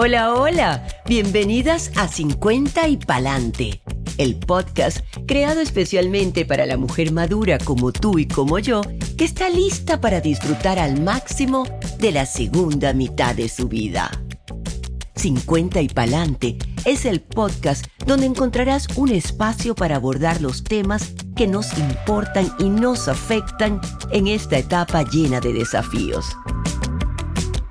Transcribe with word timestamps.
Hola, 0.00 0.32
hola, 0.32 0.86
bienvenidas 1.08 1.90
a 1.96 2.06
50 2.06 2.86
y 2.86 2.98
Palante, 2.98 3.82
el 4.16 4.36
podcast 4.36 4.98
creado 5.26 5.60
especialmente 5.60 6.44
para 6.44 6.66
la 6.66 6.76
mujer 6.76 7.10
madura 7.10 7.58
como 7.58 7.90
tú 7.90 8.16
y 8.20 8.28
como 8.28 8.60
yo, 8.60 8.82
que 9.16 9.24
está 9.24 9.48
lista 9.48 10.00
para 10.00 10.20
disfrutar 10.20 10.78
al 10.78 11.02
máximo 11.02 11.66
de 11.98 12.12
la 12.12 12.26
segunda 12.26 12.92
mitad 12.92 13.34
de 13.34 13.48
su 13.48 13.66
vida. 13.66 14.08
50 15.16 15.80
y 15.80 15.88
Palante 15.88 16.58
es 16.84 17.04
el 17.04 17.20
podcast 17.20 17.84
donde 18.06 18.26
encontrarás 18.26 18.86
un 18.94 19.08
espacio 19.08 19.74
para 19.74 19.96
abordar 19.96 20.40
los 20.40 20.62
temas 20.62 21.12
que 21.34 21.48
nos 21.48 21.76
importan 21.76 22.54
y 22.60 22.70
nos 22.70 23.08
afectan 23.08 23.80
en 24.12 24.28
esta 24.28 24.58
etapa 24.58 25.02
llena 25.02 25.40
de 25.40 25.54
desafíos. 25.54 26.36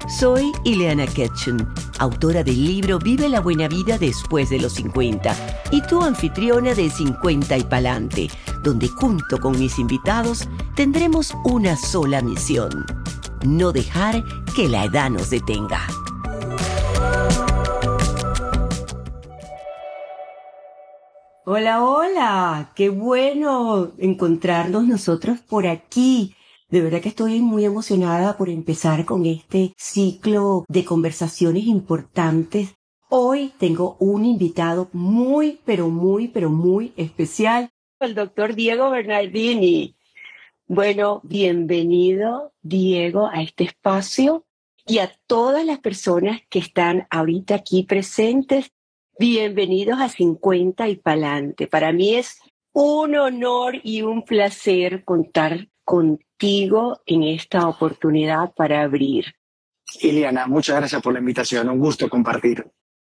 Soy 0.07 0.53
Ileana 0.63 1.05
Ketchum, 1.05 1.57
autora 1.99 2.41
del 2.41 2.65
libro 2.65 2.97
Vive 2.97 3.27
la 3.27 3.41
buena 3.41 3.68
vida 3.68 3.97
después 3.97 4.49
de 4.49 4.57
los 4.57 4.71
50 4.75 5.36
y 5.69 5.82
tu 5.82 6.01
anfitriona 6.01 6.73
de 6.73 6.89
50 6.89 7.57
y 7.57 7.63
Palante, 7.65 8.29
donde 8.63 8.87
junto 8.87 9.37
con 9.37 9.59
mis 9.59 9.77
invitados 9.77 10.47
tendremos 10.77 11.33
una 11.43 11.75
sola 11.75 12.21
misión, 12.21 12.85
no 13.46 13.73
dejar 13.73 14.23
que 14.55 14.69
la 14.69 14.85
edad 14.85 15.09
nos 15.09 15.29
detenga. 15.29 15.85
Hola, 21.43 21.83
hola, 21.83 22.71
qué 22.75 22.87
bueno 22.87 23.91
encontrarnos 23.97 24.85
nosotros 24.85 25.39
por 25.39 25.68
aquí 25.68 26.36
de 26.69 26.81
verdad 26.81 27.01
que 27.01 27.09
estoy 27.09 27.39
muy 27.39 27.63
emocionada 27.63 28.37
por 28.37 28.49
empezar 28.49 29.05
con 29.05 29.25
este 29.25 29.73
ciclo 29.77 30.65
de 30.67 30.83
conversaciones 30.83 31.65
importantes. 31.65 32.75
Hoy 33.09 33.53
tengo 33.57 33.95
un 33.99 34.25
invitado 34.25 34.89
muy, 34.91 35.59
pero 35.63 35.87
muy, 35.89 36.27
pero 36.27 36.49
muy 36.49 36.93
especial, 36.97 37.69
el 37.99 38.13
doctor 38.13 38.53
Diego 38.53 38.91
Bernardini. 38.91 39.95
Bueno, 40.67 41.21
bienvenido, 41.23 42.53
Diego, 42.61 43.27
a 43.27 43.41
este 43.41 43.63
espacio 43.63 44.45
y 44.85 44.99
a 44.99 45.11
todas 45.25 45.65
las 45.65 45.79
personas 45.79 46.41
que 46.49 46.59
están 46.59 47.07
ahorita 47.09 47.55
aquí 47.55 47.83
presentes. 47.83 48.71
Bienvenidos 49.17 49.99
a 49.99 50.09
50 50.09 50.89
y 50.89 50.97
Palante. 50.97 51.65
Para 51.65 51.91
mí 51.91 52.15
es 52.15 52.39
un 52.73 53.15
honor 53.15 53.79
y 53.83 54.02
un 54.03 54.23
placer 54.23 55.03
contar 55.05 55.69
contigo 56.38 57.02
en 57.07 57.23
esta 57.23 57.67
oportunidad 57.67 58.53
para 58.53 58.83
abrir. 58.83 59.25
Iliana, 60.02 60.45
muchas 60.45 60.75
gracias 60.75 61.02
por 61.02 61.13
la 61.13 61.19
invitación, 61.19 61.67
un 61.69 61.80
gusto 61.80 62.07
compartir. 62.09 62.63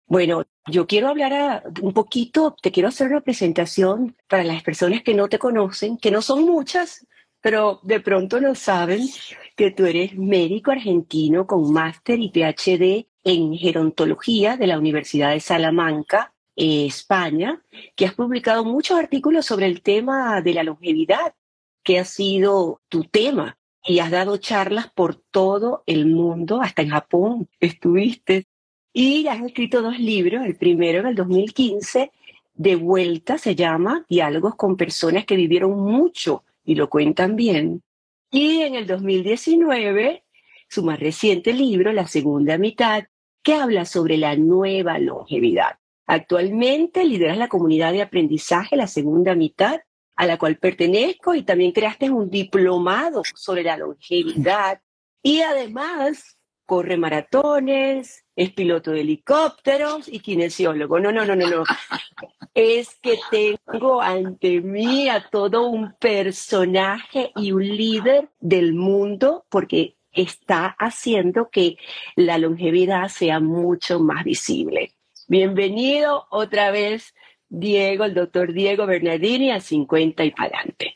Bueno, 0.06 0.44
yo 0.66 0.86
quiero 0.86 1.08
hablar 1.08 1.64
un 1.82 1.92
poquito, 1.92 2.56
te 2.62 2.72
quiero 2.72 2.88
hacer 2.88 3.08
una 3.08 3.20
presentación 3.20 4.16
para 4.26 4.42
las 4.42 4.62
personas 4.62 5.02
que 5.02 5.14
no 5.14 5.28
te 5.28 5.38
conocen, 5.38 5.98
que 5.98 6.10
no 6.10 6.22
son 6.22 6.44
muchas, 6.44 7.06
pero 7.42 7.80
de 7.82 8.00
pronto 8.00 8.40
no 8.40 8.54
saben 8.54 9.06
que 9.54 9.70
tú 9.70 9.84
eres 9.84 10.16
médico 10.16 10.70
argentino 10.70 11.46
con 11.46 11.72
máster 11.72 12.18
y 12.18 12.30
PhD 12.30 13.06
en 13.22 13.54
gerontología 13.54 14.56
de 14.56 14.66
la 14.66 14.78
Universidad 14.78 15.32
de 15.32 15.40
Salamanca, 15.40 16.32
eh, 16.56 16.86
España, 16.86 17.62
que 17.94 18.06
has 18.06 18.14
publicado 18.14 18.64
muchos 18.64 18.98
artículos 18.98 19.44
sobre 19.44 19.66
el 19.66 19.82
tema 19.82 20.40
de 20.40 20.54
la 20.54 20.62
longevidad 20.62 21.34
que 21.82 21.98
ha 21.98 22.04
sido 22.04 22.80
tu 22.88 23.04
tema 23.04 23.58
y 23.84 23.98
has 24.00 24.10
dado 24.10 24.36
charlas 24.36 24.90
por 24.90 25.16
todo 25.16 25.82
el 25.86 26.06
mundo, 26.06 26.60
hasta 26.60 26.82
en 26.82 26.90
Japón 26.90 27.48
estuviste. 27.60 28.46
Y 28.92 29.26
has 29.28 29.40
escrito 29.42 29.82
dos 29.82 29.98
libros, 29.98 30.44
el 30.44 30.56
primero 30.56 31.00
en 31.00 31.06
el 31.06 31.14
2015, 31.14 32.10
de 32.54 32.76
vuelta 32.76 33.38
se 33.38 33.54
llama 33.54 34.04
Diálogos 34.08 34.56
con 34.56 34.76
personas 34.76 35.24
que 35.24 35.36
vivieron 35.36 35.78
mucho 35.80 36.44
y 36.64 36.74
lo 36.74 36.90
cuentan 36.90 37.36
bien. 37.36 37.82
Y 38.30 38.62
en 38.62 38.74
el 38.74 38.86
2019, 38.86 40.24
su 40.68 40.84
más 40.84 41.00
reciente 41.00 41.52
libro, 41.52 41.92
La 41.92 42.06
segunda 42.06 42.58
mitad, 42.58 43.04
que 43.42 43.54
habla 43.54 43.84
sobre 43.84 44.18
la 44.18 44.36
nueva 44.36 44.98
longevidad. 44.98 45.78
Actualmente 46.06 47.04
lideras 47.04 47.38
la 47.38 47.48
comunidad 47.48 47.92
de 47.92 48.02
aprendizaje 48.02 48.76
La 48.76 48.88
segunda 48.88 49.34
mitad 49.34 49.80
a 50.20 50.26
la 50.26 50.36
cual 50.36 50.58
pertenezco 50.58 51.34
y 51.34 51.44
también 51.44 51.72
creaste 51.72 52.10
un 52.10 52.28
diplomado 52.28 53.22
sobre 53.34 53.62
la 53.62 53.78
longevidad 53.78 54.82
y 55.22 55.40
además 55.40 56.36
corre 56.66 56.98
maratones, 56.98 58.26
es 58.36 58.52
piloto 58.52 58.90
de 58.90 59.00
helicópteros 59.00 60.08
y 60.08 60.20
kinesiólogo. 60.20 61.00
No, 61.00 61.10
no, 61.10 61.24
no, 61.24 61.34
no, 61.34 61.48
no. 61.48 61.64
Es 62.52 62.96
que 63.00 63.18
tengo 63.30 64.02
ante 64.02 64.60
mí 64.60 65.08
a 65.08 65.26
todo 65.30 65.68
un 65.68 65.94
personaje 65.94 67.32
y 67.36 67.52
un 67.52 67.66
líder 67.66 68.28
del 68.40 68.74
mundo 68.74 69.46
porque 69.48 69.96
está 70.12 70.76
haciendo 70.78 71.48
que 71.48 71.78
la 72.14 72.36
longevidad 72.36 73.08
sea 73.08 73.40
mucho 73.40 74.00
más 74.00 74.22
visible. 74.24 74.92
Bienvenido 75.28 76.26
otra 76.28 76.70
vez 76.72 77.14
Diego, 77.50 78.04
el 78.04 78.14
doctor 78.14 78.52
Diego 78.52 78.86
Bernardini, 78.86 79.50
a 79.50 79.60
50 79.60 80.24
y 80.24 80.30
para 80.30 80.56
adelante. 80.56 80.94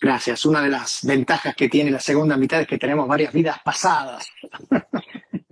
Gracias. 0.00 0.46
Una 0.46 0.62
de 0.62 0.70
las 0.70 1.04
ventajas 1.04 1.54
que 1.56 1.68
tiene 1.68 1.90
la 1.90 2.00
segunda 2.00 2.36
mitad 2.36 2.60
es 2.60 2.68
que 2.68 2.78
tenemos 2.78 3.06
varias 3.08 3.32
vidas 3.32 3.58
pasadas. 3.64 4.30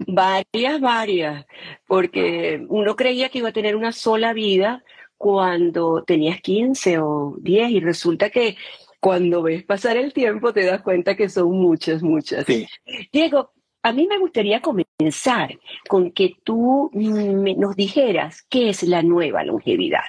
varias, 0.06 0.80
varias, 0.80 1.44
porque 1.86 2.64
uno 2.68 2.94
creía 2.94 3.28
que 3.28 3.38
iba 3.38 3.48
a 3.48 3.52
tener 3.52 3.74
una 3.74 3.92
sola 3.92 4.32
vida 4.32 4.84
cuando 5.18 6.04
tenías 6.04 6.40
15 6.40 6.98
o 7.00 7.36
10 7.40 7.70
y 7.70 7.80
resulta 7.80 8.30
que 8.30 8.56
cuando 9.00 9.42
ves 9.42 9.64
pasar 9.64 9.96
el 9.96 10.12
tiempo 10.12 10.52
te 10.52 10.64
das 10.64 10.82
cuenta 10.82 11.16
que 11.16 11.28
son 11.28 11.50
muchas, 11.52 12.02
muchas. 12.02 12.46
Diego, 13.12 13.52
a 13.82 13.92
mí 13.92 14.06
me 14.06 14.18
gustaría 14.18 14.60
comenzar 14.60 15.58
con 15.88 16.12
que 16.12 16.34
tú 16.44 16.90
nos 16.92 17.76
dijeras 17.76 18.42
qué 18.48 18.68
es 18.70 18.82
la 18.84 19.02
nueva 19.02 19.44
longevidad. 19.44 20.04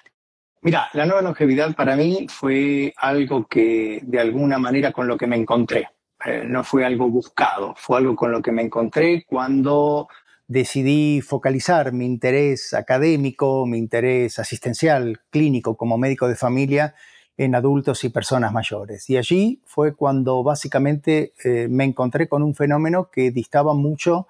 Mira, 0.62 0.90
la 0.94 1.06
nueva 1.06 1.22
longevidad 1.22 1.76
para 1.76 1.96
mí 1.96 2.28
fue 2.30 2.94
algo 2.98 3.48
que 3.48 4.00
de 4.04 4.20
alguna 4.20 4.58
manera 4.58 4.92
con 4.92 5.08
lo 5.08 5.18
que 5.18 5.28
me 5.28 5.36
encontré. 5.36 5.90
Eh, 6.26 6.44
no 6.48 6.64
fue 6.64 6.84
algo 6.84 7.10
buscado, 7.10 7.76
fue 7.78 8.00
algo 8.00 8.16
con 8.16 8.32
lo 8.32 8.42
que 8.42 8.52
me 8.52 8.64
encontré 8.64 9.24
cuando 9.28 10.08
decidí 10.48 11.22
focalizar 11.22 11.92
mi 11.92 12.06
interés 12.06 12.74
académico, 12.74 13.66
mi 13.66 13.78
interés 13.78 14.40
asistencial, 14.40 15.20
clínico 15.30 15.78
como 15.78 15.98
médico 15.98 16.28
de 16.28 16.36
familia 16.36 16.96
en 17.38 17.54
adultos 17.54 18.04
y 18.04 18.10
personas 18.10 18.52
mayores. 18.52 19.10
Y 19.12 19.18
allí 19.18 19.62
fue 19.66 19.96
cuando 19.96 20.42
básicamente 20.42 21.34
eh, 21.44 21.68
me 21.70 21.84
encontré 21.84 22.28
con 22.28 22.42
un 22.42 22.56
fenómeno 22.56 23.12
que 23.12 23.30
distaba 23.30 23.76
mucho 23.76 24.28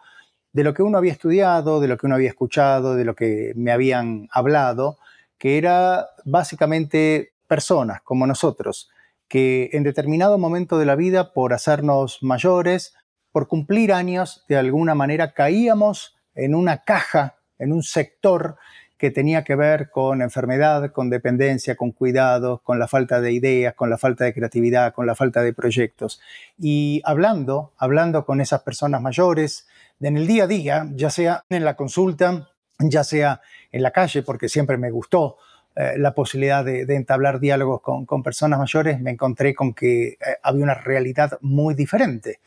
de 0.52 0.64
lo 0.64 0.74
que 0.74 0.84
uno 0.84 0.98
había 0.98 1.14
estudiado, 1.14 1.80
de 1.80 1.88
lo 1.88 1.98
que 1.98 2.08
uno 2.08 2.16
había 2.16 2.30
escuchado, 2.30 2.96
de 2.96 3.06
lo 3.06 3.16
que 3.16 3.54
me 3.56 3.72
habían 3.72 4.28
hablado, 4.32 4.98
que 5.38 5.58
era 5.58 6.08
básicamente 6.26 7.34
personas 7.48 8.02
como 8.02 8.28
nosotros, 8.28 8.90
que 9.28 9.70
en 9.74 9.84
determinado 9.84 10.38
momento 10.38 10.78
de 10.78 10.86
la 10.86 10.96
vida, 10.96 11.34
por 11.34 11.54
hacernos 11.54 12.20
mayores, 12.22 12.96
por 13.32 13.48
cumplir 13.48 13.94
años, 13.94 14.46
de 14.48 14.58
alguna 14.58 14.96
manera 14.96 15.34
caíamos 15.34 16.16
en 16.34 16.56
una 16.56 16.84
caja, 16.84 17.38
en 17.60 17.74
un 17.74 17.84
sector 17.84 18.58
que 18.98 19.12
tenía 19.12 19.44
que 19.44 19.56
ver 19.56 19.92
con 19.92 20.22
enfermedad, 20.22 20.92
con 20.92 21.10
dependencia, 21.10 21.76
con 21.76 21.92
cuidados, 21.92 22.62
con 22.62 22.80
la 22.80 22.88
falta 22.88 23.22
de 23.22 23.32
ideas, 23.32 23.76
con 23.76 23.90
la 23.90 23.98
falta 23.98 24.26
de 24.26 24.34
creatividad, 24.34 24.94
con 24.94 25.06
la 25.06 25.14
falta 25.14 25.44
de 25.44 25.54
proyectos. 25.54 26.20
Y 26.58 27.02
hablando, 27.06 27.74
hablando 27.78 28.26
con 28.26 28.42
esas 28.42 28.64
personas 28.64 29.02
mayores, 29.02 29.68
en 30.00 30.18
el 30.18 30.26
día 30.26 30.46
a 30.46 30.48
día, 30.48 30.88
ya 30.94 31.10
sea 31.12 31.44
en 31.50 31.64
la 31.64 31.76
consulta, 31.76 32.50
ya 32.80 33.04
sea 33.04 33.42
en 33.72 33.84
la 33.84 33.92
calle, 33.92 34.24
porque 34.24 34.50
siempre 34.50 34.78
me 34.78 34.92
gustó 34.92 35.38
eh, 35.76 35.94
la 35.98 36.14
posibilidad 36.14 36.66
de, 36.66 36.82
entablar 36.96 37.40
diálogos 37.40 37.82
con, 37.82 38.24
personas 38.24 38.60
mayores, 38.60 39.00
me 39.00 39.12
encontré 39.12 39.54
con 39.54 39.74
que 39.74 40.08
eh, 40.08 40.18
había 40.42 40.64
una 40.64 40.74
realidad 40.74 41.38
muy 41.42 41.76
diferente. 41.76 42.40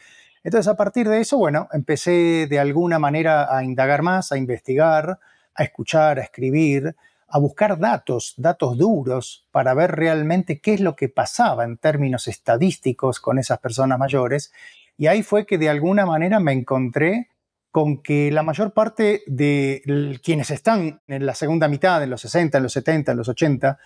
Entonces, 0.43 0.69
a 0.69 0.77
partir 0.77 1.09
de 1.09 1.21
eso, 1.21 1.39
bueno, 1.39 1.69
empecé 1.73 2.47
de 2.49 2.59
alguna 2.59 2.99
manera 2.99 3.55
a 3.55 3.63
indagar 3.63 4.03
más, 4.03 4.33
a 4.33 4.37
investigar, 4.37 5.19
a 5.55 5.63
escuchar, 5.63 6.19
a 6.19 6.23
escribir, 6.23 6.97
a 7.29 7.39
buscar 7.39 7.79
datos, 7.79 8.35
datos 8.37 8.77
duros, 8.77 9.47
para 9.53 9.75
ver 9.75 9.93
realmente 9.93 10.61
qué 10.61 10.75
es 10.75 10.81
lo 10.81 10.97
que 10.97 11.09
pasaba 11.09 11.65
en 11.65 11.77
términos 11.77 12.27
estadísticos 12.27 13.21
con 13.21 13.39
esas 13.39 13.59
personas 13.59 13.99
mayores. 13.99 14.53
Y 14.97 15.07
ahí 15.07 15.23
fue 15.23 15.47
que 15.47 15.57
de 15.57 15.69
alguna 15.69 16.05
manera 16.05 16.41
me 16.41 16.53
encontré 16.53 17.29
con 17.71 18.03
que 18.03 18.31
la 18.33 18.43
mayor 18.43 18.73
parte 18.73 19.23
de 19.27 20.21
quienes 20.23 20.51
están 20.51 21.01
en 21.07 21.27
la 21.27 21.35
segunda 21.35 21.69
mitad, 21.69 22.03
en 22.03 22.11
los 22.11 22.21
60, 22.23 22.59
en 22.59 22.63
los 22.63 22.73
70, 22.73 23.13
en 23.13 23.19
los 23.19 23.29
80, 23.29 23.79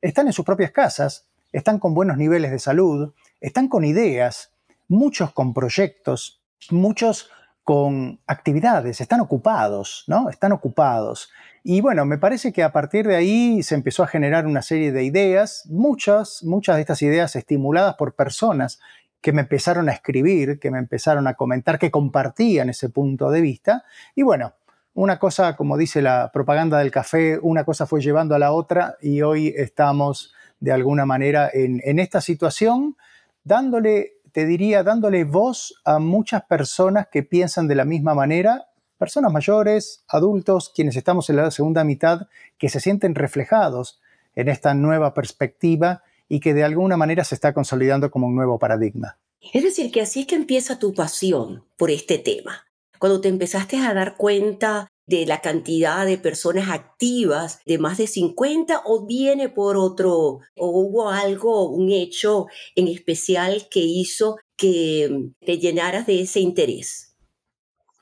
están 0.00 0.26
en 0.26 0.32
sus 0.32 0.44
propias 0.44 0.72
casas, 0.72 1.26
están 1.52 1.78
con 1.78 1.94
buenos 1.94 2.16
niveles 2.16 2.50
de 2.50 2.58
salud, 2.58 3.12
están 3.40 3.68
con 3.68 3.84
ideas, 3.84 4.52
muchos 4.88 5.32
con 5.32 5.54
proyectos, 5.54 6.42
muchos 6.70 7.30
con 7.64 8.20
actividades, 8.26 9.00
están 9.00 9.20
ocupados, 9.20 10.04
¿no? 10.06 10.28
Están 10.28 10.52
ocupados. 10.52 11.30
Y 11.62 11.80
bueno, 11.80 12.04
me 12.04 12.18
parece 12.18 12.52
que 12.52 12.62
a 12.62 12.72
partir 12.72 13.06
de 13.06 13.16
ahí 13.16 13.62
se 13.62 13.74
empezó 13.74 14.02
a 14.02 14.06
generar 14.06 14.46
una 14.46 14.62
serie 14.62 14.92
de 14.92 15.04
ideas, 15.04 15.64
muchas, 15.68 16.42
muchas 16.42 16.76
de 16.76 16.80
estas 16.80 17.02
ideas 17.02 17.36
estimuladas 17.36 17.94
por 17.96 18.14
personas 18.14 18.80
que 19.20 19.32
me 19.32 19.42
empezaron 19.42 19.88
a 19.88 19.92
escribir, 19.92 20.58
que 20.58 20.70
me 20.70 20.78
empezaron 20.78 21.26
a 21.26 21.34
comentar, 21.34 21.78
que 21.78 21.90
compartían 21.90 22.70
ese 22.70 22.88
punto 22.88 23.30
de 23.30 23.40
vista. 23.40 23.84
Y 24.14 24.22
bueno, 24.22 24.54
una 24.94 25.18
cosa, 25.18 25.56
como 25.56 25.76
dice 25.76 26.02
la 26.02 26.30
propaganda 26.32 26.78
del 26.78 26.90
café, 26.90 27.38
una 27.40 27.64
cosa 27.64 27.86
fue 27.86 28.00
llevando 28.00 28.34
a 28.34 28.38
la 28.38 28.52
otra 28.52 28.96
y 29.00 29.22
hoy 29.22 29.54
estamos 29.56 30.34
de 30.58 30.72
alguna 30.72 31.06
manera 31.06 31.50
en, 31.52 31.80
en 31.84 31.98
esta 31.98 32.20
situación 32.20 32.96
dándole, 33.44 34.14
te 34.32 34.46
diría, 34.46 34.82
dándole 34.82 35.24
voz 35.24 35.80
a 35.84 35.98
muchas 35.98 36.42
personas 36.44 37.08
que 37.10 37.22
piensan 37.22 37.68
de 37.68 37.74
la 37.74 37.84
misma 37.84 38.14
manera 38.14 38.66
personas 39.00 39.32
mayores, 39.32 40.04
adultos, 40.08 40.70
quienes 40.74 40.94
estamos 40.94 41.30
en 41.30 41.36
la 41.36 41.50
segunda 41.50 41.84
mitad, 41.84 42.28
que 42.58 42.68
se 42.68 42.80
sienten 42.80 43.14
reflejados 43.14 43.98
en 44.36 44.50
esta 44.50 44.74
nueva 44.74 45.14
perspectiva 45.14 46.02
y 46.30 46.40
que 46.40 46.54
de 46.54 46.64
alguna 46.64 46.96
manera 46.96 47.24
se 47.24 47.34
está 47.34 47.52
consolidando 47.52 48.10
como 48.10 48.28
un 48.28 48.36
nuevo 48.36 48.58
paradigma. 48.58 49.18
Es 49.52 49.64
decir, 49.64 49.90
que 49.90 50.00
así 50.00 50.20
es 50.20 50.26
que 50.26 50.36
empieza 50.36 50.78
tu 50.78 50.94
pasión 50.94 51.64
por 51.76 51.90
este 51.90 52.18
tema. 52.18 52.66
Cuando 52.98 53.20
te 53.20 53.28
empezaste 53.28 53.78
a 53.78 53.92
dar 53.92 54.16
cuenta 54.16 54.86
de 55.06 55.26
la 55.26 55.40
cantidad 55.40 56.06
de 56.06 56.18
personas 56.18 56.70
activas, 56.70 57.60
de 57.66 57.78
más 57.78 57.98
de 57.98 58.06
50, 58.06 58.82
o 58.84 59.06
viene 59.06 59.48
por 59.48 59.76
otro, 59.76 60.38
o 60.56 60.68
hubo 60.68 61.10
algo, 61.10 61.68
un 61.68 61.90
hecho 61.90 62.46
en 62.76 62.86
especial 62.86 63.66
que 63.68 63.80
hizo 63.80 64.36
que 64.56 65.32
te 65.44 65.58
llenaras 65.58 66.06
de 66.06 66.20
ese 66.20 66.38
interés. 66.38 67.09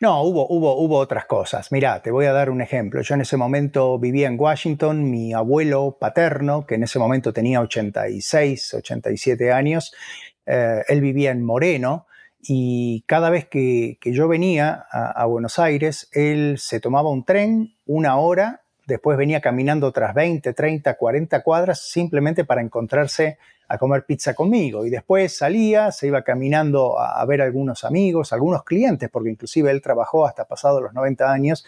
No, 0.00 0.22
hubo, 0.22 0.46
hubo, 0.48 0.76
hubo 0.76 0.96
otras 0.96 1.26
cosas. 1.26 1.72
Mira, 1.72 2.00
te 2.02 2.12
voy 2.12 2.26
a 2.26 2.32
dar 2.32 2.50
un 2.50 2.60
ejemplo. 2.60 3.02
Yo 3.02 3.14
en 3.14 3.22
ese 3.22 3.36
momento 3.36 3.98
vivía 3.98 4.28
en 4.28 4.38
Washington, 4.38 5.10
mi 5.10 5.32
abuelo 5.32 5.96
paterno, 5.98 6.66
que 6.66 6.76
en 6.76 6.84
ese 6.84 7.00
momento 7.00 7.32
tenía 7.32 7.60
86, 7.60 8.74
87 8.74 9.50
años, 9.50 9.92
eh, 10.46 10.84
él 10.86 11.00
vivía 11.00 11.32
en 11.32 11.44
Moreno 11.44 12.06
y 12.40 13.02
cada 13.06 13.28
vez 13.28 13.48
que, 13.48 13.98
yo 14.04 14.28
venía 14.28 14.86
a, 14.90 15.24
Buenos 15.26 15.58
Aires, 15.58 16.08
él 16.12 16.58
se 16.58 16.78
tomaba 16.78 17.10
un 17.10 17.24
tren 17.24 17.74
una 17.84 18.16
hora, 18.18 18.62
después 18.86 19.18
venía 19.18 19.40
caminando 19.40 19.88
otras 19.88 20.14
20, 20.14 20.52
30, 20.52 20.94
40 20.94 21.42
cuadras 21.42 21.80
simplemente 21.80 22.44
para 22.44 22.62
encontrarse 22.62 23.38
a 23.68 23.78
comer 23.78 24.04
pizza 24.06 24.34
conmigo 24.34 24.86
y 24.86 24.90
después 24.90 25.36
salía, 25.36 25.92
se 25.92 26.06
iba 26.06 26.22
caminando 26.22 26.98
a, 26.98 27.24
ver 27.26 27.42
a 27.42 27.44
algunos 27.44 27.84
amigos, 27.84 28.32
algunos 28.32 28.64
clientes, 28.64 29.10
porque 29.10 29.30
inclusive 29.30 29.70
él 29.70 29.82
trabajó 29.82 30.26
hasta 30.26 30.46
pasado 30.46 30.80
los 30.80 30.94
90 30.94 31.30
años. 31.30 31.66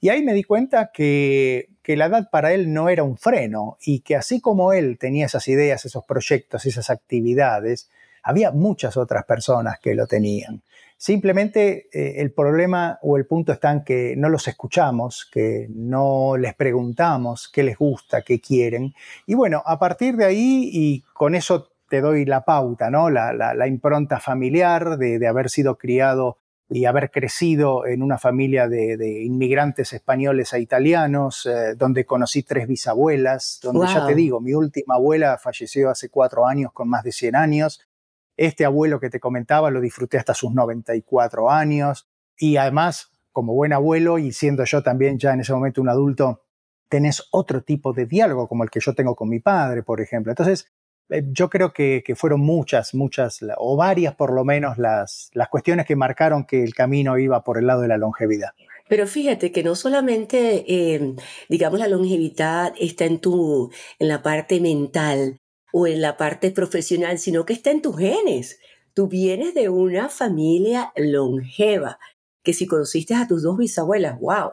Y 0.00 0.08
ahí 0.08 0.22
me 0.22 0.34
di 0.34 0.44
cuenta 0.44 0.90
que, 0.92 1.68
que 1.82 1.96
la 1.96 2.06
edad 2.06 2.30
para 2.30 2.52
él 2.52 2.72
no 2.72 2.88
era 2.88 3.02
un 3.02 3.16
freno 3.16 3.76
y 3.84 4.00
que 4.00 4.16
así 4.16 4.40
como 4.40 4.72
él 4.72 4.98
tenía 4.98 5.26
esas 5.26 5.46
ideas, 5.48 5.84
esos 5.84 6.04
proyectos, 6.04 6.64
esas 6.64 6.90
actividades, 6.90 7.90
había 8.22 8.50
muchas 8.50 8.96
otras 8.96 9.24
personas 9.24 9.78
que 9.78 9.94
lo 9.94 10.06
tenían. 10.06 10.62
Simplemente 10.98 11.88
eh, 11.92 12.22
el 12.22 12.32
problema 12.32 12.98
o 13.02 13.18
el 13.18 13.26
punto 13.26 13.52
está 13.52 13.70
en 13.70 13.84
que 13.84 14.14
no 14.16 14.30
los 14.30 14.48
escuchamos, 14.48 15.28
que 15.30 15.66
no 15.68 16.38
les 16.38 16.54
preguntamos 16.54 17.50
qué 17.52 17.62
les 17.62 17.76
gusta, 17.76 18.22
qué 18.22 18.40
quieren. 18.40 18.94
Y 19.26 19.34
bueno, 19.34 19.62
a 19.66 19.78
partir 19.78 20.16
de 20.16 20.24
ahí, 20.24 20.70
y 20.72 21.02
con 21.12 21.34
eso 21.34 21.70
te 21.88 22.00
doy 22.00 22.24
la 22.24 22.44
pauta, 22.44 22.90
¿no? 22.90 23.10
La, 23.10 23.66
impronta 23.66 24.20
familiar 24.20 24.96
de, 24.96 25.26
haber 25.28 25.50
sido 25.50 25.76
criado 25.76 26.38
y 26.68 26.86
haber 26.86 27.10
crecido 27.10 27.86
en 27.86 28.02
una 28.02 28.18
familia 28.18 28.66
de, 28.66 29.22
inmigrantes 29.22 29.92
españoles 29.92 30.52
e 30.54 30.60
italianos, 30.60 31.46
eh, 31.46 31.74
donde 31.76 32.06
conocí 32.06 32.42
tres 32.42 32.66
bisabuelas, 32.66 33.60
donde 33.62 33.86
ya 33.86 34.06
te 34.06 34.14
digo, 34.14 34.40
mi 34.40 34.54
última 34.54 34.94
abuela 34.94 35.38
falleció 35.38 35.90
hace 35.90 36.08
cuatro 36.08 36.46
años 36.46 36.72
con 36.72 36.88
más 36.88 37.04
de 37.04 37.12
100 37.12 37.36
años, 37.36 37.86
este 38.36 38.64
abuelo 38.64 39.00
que 39.00 39.10
te 39.10 39.20
comentaba 39.20 39.70
lo 39.70 39.80
disfruté 39.80 40.18
hasta 40.18 40.34
sus 40.34 40.52
94 40.52 41.50
años 41.50 42.08
y 42.38 42.56
además, 42.56 43.12
como 43.32 43.54
buen 43.54 43.72
abuelo 43.72 44.18
y 44.18 44.32
siendo 44.32 44.64
yo 44.64 44.82
también 44.82 45.18
ya 45.18 45.32
en 45.32 45.40
ese 45.40 45.52
momento 45.52 45.80
un 45.80 45.88
adulto, 45.88 46.42
tenés 46.88 47.26
otro 47.30 47.62
tipo 47.62 47.92
de 47.92 48.06
diálogo 48.06 48.48
como 48.48 48.64
el 48.64 48.70
que 48.70 48.80
yo 48.80 48.94
tengo 48.94 49.14
con 49.14 49.28
mi 49.28 49.40
padre, 49.40 49.82
por 49.82 50.00
ejemplo. 50.00 50.30
Entonces, 50.30 50.70
eh, 51.08 51.22
yo 51.30 51.48
creo 51.48 51.72
que, 51.72 52.02
fueron 52.16 52.40
muchas, 52.40 52.94
muchas, 52.94 53.40
o 53.56 53.76
varias 53.76 54.14
por 54.14 54.32
lo 54.32 54.44
menos, 54.44 54.78
las, 54.78 55.30
las 55.34 55.48
cuestiones 55.48 55.86
que 55.86 55.96
marcaron 55.96 56.44
que 56.44 56.62
el 56.62 56.74
camino 56.74 57.18
iba 57.18 57.42
por 57.42 57.58
el 57.58 57.66
lado 57.66 57.82
de 57.82 57.88
la 57.88 57.96
longevidad. 57.96 58.50
Pero 58.88 59.06
fíjate 59.06 59.50
que 59.50 59.64
no 59.64 59.74
solamente, 59.74 60.64
eh, 60.68 61.14
digamos, 61.48 61.80
la 61.80 61.88
longevidad 61.88 62.72
está 62.78 63.04
en 63.04 63.20
tu, 63.20 63.70
en 63.98 64.08
la 64.08 64.22
parte 64.22 64.60
mental, 64.60 65.40
o 65.78 65.86
en 65.86 66.00
la 66.00 66.16
parte 66.16 66.52
profesional, 66.52 67.18
sino 67.18 67.44
que 67.44 67.52
está 67.52 67.70
en 67.70 67.82
tus 67.82 67.98
genes. 67.98 68.58
Tú 68.94 69.08
vienes 69.08 69.52
de 69.52 69.68
una 69.68 70.08
familia 70.08 70.90
longeva, 70.96 71.98
que 72.42 72.54
si 72.54 72.66
conociste 72.66 73.14
a 73.14 73.28
tus 73.28 73.42
dos 73.42 73.58
bisabuelas, 73.58 74.18
wow, 74.18 74.52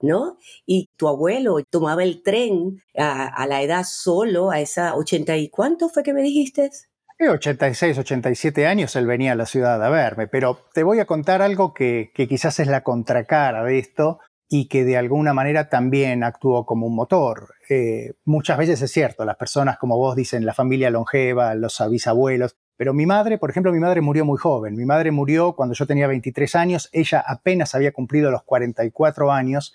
¿no? 0.00 0.36
Y 0.66 0.88
tu 0.96 1.06
abuelo 1.06 1.62
tomaba 1.70 2.02
el 2.02 2.24
tren 2.24 2.82
a, 2.98 3.46
la 3.46 3.62
edad 3.62 3.84
solo, 3.88 4.50
a 4.50 4.58
esa 4.58 4.96
80 4.96 5.36
y 5.36 5.48
cuánto 5.48 5.88
fue 5.88 6.02
que 6.02 6.12
me 6.12 6.22
dijiste? 6.22 6.72
86, 7.20 7.96
87 7.96 8.66
años 8.66 8.96
él 8.96 9.06
venía 9.06 9.30
a 9.30 9.36
la 9.36 9.46
ciudad 9.46 9.80
a 9.80 9.88
verme, 9.90 10.26
pero 10.26 10.58
te 10.72 10.82
voy 10.82 10.98
a 10.98 11.06
contar 11.06 11.40
algo 11.40 11.72
que, 11.72 12.10
que 12.12 12.26
quizás 12.26 12.58
es 12.58 12.66
la 12.66 12.82
contracara 12.82 13.62
de 13.62 13.78
esto, 13.78 14.18
y 14.48 14.68
que 14.68 14.84
de 14.84 14.96
alguna 14.96 15.32
manera 15.32 15.68
también 15.68 16.22
actuó 16.22 16.66
como 16.66 16.86
un 16.86 16.94
motor. 16.94 17.54
Eh, 17.68 18.12
muchas 18.24 18.58
veces 18.58 18.82
es 18.82 18.92
cierto, 18.92 19.24
las 19.24 19.36
personas, 19.36 19.78
como 19.78 19.96
vos 19.96 20.16
dicen, 20.16 20.44
la 20.44 20.54
familia 20.54 20.90
longeva, 20.90 21.54
los 21.54 21.82
bisabuelos, 21.90 22.56
pero 22.76 22.92
mi 22.92 23.06
madre, 23.06 23.38
por 23.38 23.50
ejemplo, 23.50 23.72
mi 23.72 23.78
madre 23.78 24.00
murió 24.00 24.24
muy 24.24 24.36
joven. 24.36 24.74
Mi 24.74 24.84
madre 24.84 25.12
murió 25.12 25.54
cuando 25.54 25.74
yo 25.74 25.86
tenía 25.86 26.08
23 26.08 26.54
años, 26.56 26.90
ella 26.92 27.22
apenas 27.24 27.74
había 27.74 27.92
cumplido 27.92 28.30
los 28.32 28.42
44 28.42 29.30
años. 29.30 29.72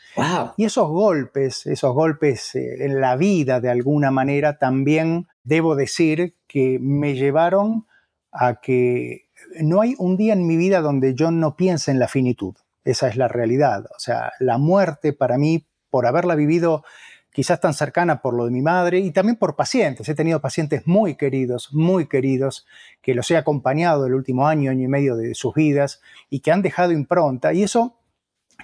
Y 0.58 0.66
esos 0.66 0.90
golpes, 0.90 1.66
esos 1.66 1.94
golpes 1.94 2.56
eh, 2.56 2.84
en 2.86 3.00
la 3.00 3.16
vida 3.16 3.62
de 3.62 3.70
alguna 3.70 4.12
manera 4.12 4.58
también 4.58 5.28
debo 5.44 5.76
decir 5.76 6.36
que 6.48 6.78
me 6.82 7.16
llevaron 7.16 7.86
a 8.32 8.60
que 8.60 9.30
no 9.62 9.82
hay 9.82 9.96
un 9.98 10.18
día 10.18 10.34
en 10.34 10.46
mi 10.46 10.58
vida 10.58 10.82
donde 10.82 11.16
yo 11.16 11.32
no 11.32 11.56
piense 11.56 11.92
en 11.92 12.00
la 12.00 12.10
finitud. 12.10 12.56
Esa 12.90 13.08
es 13.08 13.16
la 13.16 13.28
realidad. 13.28 13.86
O 13.96 14.00
sea, 14.00 14.34
la 14.40 14.58
muerte 14.58 15.14
para 15.14 15.38
mí, 15.38 15.68
por 15.90 16.08
haberla 16.08 16.36
vivido 16.36 16.84
quizás 17.32 17.60
tan 17.62 17.74
cercana 17.74 18.22
por 18.22 18.34
lo 18.34 18.46
de 18.46 18.52
mi 18.52 18.62
madre 18.62 19.00
y 19.00 19.12
también 19.12 19.36
por 19.36 19.56
pacientes. 19.56 20.10
He 20.10 20.16
tenido 20.16 20.42
pacientes 20.42 20.88
muy 20.88 21.16
queridos, 21.16 21.70
muy 21.72 22.08
queridos, 22.08 22.66
que 23.02 23.14
los 23.14 23.30
he 23.30 23.38
acompañado 23.38 24.08
el 24.08 24.16
último 24.16 24.48
año, 24.48 24.72
año 24.72 24.86
y 24.86 24.88
medio 24.88 25.16
de 25.16 25.36
sus 25.36 25.54
vidas 25.54 26.02
y 26.30 26.40
que 26.40 26.52
han 26.52 26.64
dejado 26.64 26.92
impronta. 26.92 27.54
Y 27.54 27.64
eso 27.64 28.00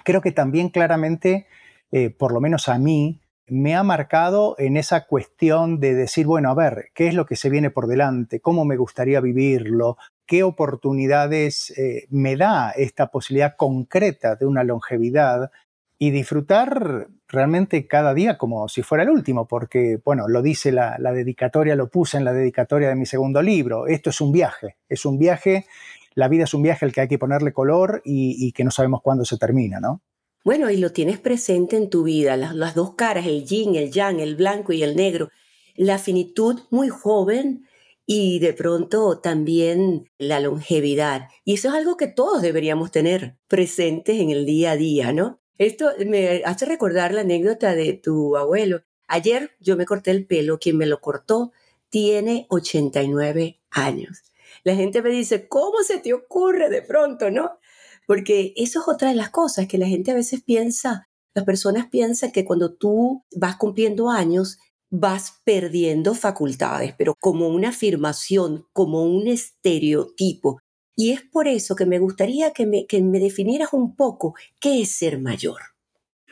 creo 0.04 0.20
que 0.20 0.32
también 0.32 0.70
claramente, 0.70 1.46
eh, 1.92 2.10
por 2.10 2.32
lo 2.32 2.40
menos 2.40 2.68
a 2.68 2.78
mí, 2.78 3.20
me 3.46 3.76
ha 3.76 3.84
marcado 3.84 4.56
en 4.58 4.76
esa 4.76 5.06
cuestión 5.06 5.78
de 5.78 5.94
decir, 5.94 6.26
bueno, 6.26 6.50
a 6.50 6.54
ver, 6.54 6.88
¿qué 6.94 7.06
es 7.06 7.14
lo 7.14 7.26
que 7.26 7.36
se 7.36 7.48
viene 7.48 7.70
por 7.70 7.86
delante? 7.86 8.40
¿Cómo 8.40 8.64
me 8.64 8.76
gustaría 8.76 9.20
vivirlo? 9.20 9.96
¿Qué 10.26 10.42
oportunidades 10.42 11.70
eh, 11.78 12.06
me 12.10 12.36
da 12.36 12.72
esta 12.72 13.08
posibilidad 13.08 13.54
concreta 13.56 14.34
de 14.34 14.46
una 14.46 14.64
longevidad? 14.64 15.50
Y 15.98 16.10
disfrutar 16.10 17.08
realmente 17.28 17.86
cada 17.86 18.14
día 18.14 18.38
como 18.38 18.68
si 18.68 18.82
fuera 18.82 19.04
el 19.04 19.10
último, 19.10 19.46
porque, 19.46 19.98
bueno, 20.04 20.28
lo 20.28 20.42
dice 20.42 20.72
la, 20.72 20.98
dedicatoria, 20.98 21.74
lo 21.74 21.88
puse 21.88 22.16
en 22.16 22.24
la 22.24 22.32
dedicatoria 22.32 22.88
de 22.88 22.96
mi 22.96 23.06
segundo 23.06 23.42
libro, 23.42 23.86
esto 23.86 24.10
es 24.10 24.20
un 24.20 24.32
viaje, 24.32 24.76
es 24.88 25.04
un 25.04 25.18
viaje, 25.18 25.66
la 26.14 26.28
vida 26.28 26.44
es 26.44 26.54
un 26.54 26.62
viaje 26.62 26.84
al 26.84 26.92
que 26.92 27.02
hay 27.02 27.08
que 27.08 27.18
ponerle 27.18 27.52
color 27.52 28.02
y, 28.04 28.52
que 28.52 28.64
no 28.64 28.70
sabemos 28.70 29.02
cuándo 29.02 29.24
se 29.24 29.38
termina, 29.38 29.80
¿no? 29.80 30.02
Bueno, 30.44 30.70
y 30.70 30.76
lo 30.76 30.92
tienes 30.92 31.18
presente 31.18 31.76
en 31.76 31.90
tu 31.90 32.04
vida, 32.04 32.36
las, 32.36 32.74
dos 32.74 32.94
caras, 32.94 33.26
el 33.26 33.44
yin, 33.44 33.74
el 33.74 33.90
yang, 33.90 34.20
el 34.20 34.36
blanco 34.36 34.72
y 34.72 34.82
el 34.82 34.96
negro. 34.96 35.30
La 35.74 35.98
finitud 35.98 36.60
muy 36.70 36.88
joven 36.88 37.65
y 38.06 38.38
de 38.38 38.52
pronto 38.52 39.18
también 39.18 40.08
la 40.16 40.40
longevidad. 40.40 41.28
Y 41.44 41.54
eso 41.54 41.68
es 41.68 41.74
algo 41.74 41.96
que 41.96 42.06
todos 42.06 42.40
deberíamos 42.40 42.92
tener 42.92 43.36
presentes 43.48 44.20
en 44.20 44.30
el 44.30 44.46
día 44.46 44.72
a 44.72 44.76
día, 44.76 45.12
¿no? 45.12 45.40
Esto 45.58 45.90
me 46.06 46.42
hace 46.44 46.66
recordar 46.66 47.12
la 47.12 47.22
anécdota 47.22 47.74
de 47.74 47.94
tu 47.94 48.36
abuelo. 48.36 48.82
Ayer 49.08 49.50
yo 49.60 49.76
me 49.76 49.86
corté 49.86 50.12
el 50.12 50.26
pelo, 50.26 50.58
quien 50.58 50.76
me 50.76 50.86
lo 50.86 51.00
cortó 51.00 51.52
tiene 51.88 52.46
89 52.50 53.60
años. 53.70 54.22
La 54.64 54.74
gente 54.74 55.02
me 55.02 55.10
dice, 55.10 55.48
¿cómo 55.48 55.82
se 55.82 55.98
te 55.98 56.12
ocurre 56.12 56.68
de 56.68 56.82
pronto, 56.82 57.30
no? 57.30 57.58
Porque 58.06 58.52
eso 58.56 58.80
es 58.80 58.88
otra 58.88 59.08
de 59.08 59.14
las 59.14 59.30
cosas 59.30 59.66
que 59.66 59.78
la 59.78 59.86
gente 59.86 60.10
a 60.10 60.14
veces 60.14 60.42
piensa, 60.42 61.08
las 61.34 61.44
personas 61.44 61.88
piensan 61.88 62.32
que 62.32 62.44
cuando 62.44 62.74
tú 62.74 63.24
vas 63.34 63.56
cumpliendo 63.56 64.10
años, 64.10 64.58
vas 64.90 65.42
perdiendo 65.44 66.14
facultades, 66.14 66.94
pero 66.96 67.14
como 67.18 67.48
una 67.48 67.70
afirmación, 67.70 68.66
como 68.72 69.04
un 69.04 69.26
estereotipo. 69.26 70.60
Y 70.94 71.12
es 71.12 71.22
por 71.22 71.48
eso 71.48 71.76
que 71.76 71.86
me 71.86 71.98
gustaría 71.98 72.52
que 72.52 72.66
me, 72.66 72.86
que 72.86 73.02
me 73.02 73.18
definieras 73.18 73.72
un 73.72 73.96
poco 73.96 74.34
qué 74.60 74.82
es 74.82 74.92
ser 74.96 75.20
mayor. 75.20 75.60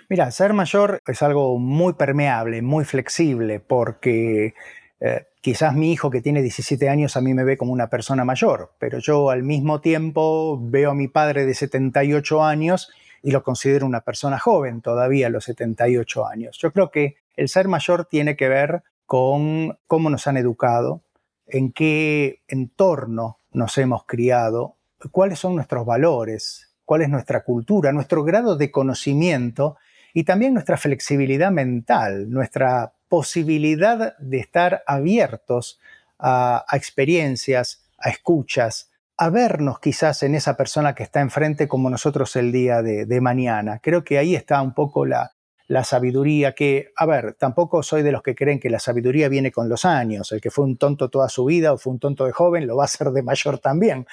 Mira, 0.09 0.31
ser 0.31 0.53
mayor 0.53 1.01
es 1.07 1.23
algo 1.23 1.59
muy 1.59 1.95
permeable, 1.95 2.63
muy 2.63 2.85
flexible, 2.85 3.61
porque 3.61 4.55
eh, 5.01 5.27
quizás 5.41 5.75
mi 5.75 5.93
hijo 5.93 6.11
que 6.11 6.23
tiene 6.23 6.43
17 6.43 6.89
años 6.89 7.17
a 7.17 7.21
mí 7.21 7.35
me 7.35 7.45
ve 7.45 7.57
como 7.57 7.73
una 7.73 7.91
persona 7.91 8.25
mayor, 8.25 8.75
pero 8.79 8.99
yo 8.99 9.31
al 9.31 9.43
mismo 9.43 9.81
tiempo 9.81 10.59
veo 10.63 10.91
a 10.91 10.95
mi 10.95 11.09
padre 11.09 11.45
de 11.47 11.55
78 11.55 12.45
años 12.45 12.91
y 13.23 13.31
lo 13.31 13.43
considero 13.43 13.87
una 13.87 14.03
persona 14.03 14.39
joven 14.39 14.83
todavía 14.83 15.27
a 15.27 15.31
los 15.31 15.45
78 15.45 16.27
años. 16.27 16.59
Yo 16.59 16.73
creo 16.73 16.91
que 16.91 17.17
el 17.37 17.49
ser 17.49 17.69
mayor 17.69 18.07
tiene 18.07 18.37
que 18.37 18.49
ver 18.49 18.83
con 19.07 19.79
cómo 19.87 20.11
nos 20.11 20.27
han 20.27 20.37
educado, 20.37 21.03
en 21.47 21.73
qué 21.73 22.43
entorno 22.49 23.39
nos 23.53 23.77
hemos 23.79 24.05
criado, 24.07 24.77
cuáles 25.11 25.39
son 25.39 25.55
nuestros 25.55 25.85
valores, 25.85 26.75
cuál 26.85 27.03
es 27.03 27.09
nuestra 27.09 27.45
cultura, 27.45 27.93
nuestro 27.93 28.25
grado 28.25 28.57
de 28.57 28.71
conocimiento 28.71 29.77
y 30.13 30.25
también 30.25 30.55
nuestra 30.55 30.77
flexibilidad 30.77 31.51
mental, 31.51 32.31
nuestra 32.31 32.95
posibilidad 33.09 34.17
de 34.19 34.39
estar 34.39 34.83
abiertos 34.87 35.81
a, 36.19 36.65
experiencias, 36.73 37.85
a 37.99 38.11
escuchas, 38.11 38.91
a 39.17 39.31
vernos 39.31 39.79
quizás 39.79 40.23
en 40.23 40.35
esa 40.35 40.57
persona 40.57 40.95
que 40.95 41.03
está 41.03 41.21
enfrente 41.21 41.69
como 41.69 41.91
nosotros 41.91 42.35
el 42.37 42.51
día 42.51 42.83
de 42.83 43.21
mañana. 43.21 43.79
Creo 43.83 44.03
que 44.03 44.19
ahí 44.19 44.35
está 44.35 44.61
un 44.61 44.75
poco 44.75 45.07
la, 45.07 45.35
la 45.67 45.85
sabiduría 45.85 46.55
que, 46.55 46.93
a 46.97 47.07
ver, 47.07 47.35
tampoco 47.35 47.83
soy 47.83 48.03
de 48.03 48.13
los 48.13 48.23
que 48.23 48.35
creen 48.35 48.61
que 48.61 48.69
la 48.69 48.79
sabiduría 48.79 49.29
viene 49.29 49.51
con 49.51 49.69
los 49.69 49.85
años. 49.85 50.31
El 50.33 50.41
que 50.41 50.51
fue 50.51 50.65
un 50.65 50.77
tonto 50.77 51.09
toda 51.09 51.29
su 51.29 51.45
vida 51.47 51.73
o 51.73 51.79
fue 51.79 51.93
un 51.93 51.99
tonto 51.99 52.27
de 52.27 52.33
joven 52.33 52.67
lo 52.67 52.77
va 52.77 52.85
a 52.85 52.89
ser 52.89 53.11
de 53.11 53.23
mayor 53.23 53.59
también. 53.59 54.07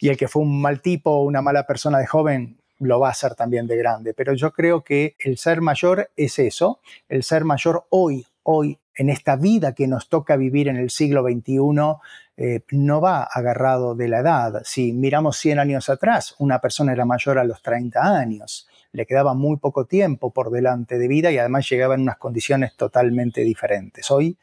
Y 0.00 0.08
el 0.08 0.16
que 0.16 0.28
fue 0.28 0.42
un 0.42 0.60
mal 0.60 0.80
tipo 0.80 1.10
o 1.10 1.24
una 1.24 1.42
mala 1.42 1.66
persona 1.66 1.98
de 1.98 2.06
joven 2.06 2.58
lo 2.78 3.00
va 3.00 3.10
a 3.10 3.14
ser 3.14 3.34
también 3.34 3.66
de 3.66 3.76
grande. 3.76 4.14
Pero 4.14 4.34
yo 4.34 4.52
creo 4.52 4.82
que 4.82 5.16
el 5.18 5.38
ser 5.38 5.60
mayor 5.60 6.10
es 6.16 6.38
eso, 6.38 6.80
el 7.08 7.22
ser 7.22 7.44
mayor 7.44 7.86
hoy, 7.90 8.26
hoy, 8.42 8.78
en 8.94 9.10
esta 9.10 9.36
vida 9.36 9.74
que 9.74 9.86
nos 9.86 10.08
toca 10.08 10.36
vivir 10.36 10.68
en 10.68 10.76
el 10.76 10.90
siglo 10.90 11.22
XXI, 11.22 11.58
eh, 12.36 12.62
no 12.70 13.00
va 13.00 13.22
agarrado 13.22 13.94
de 13.94 14.08
la 14.08 14.20
edad. 14.20 14.62
Si 14.64 14.92
miramos 14.92 15.38
100 15.38 15.58
años 15.58 15.88
atrás, 15.88 16.34
una 16.38 16.60
persona 16.60 16.92
era 16.92 17.04
mayor 17.04 17.38
a 17.38 17.44
los 17.44 17.62
30 17.62 18.00
años 18.00 18.68
le 18.96 19.06
quedaba 19.06 19.34
muy 19.34 19.58
poco 19.58 19.84
tiempo 19.84 20.32
por 20.32 20.50
delante 20.50 20.98
de 20.98 21.06
vida 21.06 21.30
y 21.30 21.38
además 21.38 21.68
llegaba 21.68 21.94
en 21.94 22.00
unas 22.00 22.16
condiciones 22.16 22.74
totalmente 22.76 23.42
diferentes. 23.42 24.10
Hoy, 24.10 24.38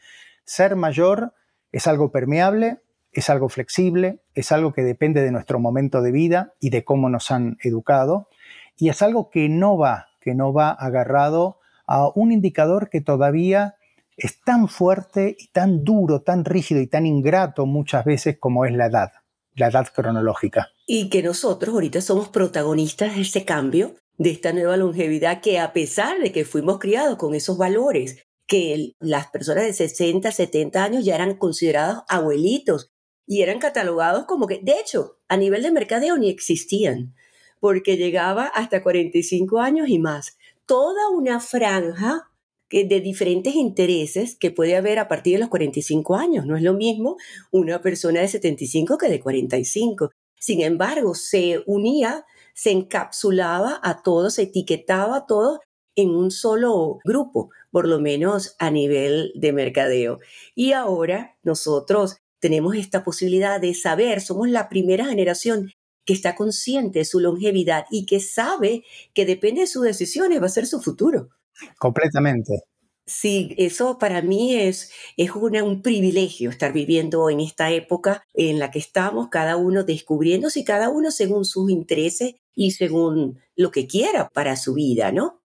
ser 0.45 0.75
mayor 0.75 1.33
es 1.71 1.87
algo 1.87 2.11
permeable, 2.11 2.77
es 3.11 3.31
algo 3.31 3.49
flexible, 3.49 4.19
es 4.35 4.51
algo 4.51 4.71
que 4.71 4.83
depende 4.83 5.23
de 5.23 5.31
nuestro 5.31 5.59
momento 5.59 6.03
de 6.03 6.11
vida 6.11 6.53
y 6.59 6.69
de 6.69 6.83
cómo 6.83 7.09
nos 7.09 7.31
han 7.31 7.57
educado, 7.63 8.29
y 8.77 8.89
es 8.89 9.01
algo 9.01 9.31
que 9.31 9.49
no 9.49 9.77
va, 9.77 10.09
que 10.19 10.35
no 10.35 10.53
va 10.53 10.69
agarrado 10.69 11.57
a 11.87 12.09
un 12.13 12.31
indicador 12.31 12.89
que 12.89 13.01
todavía 13.01 13.75
es 14.17 14.41
tan 14.41 14.67
fuerte 14.67 15.35
y 15.37 15.47
tan 15.47 15.83
duro, 15.83 16.21
tan 16.21 16.45
rígido 16.45 16.81
y 16.81 16.87
tan 16.87 17.05
ingrato 17.05 17.65
muchas 17.65 18.05
veces 18.05 18.37
como 18.39 18.65
es 18.65 18.73
la 18.73 18.87
edad, 18.87 19.11
la 19.55 19.67
edad 19.67 19.87
cronológica. 19.93 20.69
Y 20.85 21.09
que 21.09 21.23
nosotros 21.23 21.73
ahorita 21.73 22.01
somos 22.01 22.29
protagonistas 22.29 23.15
de 23.15 23.21
ese 23.21 23.45
cambio 23.45 23.95
de 24.17 24.31
esta 24.31 24.53
nueva 24.53 24.77
longevidad 24.77 25.41
que 25.41 25.59
a 25.59 25.73
pesar 25.73 26.19
de 26.19 26.31
que 26.31 26.45
fuimos 26.45 26.79
criados 26.79 27.17
con 27.17 27.33
esos 27.33 27.57
valores, 27.57 28.23
que 28.45 28.93
las 28.99 29.27
personas 29.27 29.65
de 29.65 29.73
60, 29.73 30.31
70 30.31 30.83
años 30.83 31.05
ya 31.05 31.15
eran 31.15 31.35
considerados 31.35 32.03
abuelitos 32.07 32.91
y 33.25 33.41
eran 33.41 33.59
catalogados 33.59 34.25
como 34.25 34.47
que, 34.47 34.59
de 34.61 34.79
hecho, 34.79 35.17
a 35.27 35.37
nivel 35.37 35.63
de 35.63 35.71
mercadeo 35.71 36.17
ni 36.17 36.29
existían, 36.29 37.15
porque 37.59 37.97
llegaba 37.97 38.45
hasta 38.47 38.83
45 38.83 39.59
años 39.59 39.87
y 39.89 39.97
más. 39.97 40.37
Toda 40.65 41.09
una 41.09 41.39
franja 41.39 42.29
de 42.73 43.01
diferentes 43.01 43.55
intereses 43.55 44.35
que 44.35 44.51
puede 44.51 44.75
haber 44.75 44.99
a 44.99 45.07
partir 45.07 45.35
de 45.35 45.39
los 45.39 45.49
45 45.49 46.15
años. 46.15 46.45
No 46.45 46.57
es 46.57 46.63
lo 46.63 46.73
mismo 46.73 47.17
una 47.51 47.81
persona 47.81 48.21
de 48.21 48.27
75 48.27 48.97
que 48.97 49.09
de 49.09 49.19
45. 49.19 50.11
Sin 50.39 50.61
embargo, 50.61 51.15
se 51.15 51.63
unía 51.67 52.25
se 52.53 52.71
encapsulaba 52.71 53.79
a 53.83 54.03
todos, 54.03 54.35
se 54.35 54.43
etiquetaba 54.43 55.17
a 55.17 55.25
todos 55.25 55.59
en 55.95 56.09
un 56.09 56.31
solo 56.31 56.99
grupo, 57.03 57.49
por 57.71 57.87
lo 57.87 57.99
menos 57.99 58.55
a 58.59 58.71
nivel 58.71 59.31
de 59.35 59.53
mercadeo. 59.53 60.19
Y 60.55 60.71
ahora 60.73 61.37
nosotros 61.43 62.17
tenemos 62.39 62.75
esta 62.75 63.03
posibilidad 63.03 63.59
de 63.59 63.73
saber, 63.73 64.21
somos 64.21 64.49
la 64.49 64.69
primera 64.69 65.05
generación 65.05 65.71
que 66.05 66.13
está 66.13 66.35
consciente 66.35 66.99
de 66.99 67.05
su 67.05 67.19
longevidad 67.19 67.85
y 67.89 68.05
que 68.05 68.19
sabe 68.19 68.83
que 69.13 69.25
depende 69.25 69.61
de 69.61 69.67
sus 69.67 69.83
decisiones, 69.83 70.41
va 70.41 70.47
a 70.47 70.49
ser 70.49 70.65
su 70.65 70.81
futuro. 70.81 71.29
Completamente. 71.77 72.63
Sí, 73.05 73.53
eso 73.57 73.97
para 73.97 74.21
mí 74.21 74.55
es, 74.55 74.91
es 75.17 75.31
un 75.31 75.81
privilegio 75.81 76.49
estar 76.49 76.71
viviendo 76.71 77.29
en 77.29 77.41
esta 77.41 77.69
época 77.71 78.23
en 78.33 78.59
la 78.59 78.71
que 78.71 78.79
estamos, 78.79 79.27
cada 79.29 79.57
uno 79.57 79.83
descubriéndose 79.83 80.61
y 80.61 80.63
cada 80.63 80.89
uno 80.89 81.11
según 81.11 81.43
sus 81.43 81.69
intereses 81.69 82.35
y 82.55 82.71
según 82.71 83.41
lo 83.57 83.71
que 83.71 83.87
quiera 83.87 84.29
para 84.29 84.55
su 84.55 84.73
vida, 84.73 85.11
¿no? 85.11 85.41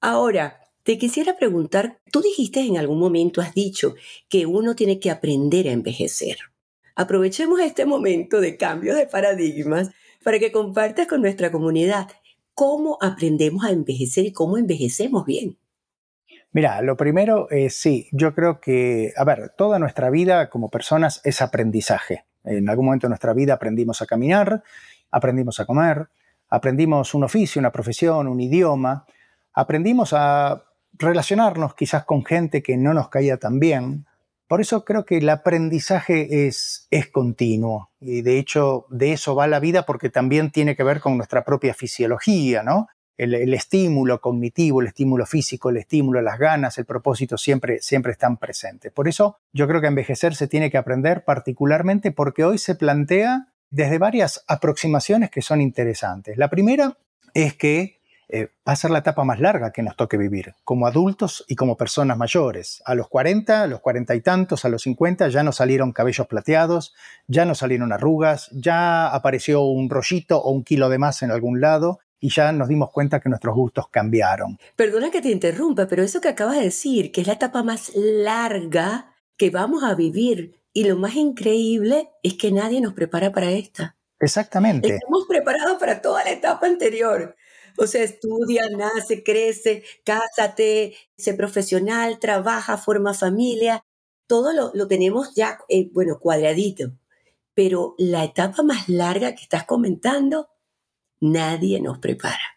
Ahora, 0.00 0.60
te 0.82 0.96
quisiera 0.96 1.36
preguntar, 1.36 1.98
tú 2.10 2.22
dijiste 2.22 2.60
en 2.60 2.78
algún 2.78 2.98
momento, 2.98 3.42
has 3.42 3.54
dicho 3.54 3.94
que 4.28 4.46
uno 4.46 4.74
tiene 4.74 4.98
que 4.98 5.10
aprender 5.10 5.68
a 5.68 5.72
envejecer. 5.72 6.38
Aprovechemos 6.94 7.60
este 7.60 7.84
momento 7.86 8.40
de 8.40 8.56
cambio 8.56 8.94
de 8.94 9.06
paradigmas 9.06 9.90
para 10.22 10.38
que 10.38 10.52
compartas 10.52 11.06
con 11.06 11.20
nuestra 11.20 11.50
comunidad 11.52 12.08
cómo 12.54 12.98
aprendemos 13.00 13.64
a 13.64 13.70
envejecer 13.70 14.26
y 14.26 14.32
cómo 14.32 14.58
envejecemos 14.58 15.26
bien. 15.26 15.58
Mira, 16.52 16.82
lo 16.82 16.96
primero 16.96 17.50
es 17.50 17.74
sí, 17.74 18.08
yo 18.12 18.32
creo 18.32 18.60
que, 18.60 19.12
a 19.16 19.24
ver, 19.24 19.52
toda 19.56 19.80
nuestra 19.80 20.08
vida 20.10 20.50
como 20.50 20.70
personas 20.70 21.20
es 21.24 21.42
aprendizaje. 21.42 22.26
En 22.44 22.68
algún 22.68 22.86
momento 22.86 23.06
de 23.06 23.10
nuestra 23.10 23.32
vida 23.32 23.54
aprendimos 23.54 24.02
a 24.02 24.06
caminar, 24.06 24.62
aprendimos 25.10 25.58
a 25.58 25.66
comer, 25.66 26.08
aprendimos 26.48 27.14
un 27.14 27.24
oficio, 27.24 27.58
una 27.58 27.72
profesión, 27.72 28.28
un 28.28 28.40
idioma, 28.40 29.04
aprendimos 29.52 30.12
a 30.12 30.64
relacionarnos 30.92 31.74
quizás 31.74 32.04
con 32.04 32.24
gente 32.24 32.62
que 32.62 32.76
no 32.76 32.94
nos 32.94 33.08
caía 33.08 33.38
tan 33.38 33.58
bien. 33.58 34.06
Por 34.46 34.60
eso 34.60 34.84
creo 34.84 35.04
que 35.04 35.18
el 35.18 35.28
aprendizaje 35.28 36.46
es, 36.46 36.86
es 36.90 37.08
continuo 37.08 37.90
y 38.00 38.22
de 38.22 38.38
hecho 38.38 38.86
de 38.90 39.12
eso 39.12 39.34
va 39.34 39.46
la 39.46 39.60
vida 39.60 39.86
porque 39.86 40.10
también 40.10 40.50
tiene 40.50 40.76
que 40.76 40.84
ver 40.84 41.00
con 41.00 41.16
nuestra 41.16 41.44
propia 41.44 41.74
fisiología, 41.74 42.62
¿no? 42.62 42.88
el, 43.16 43.54
estímulo 43.54 44.20
cognitivo, 44.20 44.80
el 44.80 44.88
estímulo 44.88 45.26
físico, 45.26 45.70
el 45.70 45.78
estímulo, 45.78 46.20
las 46.20 46.38
ganas, 46.38 46.78
el 46.78 46.84
propósito 46.84 47.38
siempre, 47.38 47.80
siempre 47.80 48.12
están 48.12 48.36
presentes. 48.36 48.92
Por 48.92 49.08
eso 49.08 49.38
yo 49.52 49.68
creo 49.68 49.80
que 49.80 49.86
envejecer 49.86 50.34
se 50.34 50.48
tiene 50.48 50.70
que 50.70 50.78
aprender 50.78 51.24
particularmente 51.24 52.10
porque 52.10 52.44
hoy 52.44 52.58
se 52.58 52.74
plantea 52.74 53.48
desde 53.70 53.98
varias 53.98 54.44
aproximaciones 54.48 55.30
que 55.30 55.42
son 55.42 55.60
interesantes. 55.60 56.36
La 56.38 56.50
primera 56.50 56.96
es 57.34 57.54
que 57.54 58.00
eh, 58.36 58.50
va 58.68 58.72
a 58.72 58.76
ser 58.76 58.90
la 58.90 58.98
etapa 58.98 59.22
más 59.22 59.38
larga 59.38 59.70
que 59.70 59.84
nos 59.84 59.94
toque 59.94 60.16
vivir, 60.16 60.54
como 60.64 60.88
adultos 60.88 61.44
y 61.46 61.54
como 61.54 61.76
personas 61.76 62.18
mayores. 62.18 62.82
A 62.84 62.96
los 62.96 63.08
40, 63.08 63.62
a 63.62 63.66
los 63.68 63.78
40 63.78 64.12
y 64.16 64.20
tantos, 64.22 64.64
a 64.64 64.68
los 64.68 64.82
50 64.82 65.28
ya 65.28 65.44
no 65.44 65.52
salieron 65.52 65.92
cabellos 65.92 66.26
plateados, 66.26 66.96
ya 67.28 67.44
no 67.44 67.54
salieron 67.54 67.92
arrugas, 67.92 68.50
ya 68.50 69.06
apareció 69.06 69.62
un 69.62 69.88
rollito 69.88 70.38
o 70.38 70.50
un 70.50 70.64
kilo 70.64 70.88
de 70.88 70.98
más 70.98 71.22
en 71.22 71.30
algún 71.30 71.60
lado, 71.60 72.00
y 72.18 72.30
ya 72.30 72.50
nos 72.50 72.66
dimos 72.66 72.90
cuenta 72.90 73.20
que 73.20 73.28
nuestros 73.28 73.54
gustos 73.54 73.86
cambiaron. 73.88 74.58
Perdona 74.74 75.12
que 75.12 75.22
te 75.22 75.30
interrumpa, 75.30 75.86
pero 75.86 76.02
eso 76.02 76.20
que 76.20 76.28
acabas 76.28 76.56
de 76.56 76.62
decir, 76.62 77.12
que 77.12 77.20
es 77.20 77.28
la 77.28 77.34
etapa 77.34 77.62
más 77.62 77.92
larga 77.94 79.14
que 79.36 79.50
vamos 79.50 79.84
a 79.84 79.94
vivir 79.94 80.60
y 80.72 80.88
lo 80.88 80.96
más 80.96 81.14
increíble 81.14 82.10
es 82.24 82.34
que 82.34 82.50
nadie 82.50 82.80
nos 82.80 82.94
prepara 82.94 83.30
para 83.30 83.52
esta. 83.52 83.96
Exactamente. 84.18 84.88
Estamos 84.88 85.26
preparados 85.28 85.78
para 85.78 86.02
toda 86.02 86.24
la 86.24 86.30
etapa 86.30 86.66
anterior. 86.66 87.36
O 87.76 87.86
sea, 87.86 88.02
estudia, 88.02 88.62
nace, 88.70 89.22
crece, 89.22 89.82
cásate, 90.04 90.94
sé 91.16 91.34
profesional, 91.34 92.18
trabaja, 92.18 92.76
forma 92.76 93.14
familia. 93.14 93.84
Todo 94.26 94.52
lo, 94.52 94.70
lo 94.74 94.86
tenemos 94.88 95.34
ya, 95.34 95.58
eh, 95.68 95.90
bueno, 95.92 96.18
cuadradito. 96.18 96.92
Pero 97.54 97.94
la 97.98 98.24
etapa 98.24 98.62
más 98.62 98.88
larga 98.88 99.34
que 99.34 99.42
estás 99.42 99.64
comentando 99.64 100.48
nadie 101.20 101.80
nos 101.80 101.98
prepara. 101.98 102.54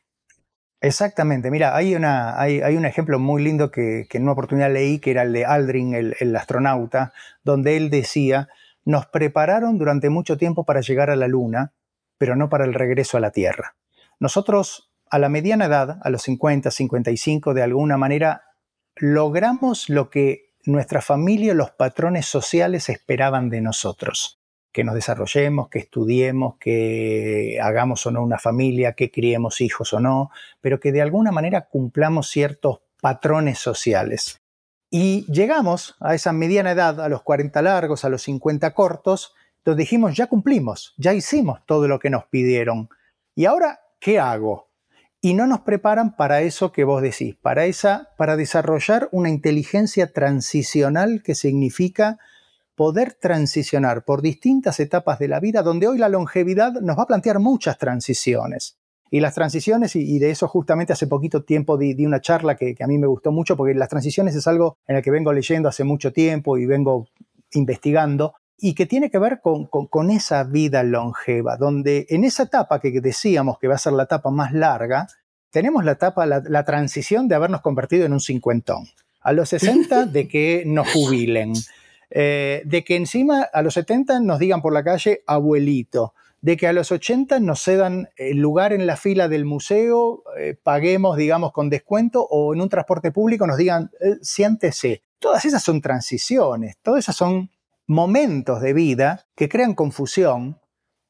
Exactamente, 0.80 1.50
mira, 1.50 1.76
hay, 1.76 1.96
una, 1.96 2.40
hay, 2.40 2.76
un 2.76 2.86
ejemplo 2.86 3.18
muy 3.18 3.44
lindo 3.44 3.72
que, 3.72 4.08
en 4.12 4.24
una 4.24 4.34
oportunidad 4.34 4.72
leí, 4.72 5.00
que 5.00 5.10
era 5.10 5.24
el 5.24 5.34
de 5.34 5.44
Aldrin, 5.44 5.96
el, 5.96 6.16
el 6.20 6.36
astronauta, 6.36 7.14
donde 7.44 7.78
él 7.78 7.90
decía, 7.90 8.48
nos 8.86 9.08
prepararon 9.08 9.80
durante 9.80 10.12
mucho 10.12 10.38
tiempo 10.38 10.66
para 10.66 10.82
llegar 10.82 11.10
a 11.10 11.16
la 11.16 11.28
Luna, 11.28 11.74
pero 12.20 12.36
no 12.36 12.50
para 12.50 12.66
el 12.66 12.76
regreso 12.76 13.18
a 13.18 13.20
la 13.20 13.32
Tierra. 13.32 13.76
Nosotros, 14.20 14.87
a 15.10 15.20
la 15.20 15.30
mediana 15.30 15.66
edad, 15.66 16.00
a 16.02 16.10
los 16.10 16.24
50, 16.24 16.72
55, 16.72 17.54
de 17.54 17.64
alguna 17.64 17.98
manera, 17.98 18.44
logramos 18.96 19.90
lo 19.90 20.10
que 20.10 20.54
nuestra 20.66 21.02
familia, 21.02 21.54
los 21.54 21.72
patrones 21.72 22.26
sociales 22.26 22.90
esperaban 22.90 23.50
de 23.50 23.62
nosotros. 23.62 24.40
que 24.78 24.84
nos 24.84 24.94
desarrollemos, 24.94 25.70
que 25.70 25.80
estudiemos, 25.80 26.58
que 26.60 27.58
hagamos 27.64 28.06
o 28.06 28.12
no 28.12 28.22
una 28.22 28.38
familia, 28.38 28.94
que 28.94 29.10
criemos 29.10 29.60
hijos 29.60 29.92
o 29.94 30.00
no, 30.00 30.30
pero 30.62 30.80
que 30.80 30.92
de 30.92 31.02
alguna 31.02 31.32
manera 31.32 31.68
cumplamos 31.68 32.30
ciertos 32.30 32.82
patrones 33.02 33.58
sociales. 33.58 34.40
Y 34.92 35.26
llegamos 35.32 35.96
a 36.00 36.14
esa 36.14 36.32
mediana 36.32 36.74
edad, 36.74 37.02
a 37.02 37.10
los 37.10 37.24
40 37.24 37.60
largos, 37.64 38.06
a 38.06 38.10
los 38.10 38.22
50 38.22 38.76
cortos, 38.76 39.34
donde 39.66 39.82
dijimos, 39.82 40.16
ya 40.16 40.28
cumplimos, 40.28 40.94
ya 40.98 41.14
hicimos 41.16 41.66
todo 41.66 41.88
lo 41.88 41.98
que 41.98 42.12
nos 42.12 42.26
pidieron. 42.26 42.88
¿Y 43.34 43.46
ahora 43.46 43.80
qué 44.00 44.20
hago? 44.20 44.67
Y 45.28 45.34
no 45.34 45.46
nos 45.46 45.60
preparan 45.60 46.16
para 46.16 46.40
eso 46.40 46.72
que 46.72 46.86
vos 46.86 47.02
decís, 47.02 47.36
para, 47.36 47.66
esa, 47.66 48.12
para 48.16 48.38
desarrollar 48.38 49.10
una 49.12 49.30
inteligencia 49.30 50.14
transicional 50.14 51.22
que 51.22 51.36
significa 51.36 52.18
poder 52.76 53.12
transicionar 53.12 54.06
por 54.06 54.22
distintas 54.22 54.80
etapas 54.80 55.20
de 55.20 55.28
la 55.28 55.42
vida, 55.42 55.64
donde 55.64 55.86
hoy 55.86 55.98
la 55.98 56.08
longevidad 56.08 56.80
nos 56.80 56.98
va 56.98 57.04
a 57.04 57.08
plantear 57.08 57.40
muchas 57.40 57.78
transiciones. 57.78 58.78
Y 59.12 59.20
las 59.20 59.36
transiciones, 59.36 59.98
y, 59.98 60.18
de 60.18 60.32
eso 60.32 60.48
justamente 60.48 60.94
hace 60.94 61.08
poquito 61.08 61.44
tiempo 61.44 61.78
di, 61.78 62.06
una 62.06 62.22
charla 62.22 62.56
que, 62.56 62.78
a 62.80 62.88
mí 62.88 62.98
me 62.98 63.08
gustó 63.08 63.34
mucho, 63.34 63.58
porque 63.58 63.74
las 63.74 63.90
transiciones 63.90 64.34
es 64.34 64.48
algo 64.48 64.78
en 64.88 64.96
el 64.96 65.04
que 65.04 65.12
vengo 65.12 65.34
leyendo 65.34 65.68
hace 65.68 65.84
mucho 65.84 66.14
tiempo 66.14 66.58
y 66.58 66.66
vengo 66.66 67.06
investigando, 67.52 68.34
y 68.58 68.74
que 68.74 68.86
tiene 68.86 69.12
que 69.12 69.20
ver 69.20 69.40
con, 69.42 70.10
esa 70.10 70.44
vida 70.44 70.84
longeva, 70.84 71.58
donde 71.58 72.08
en 72.10 72.24
esa 72.24 72.44
etapa 72.44 72.80
que 72.80 73.02
decíamos 73.02 73.60
que 73.60 73.68
va 73.68 73.76
a 73.76 73.80
ser 73.80 73.94
la 73.94 74.04
etapa 74.04 74.32
más 74.32 74.52
larga, 74.52 75.08
tenemos 75.52 75.86
la 75.86 75.94
etapa, 75.94 76.26
la, 76.26 76.66
transición 76.66 77.28
de 77.28 77.36
habernos 77.36 77.62
convertido 77.62 78.06
en 78.06 78.14
un 78.14 78.20
cincuentón. 78.20 78.88
A 79.22 79.32
los 79.34 79.50
60 79.50 80.06
de 80.08 80.28
que 80.28 80.64
nos 80.66 80.92
jubilen, 80.92 81.54
eh, 82.10 82.64
de 82.66 82.84
que 82.84 82.96
encima 82.96 83.44
a 83.44 83.62
los 83.62 83.76
70 83.76 84.22
nos 84.22 84.40
digan 84.40 84.62
por 84.62 84.74
la 84.74 84.84
calle 84.84 85.24
abuelito, 85.28 86.14
de 86.42 86.58
que 86.58 86.68
a 86.68 86.74
los 86.74 86.92
80 86.92 87.40
nos 87.40 87.62
cedan 87.62 88.10
el 88.16 88.38
lugar 88.38 88.74
en 88.74 88.88
la 88.88 88.96
fila 88.96 89.28
del 89.28 89.46
museo, 89.46 90.24
eh, 90.38 90.56
paguemos, 90.62 91.18
digamos, 91.18 91.52
con 91.52 91.70
descuento 91.70 92.26
o 92.30 92.54
en 92.54 92.62
un 92.62 92.70
transporte 92.70 93.12
público 93.12 93.46
nos 93.46 93.58
digan, 93.58 93.92
eh, 94.00 94.16
siéntese. 94.22 95.04
Todas 95.20 95.46
esas 95.46 95.64
son 95.64 95.82
transiciones, 95.82 96.78
todas 96.82 97.00
esas 97.00 97.16
son 97.16 97.50
momentos 97.88 98.62
de 98.62 98.74
vida 98.74 99.26
que 99.36 99.50
crean 99.50 99.74
confusión, 99.74 100.60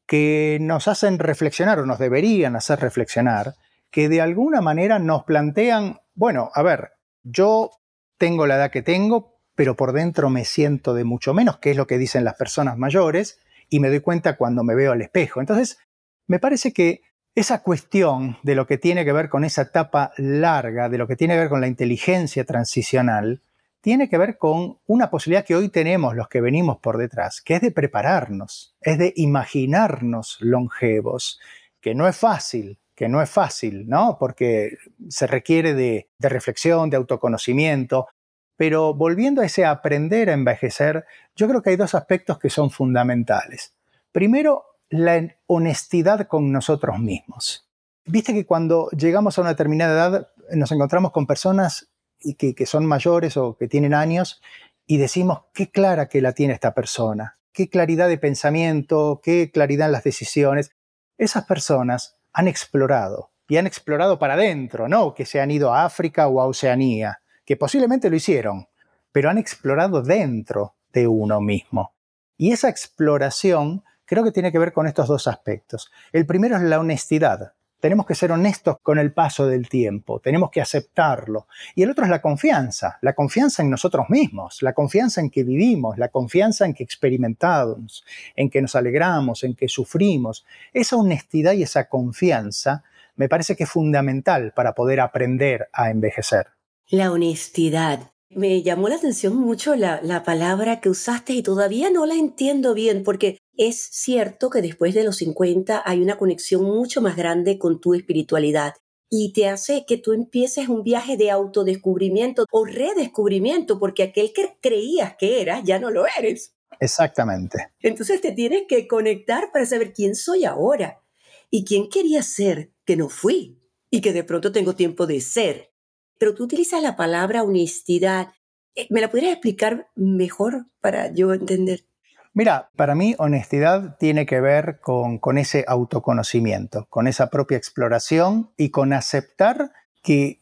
que 0.05 0.57
nos 0.61 0.87
hacen 0.87 1.19
reflexionar 1.19 1.79
o 1.79 1.85
nos 1.85 1.99
deberían 1.99 2.55
hacer 2.55 2.79
reflexionar, 2.79 3.55
que 3.91 4.07
de 4.07 4.21
alguna 4.21 4.61
manera 4.61 4.99
nos 4.99 5.23
plantean, 5.23 5.99
bueno, 6.13 6.49
a 6.53 6.61
ver, 6.61 6.91
yo 7.23 7.71
tengo 8.17 8.47
la 8.47 8.55
edad 8.55 8.71
que 8.71 8.83
tengo, 8.83 9.39
pero 9.55 9.75
por 9.75 9.91
dentro 9.91 10.29
me 10.29 10.45
siento 10.45 10.93
de 10.93 11.03
mucho 11.03 11.33
menos, 11.33 11.57
que 11.57 11.71
es 11.71 11.77
lo 11.77 11.87
que 11.87 11.97
dicen 11.97 12.23
las 12.23 12.35
personas 12.35 12.77
mayores, 12.77 13.39
y 13.69 13.79
me 13.79 13.89
doy 13.89 13.99
cuenta 13.99 14.37
cuando 14.37 14.63
me 14.63 14.75
veo 14.75 14.93
al 14.93 15.01
espejo. 15.01 15.39
Entonces, 15.39 15.79
me 16.27 16.39
parece 16.39 16.71
que 16.73 17.01
esa 17.35 17.61
cuestión 17.61 18.37
de 18.43 18.55
lo 18.55 18.65
que 18.65 18.77
tiene 18.77 19.03
que 19.03 19.13
ver 19.13 19.29
con 19.29 19.43
esa 19.43 19.63
etapa 19.63 20.11
larga, 20.17 20.89
de 20.89 20.97
lo 20.97 21.07
que 21.07 21.15
tiene 21.15 21.33
que 21.33 21.41
ver 21.41 21.49
con 21.49 21.61
la 21.61 21.67
inteligencia 21.67 22.45
transicional, 22.45 23.41
tiene 23.81 24.09
que 24.09 24.17
ver 24.17 24.37
con 24.37 24.79
una 24.87 25.09
posibilidad 25.09 25.45
que 25.45 25.55
hoy 25.55 25.69
tenemos 25.69 26.15
los 26.15 26.27
que 26.27 26.41
venimos 26.41 26.77
por 26.79 26.97
detrás, 26.97 27.41
que 27.41 27.55
es 27.55 27.61
de 27.61 27.71
prepararnos, 27.71 28.75
es 28.81 28.97
de 28.97 29.13
imaginarnos 29.15 30.37
longevos, 30.41 31.39
que 31.79 31.95
no 31.95 32.07
es 32.07 32.17
fácil, 32.17 32.79
que 32.95 33.07
no 33.07 33.21
es 33.21 33.29
fácil, 33.29 33.87
¿no? 33.87 34.17
Porque 34.19 34.77
se 35.07 35.27
requiere 35.27 35.73
de, 35.73 36.09
reflexión, 36.19 36.89
de 36.89 36.97
autoconocimiento, 36.97 38.07
pero 38.55 38.95
volviendo 38.95 39.41
a 39.41 39.45
ese 39.45 39.65
aprender 39.65 40.31
a 40.31 40.33
envejecer, 40.33 41.05
yo 41.35 41.47
creo 41.47 41.61
que 41.61 41.69
hay 41.69 41.75
dos 41.75 41.93
aspectos 41.93 42.39
que 42.39 42.49
son 42.49 42.71
fundamentales. 42.71 43.75
Primero, 44.11 44.65
la 44.89 45.35
honestidad 45.45 46.27
con 46.27 46.51
nosotros 46.51 46.97
mismos. 46.97 47.69
Viste 48.05 48.33
que 48.33 48.47
cuando 48.47 48.89
llegamos 48.89 49.37
a 49.37 49.41
una 49.41 49.51
determinada 49.51 49.93
edad 49.93 50.27
nos 50.53 50.71
encontramos 50.71 51.11
con 51.11 51.27
personas 51.27 51.89
que, 52.37 52.55
que 52.55 52.65
son 52.65 52.85
mayores 52.85 53.37
o 53.37 53.55
que 53.55 53.67
tienen 53.67 53.93
años 53.93 54.41
y 54.85 54.97
decimos, 54.97 55.41
qué 55.53 55.69
clara 55.69 56.07
que 56.07 56.21
la 56.21 56.33
tiene 56.33 56.53
esta 56.53 56.73
persona, 56.73 57.39
qué 57.51 57.69
claridad 57.69 58.07
de 58.07 58.17
pensamiento, 58.17 59.21
qué 59.23 59.51
claridad 59.51 59.87
en 59.87 59.93
las 59.93 60.03
decisiones. 60.03 60.71
Esas 61.17 61.45
personas 61.45 62.17
han 62.33 62.47
explorado 62.47 63.31
y 63.47 63.57
han 63.57 63.67
explorado 63.67 64.19
para 64.19 64.35
adentro, 64.35 64.87
no 64.87 65.13
que 65.13 65.25
se 65.25 65.41
han 65.41 65.51
ido 65.51 65.73
a 65.73 65.85
África 65.85 66.27
o 66.27 66.41
a 66.41 66.45
Oceanía 66.45 67.19
que 67.47 67.55
posiblemente 67.55 68.09
lo 68.09 68.17
hicieron, 68.17 68.67
pero 69.13 69.29
han 69.29 69.37
explorado 69.37 70.01
dentro 70.03 70.75
de 70.91 71.07
uno 71.07 71.39
mismo. 71.39 71.95
Y 72.35 72.51
esa 72.51 72.67
exploración 72.67 73.85
creo 74.03 74.25
que 74.25 74.33
tiene 74.33 74.51
que 74.51 74.59
ver 74.59 74.73
con 74.73 74.85
estos 74.85 75.07
dos 75.07 75.27
aspectos. 75.27 75.89
El 76.11 76.25
primero 76.25 76.57
es 76.57 76.63
la 76.63 76.77
honestidad. 76.77 77.53
Tenemos 77.79 78.05
que 78.05 78.15
ser 78.15 78.31
honestos 78.31 78.77
con 78.81 78.97
el 78.97 79.13
paso 79.13 79.45
del 79.45 79.69
tiempo, 79.69 80.19
tenemos 80.19 80.49
que 80.49 80.61
aceptarlo. 80.61 81.47
Y 81.75 81.83
el 81.83 81.91
otro 81.91 82.05
es 82.05 82.09
la 82.09 82.21
confianza, 82.21 82.97
la 83.01 83.13
confianza 83.13 83.61
en 83.61 83.69
nosotros 83.69 84.09
mismos, 84.09 84.61
la 84.61 84.73
confianza 84.73 85.21
en 85.21 85.29
que 85.29 85.43
vivimos, 85.43 85.97
la 85.97 86.09
confianza 86.09 86.65
en 86.65 86.73
que 86.73 86.83
experimentamos, 86.83 88.03
en 88.35 88.49
que 88.49 88.61
nos 88.61 88.75
alegramos, 88.75 89.43
en 89.43 89.53
que 89.53 89.67
sufrimos. 89.67 90.45
Esa 90.73 90.95
honestidad 90.95 91.53
y 91.53 91.63
esa 91.63 91.87
confianza 91.87 92.83
me 93.15 93.29
parece 93.29 93.55
que 93.55 93.65
es 93.65 93.69
fundamental 93.69 94.53
para 94.55 94.73
poder 94.73 94.99
aprender 94.99 95.69
a 95.73 95.89
envejecer. 95.89 96.47
La 96.89 97.11
honestidad. 97.11 98.11
Me 98.29 98.61
llamó 98.61 98.89
la 98.89 98.95
atención 98.95 99.35
mucho 99.35 99.75
la, 99.75 100.01
la, 100.01 100.23
palabra 100.23 100.81
que 100.81 100.89
usaste 100.89 101.33
y 101.33 101.43
todavía 101.43 101.89
no 101.89 102.05
la 102.05 102.15
entiendo 102.15 102.73
bien 102.73 103.03
porque 103.03 103.37
es 103.57 103.81
cierto 103.91 104.49
que 104.49 104.61
después 104.61 104.93
de 104.93 105.03
los 105.03 105.17
50 105.17 105.83
hay 105.85 106.01
una 106.01 106.17
conexión 106.17 106.63
mucho 106.63 107.01
más 107.01 107.15
grande 107.15 107.57
con 107.57 107.81
tu 107.81 107.93
espiritualidad 107.93 108.73
y 109.09 109.33
te 109.33 109.47
hace 109.47 109.85
que 109.85 109.97
tú 109.97 110.13
empieces 110.13 110.69
un 110.69 110.83
viaje 110.83 111.17
de 111.17 111.31
autodescubrimiento 111.31 112.45
o 112.51 112.65
redescubrimiento 112.65 113.79
porque 113.79 114.03
aquel 114.03 114.33
que 114.33 114.57
creías 114.61 115.15
que 115.17 115.41
eras 115.41 115.63
ya 115.63 115.79
no 115.79 115.91
lo 115.91 116.05
eres. 116.17 116.55
Exactamente. 116.79 117.71
Entonces 117.81 118.21
te 118.21 118.31
tienes 118.33 118.63
que 118.67 118.87
conectar 118.87 119.51
para 119.51 119.65
saber 119.65 119.93
quién 119.93 120.15
soy 120.15 120.45
ahora 120.45 121.01
y 121.49 121.63
quién 121.65 121.89
quería 121.89 122.21
ser 122.23 122.71
que 122.85 122.97
no 122.97 123.09
fui 123.09 123.59
y 123.89 124.01
que 124.01 124.13
de 124.13 124.23
pronto 124.23 124.51
tengo 124.51 124.75
tiempo 124.75 125.07
de 125.07 125.21
ser 125.21 125.71
pero 126.17 126.33
tú 126.33 126.43
utilizas 126.43 126.81
la 126.81 126.95
palabra 126.95 127.43
honestidad. 127.43 128.29
Eh, 128.75 128.87
¿Me 128.89 129.01
la 129.01 129.09
podrías 129.09 129.33
explicar 129.33 129.89
mejor 129.95 130.67
para 130.81 131.13
yo 131.13 131.33
entender? 131.33 131.85
Mira, 132.33 132.69
para 132.75 132.95
mí 132.95 133.15
honestidad 133.17 133.97
tiene 133.97 134.25
que 134.25 134.39
ver 134.41 134.79
con, 134.79 135.17
con 135.17 135.37
ese 135.37 135.65
autoconocimiento, 135.67 136.85
con 136.89 137.07
esa 137.07 137.29
propia 137.29 137.57
exploración 137.57 138.51
y 138.57 138.69
con 138.69 138.93
aceptar 138.93 139.71
que 140.03 140.41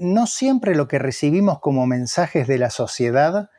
no 0.00 0.26
siempre 0.26 0.74
lo 0.74 0.88
que 0.88 0.98
recibimos 0.98 1.60
como 1.60 1.86
mensajes 1.86 2.46
de 2.46 2.58
la 2.58 2.70
sociedad 2.70 3.50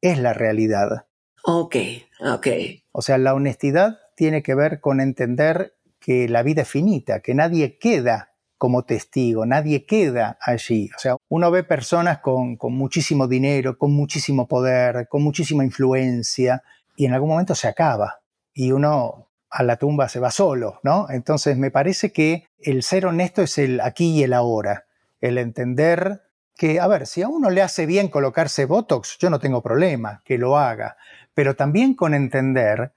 es 0.00 0.18
la 0.18 0.34
realidad. 0.34 1.06
Ok, 1.44 1.76
ok. 2.20 2.46
O 2.92 3.02
sea, 3.02 3.18
la 3.18 3.34
honestidad 3.34 3.98
tiene 4.16 4.42
que 4.42 4.54
ver 4.54 4.80
con 4.80 5.00
entender 5.00 5.74
que 5.98 6.28
la 6.28 6.42
vida 6.42 6.62
es 6.62 6.68
finita, 6.68 7.20
que 7.20 7.34
nadie 7.34 7.78
queda 7.78 8.34
como 8.58 8.84
testigo, 8.84 9.44
nadie 9.46 9.84
queda 9.84 10.38
allí. 10.40 10.90
O 10.96 10.98
sea, 10.98 11.16
uno 11.28 11.50
ve 11.50 11.64
personas 11.64 12.20
con, 12.20 12.56
muchísimo 12.60 13.26
dinero, 13.26 13.76
con 13.76 13.92
muchísimo 13.92 14.46
poder, 14.46 15.08
con 15.08 15.22
muchísima 15.22 15.64
influencia, 15.64 16.62
y 16.96 17.06
en 17.06 17.14
algún 17.14 17.30
momento 17.30 17.54
se 17.54 17.68
acaba 17.68 18.20
y 18.52 18.72
uno 18.72 19.28
a 19.50 19.62
la 19.62 19.76
tumba 19.76 20.08
se 20.08 20.20
va 20.20 20.30
solo, 20.30 20.80
¿no? 20.82 21.06
Entonces 21.10 21.56
me 21.56 21.70
parece 21.70 22.12
que 22.12 22.48
el 22.58 22.82
ser 22.82 23.06
honesto 23.06 23.42
es 23.42 23.58
el 23.58 23.80
aquí 23.80 24.10
y 24.18 24.22
el 24.24 24.32
ahora, 24.32 24.86
el 25.20 25.38
entender 25.38 26.22
que, 26.56 26.80
a 26.80 26.86
ver, 26.86 27.06
si 27.06 27.22
a 27.22 27.28
uno 27.28 27.50
le 27.50 27.62
hace 27.62 27.86
bien 27.86 28.08
colocarse 28.08 28.64
Botox, 28.64 29.18
yo 29.18 29.30
no 29.30 29.38
tengo 29.38 29.62
problema, 29.62 30.22
que 30.24 30.38
lo 30.38 30.58
haga, 30.58 30.96
pero 31.34 31.54
también 31.54 31.94
con 31.94 32.14
entender 32.14 32.92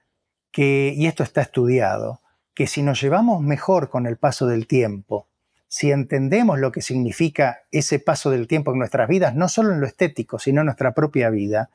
que, 0.50 0.92
y 0.96 1.06
esto 1.06 1.22
está 1.22 1.42
estudiado, 1.42 2.22
que 2.54 2.66
si 2.66 2.82
nos 2.82 3.00
llevamos 3.00 3.40
mejor 3.40 3.88
con 3.88 4.06
el 4.06 4.16
paso 4.16 4.46
del 4.46 4.66
tiempo, 4.66 5.28
si 5.68 5.92
entendemos 5.92 6.58
lo 6.58 6.72
que 6.72 6.82
significa 6.82 7.62
ese 7.70 7.98
paso 7.98 8.30
del 8.30 8.48
tiempo 8.48 8.72
en 8.72 8.78
nuestras 8.78 9.08
vidas, 9.08 9.34
no 9.34 9.48
solo 9.48 9.72
en 9.72 9.80
lo 9.80 9.86
estético, 9.86 10.38
sino 10.38 10.62
en 10.62 10.66
nuestra 10.66 10.92
propia 10.92 11.30
vida, 11.30 11.70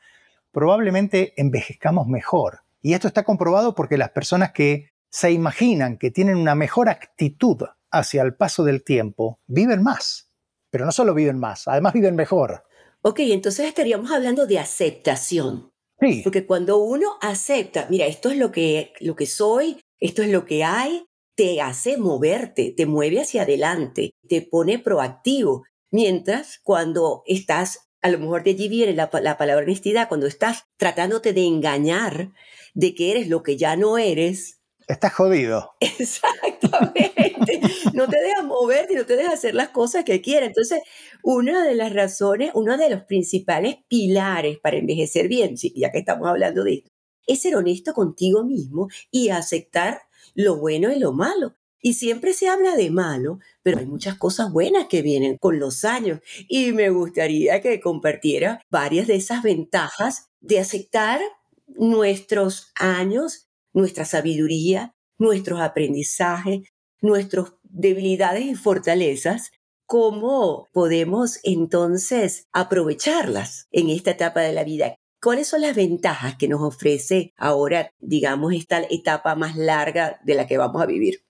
probablemente 0.54 1.34
envejezcamos 1.36 2.08
mejor. 2.08 2.60
Y 2.82 2.94
esto 2.94 3.08
está 3.08 3.24
comprobado 3.24 3.76
porque 3.76 3.98
las 3.98 4.12
personas 4.12 4.52
que 4.54 4.90
se 5.10 5.32
imaginan 5.32 5.98
que 5.98 6.12
tienen 6.12 6.38
una 6.38 6.56
mejor 6.56 6.90
actitud 6.90 7.58
hacia 7.92 8.24
el 8.24 8.36
paso 8.36 8.64
del 8.64 8.84
tiempo, 8.84 9.40
viven 9.48 9.84
más. 9.84 10.32
Pero 10.70 10.86
no 10.86 10.92
solo 10.92 11.14
viven 11.14 11.38
más, 11.38 11.68
además 11.68 11.94
viven 11.94 12.16
mejor. 12.16 12.64
Ok, 13.04 13.20
entonces 13.20 13.68
estaríamos 13.68 14.12
hablando 14.12 14.48
de 14.48 14.60
aceptación. 14.60 15.72
Sí. 16.00 16.22
Porque 16.24 16.46
cuando 16.46 16.78
uno 16.78 17.18
acepta, 17.22 17.88
mira, 17.90 18.08
esto 18.08 18.30
es 18.32 18.38
lo 18.38 18.52
que, 18.52 18.94
lo 19.00 19.16
que 19.16 19.28
soy, 19.28 19.80
esto 20.00 20.24
es 20.24 20.30
lo 20.30 20.46
que 20.46 20.64
hay, 20.64 21.06
te 21.36 21.62
hace 21.62 21.98
moverte, 21.98 22.74
te 22.76 22.86
mueve 22.86 23.22
hacia 23.22 23.44
adelante, 23.44 24.12
te 24.28 24.42
pone 24.42 24.80
proactivo. 24.80 25.64
Mientras 25.92 26.60
cuando 26.64 27.22
estás 27.28 27.92
a 28.04 28.10
lo 28.10 28.20
mejor 28.20 28.44
de 28.44 28.52
allí 28.52 28.68
viene 28.68 28.94
la, 28.94 29.10
la 29.22 29.38
palabra 29.38 29.64
honestidad, 29.64 30.08
cuando 30.08 30.28
estás 30.28 30.66
tratándote 30.78 31.34
de 31.34 31.46
engañar 31.46 32.32
de 32.74 32.94
que 32.94 33.12
eres 33.12 33.28
lo 33.28 33.42
que 33.42 33.58
ya 33.58 33.76
no 33.76 33.98
eres, 33.98 34.60
Estás 34.88 35.14
jodido. 35.14 35.72
Exactamente. 35.80 37.62
no 37.94 38.08
te 38.08 38.20
dejas 38.20 38.44
mover 38.44 38.88
y 38.92 38.96
no 38.96 39.06
te 39.06 39.16
dejas 39.16 39.36
hacer 39.36 39.56
las 39.56 39.70
cosas 39.70 40.04
que 40.04 40.22
quieres. 40.22 40.50
Entonces, 40.50 40.82
una 41.24 41.66
de 41.66 41.76
las 41.76 41.94
razones, 41.94 42.52
uno 42.54 42.78
de 42.78 42.90
los 42.90 43.04
principales 43.04 43.78
pilares 43.88 44.60
para 44.60 44.78
envejecer 44.78 45.28
bien, 45.28 45.56
ya 45.56 45.92
que 45.92 46.00
estamos 46.00 46.28
hablando 46.28 46.64
de 46.64 46.74
esto, 46.74 46.90
es 47.26 47.42
ser 47.42 47.56
honesto 47.56 47.94
contigo 47.94 48.44
mismo 48.44 48.90
y 49.10 49.30
aceptar 49.30 50.02
lo 50.36 50.58
bueno 50.58 50.92
y 50.92 51.00
lo 51.00 51.14
malo. 51.14 51.56
Y 51.84 51.96
siempre 51.96 52.34
se 52.34 52.48
habla 52.48 52.76
de 52.76 52.90
malo, 52.90 53.40
pero 53.62 53.78
hay 53.78 53.86
muchas 53.86 54.18
cosas 54.18 54.52
buenas 54.52 54.88
que 54.88 55.04
vienen 55.04 55.38
con 55.38 55.60
los 55.60 55.86
años. 55.86 56.22
Y 56.48 56.72
me 56.72 56.90
gustaría 56.90 57.62
que 57.62 57.80
compartiera 57.80 58.62
varias 58.72 59.06
de 59.06 59.16
esas 59.18 59.44
ventajas 59.44 60.30
de 60.40 60.60
aceptar 60.60 61.20
nuestros 61.68 62.72
años 62.76 63.50
nuestra 63.74 64.06
sabiduría, 64.06 64.96
nuestros 65.18 65.60
aprendizajes, 65.60 66.62
nuestras 67.02 67.54
debilidades 67.64 68.46
y 68.46 68.56
fortalezas, 68.56 69.52
cómo 69.86 70.70
podemos 70.72 71.40
entonces 71.44 72.48
aprovecharlas 72.54 73.68
en 73.72 73.90
esta 73.90 74.12
etapa 74.12 74.42
de 74.42 74.54
la 74.54 74.64
vida. 74.64 74.96
¿Cuáles 75.22 75.48
son 75.48 75.62
las 75.62 75.76
ventajas 75.76 76.36
que 76.38 76.48
nos 76.48 76.62
ofrece 76.62 77.34
ahora, 77.38 77.90
digamos, 78.00 78.54
esta 78.54 78.82
etapa 78.90 79.36
más 79.36 79.56
larga 79.56 80.20
de 80.24 80.36
la 80.36 80.48
que 80.48 80.58
vamos 80.58 80.82
a 80.82 80.86
vivir? 80.86 81.24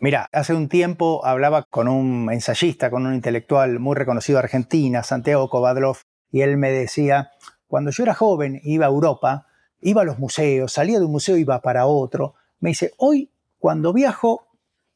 Mira, 0.00 0.28
hace 0.32 0.54
un 0.54 0.68
tiempo 0.68 1.24
hablaba 1.24 1.64
con 1.64 1.88
un 1.88 2.30
ensayista, 2.32 2.90
con 2.90 3.06
un 3.06 3.14
intelectual 3.14 3.78
muy 3.78 3.96
reconocido 3.96 4.38
de 4.38 4.44
Argentina, 4.44 5.02
Santiago 5.02 5.48
Kovadlov, 5.48 5.98
y 6.30 6.42
él 6.42 6.56
me 6.56 6.70
decía, 6.70 7.30
cuando 7.66 7.90
yo 7.90 8.02
era 8.02 8.14
joven 8.14 8.60
iba 8.64 8.86
a 8.86 8.88
Europa 8.88 9.46
iba 9.84 10.00
a 10.00 10.04
los 10.04 10.18
museos, 10.18 10.72
salía 10.72 10.98
de 10.98 11.04
un 11.04 11.12
museo, 11.12 11.36
iba 11.36 11.60
para 11.60 11.86
otro. 11.86 12.34
Me 12.58 12.70
dice, 12.70 12.92
hoy 12.96 13.30
cuando 13.58 13.92
viajo, 13.92 14.48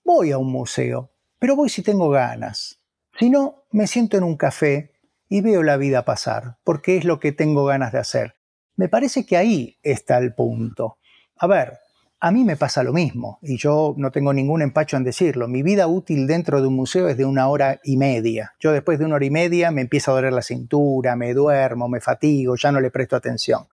voy 0.02 0.32
a 0.32 0.38
un 0.38 0.50
museo, 0.50 1.10
pero 1.38 1.54
voy 1.54 1.68
si 1.68 1.82
tengo 1.82 2.08
ganas. 2.08 2.80
Si 3.18 3.30
no, 3.30 3.64
me 3.70 3.86
siento 3.86 4.16
en 4.16 4.24
un 4.24 4.36
café 4.36 4.94
y 5.28 5.42
veo 5.42 5.62
la 5.62 5.76
vida 5.76 6.04
pasar, 6.04 6.56
porque 6.64 6.96
es 6.96 7.04
lo 7.04 7.20
que 7.20 7.32
tengo 7.32 7.66
ganas 7.66 7.92
de 7.92 7.98
hacer. 7.98 8.36
Me 8.76 8.88
parece 8.88 9.26
que 9.26 9.36
ahí 9.36 9.78
está 9.82 10.18
el 10.18 10.34
punto. 10.34 10.96
A 11.36 11.46
ver, 11.46 11.78
a 12.20 12.32
mí 12.32 12.44
me 12.44 12.56
pasa 12.56 12.82
lo 12.82 12.92
mismo, 12.92 13.38
y 13.42 13.58
yo 13.58 13.94
no 13.96 14.10
tengo 14.10 14.32
ningún 14.32 14.62
empacho 14.62 14.96
en 14.96 15.04
decirlo. 15.04 15.46
Mi 15.46 15.62
vida 15.62 15.86
útil 15.86 16.26
dentro 16.26 16.60
de 16.60 16.66
un 16.66 16.74
museo 16.74 17.08
es 17.08 17.16
de 17.16 17.24
una 17.24 17.48
hora 17.48 17.80
y 17.84 17.96
media. 17.96 18.54
Yo 18.58 18.72
después 18.72 18.98
de 18.98 19.04
una 19.04 19.14
hora 19.16 19.24
y 19.24 19.30
media 19.30 19.70
me 19.70 19.82
empieza 19.82 20.10
a 20.10 20.14
doler 20.14 20.32
la 20.32 20.42
cintura, 20.42 21.14
me 21.14 21.32
duermo, 21.32 21.88
me 21.88 22.00
fatigo, 22.00 22.56
ya 22.56 22.72
no 22.72 22.80
le 22.80 22.90
presto 22.90 23.14
atención. 23.14 23.68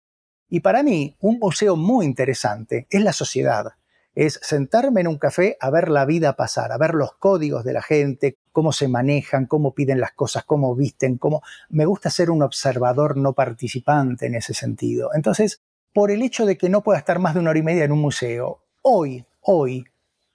Y 0.50 0.60
para 0.60 0.82
mí, 0.82 1.16
un 1.20 1.38
museo 1.38 1.74
muy 1.76 2.04
interesante 2.04 2.86
es 2.90 3.02
la 3.02 3.14
sociedad. 3.14 3.72
Es 4.14 4.38
sentarme 4.42 5.00
en 5.00 5.08
un 5.08 5.18
café 5.18 5.56
a 5.58 5.70
ver 5.70 5.88
la 5.88 6.04
vida 6.04 6.36
pasar, 6.36 6.70
a 6.70 6.78
ver 6.78 6.94
los 6.94 7.14
códigos 7.14 7.64
de 7.64 7.72
la 7.72 7.82
gente, 7.82 8.36
cómo 8.52 8.72
se 8.72 8.86
manejan, 8.86 9.46
cómo 9.46 9.74
piden 9.74 10.00
las 10.00 10.12
cosas, 10.12 10.44
cómo 10.44 10.76
visten, 10.76 11.16
cómo... 11.16 11.42
Me 11.70 11.86
gusta 11.86 12.10
ser 12.10 12.30
un 12.30 12.42
observador 12.42 13.16
no 13.16 13.32
participante 13.32 14.26
en 14.26 14.36
ese 14.36 14.54
sentido. 14.54 15.10
Entonces, 15.14 15.62
por 15.94 16.10
el 16.10 16.22
hecho 16.22 16.44
de 16.44 16.58
que 16.58 16.68
no 16.68 16.82
pueda 16.82 16.98
estar 16.98 17.20
más 17.20 17.34
de 17.34 17.40
una 17.40 17.50
hora 17.50 17.58
y 17.60 17.62
media 17.62 17.84
en 17.84 17.92
un 17.92 18.00
museo, 18.00 18.64
hoy, 18.82 19.24
hoy, 19.40 19.84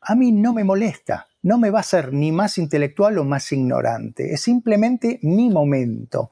a 0.01 0.15
mí 0.15 0.31
no 0.31 0.53
me 0.53 0.63
molesta, 0.63 1.27
no 1.41 1.57
me 1.57 1.69
va 1.69 1.81
a 1.81 1.83
ser 1.83 2.13
ni 2.13 2.31
más 2.31 2.57
intelectual 2.57 3.17
o 3.17 3.25
más 3.25 3.51
ignorante, 3.51 4.33
es 4.33 4.41
simplemente 4.41 5.19
mi 5.21 5.49
momento. 5.49 6.31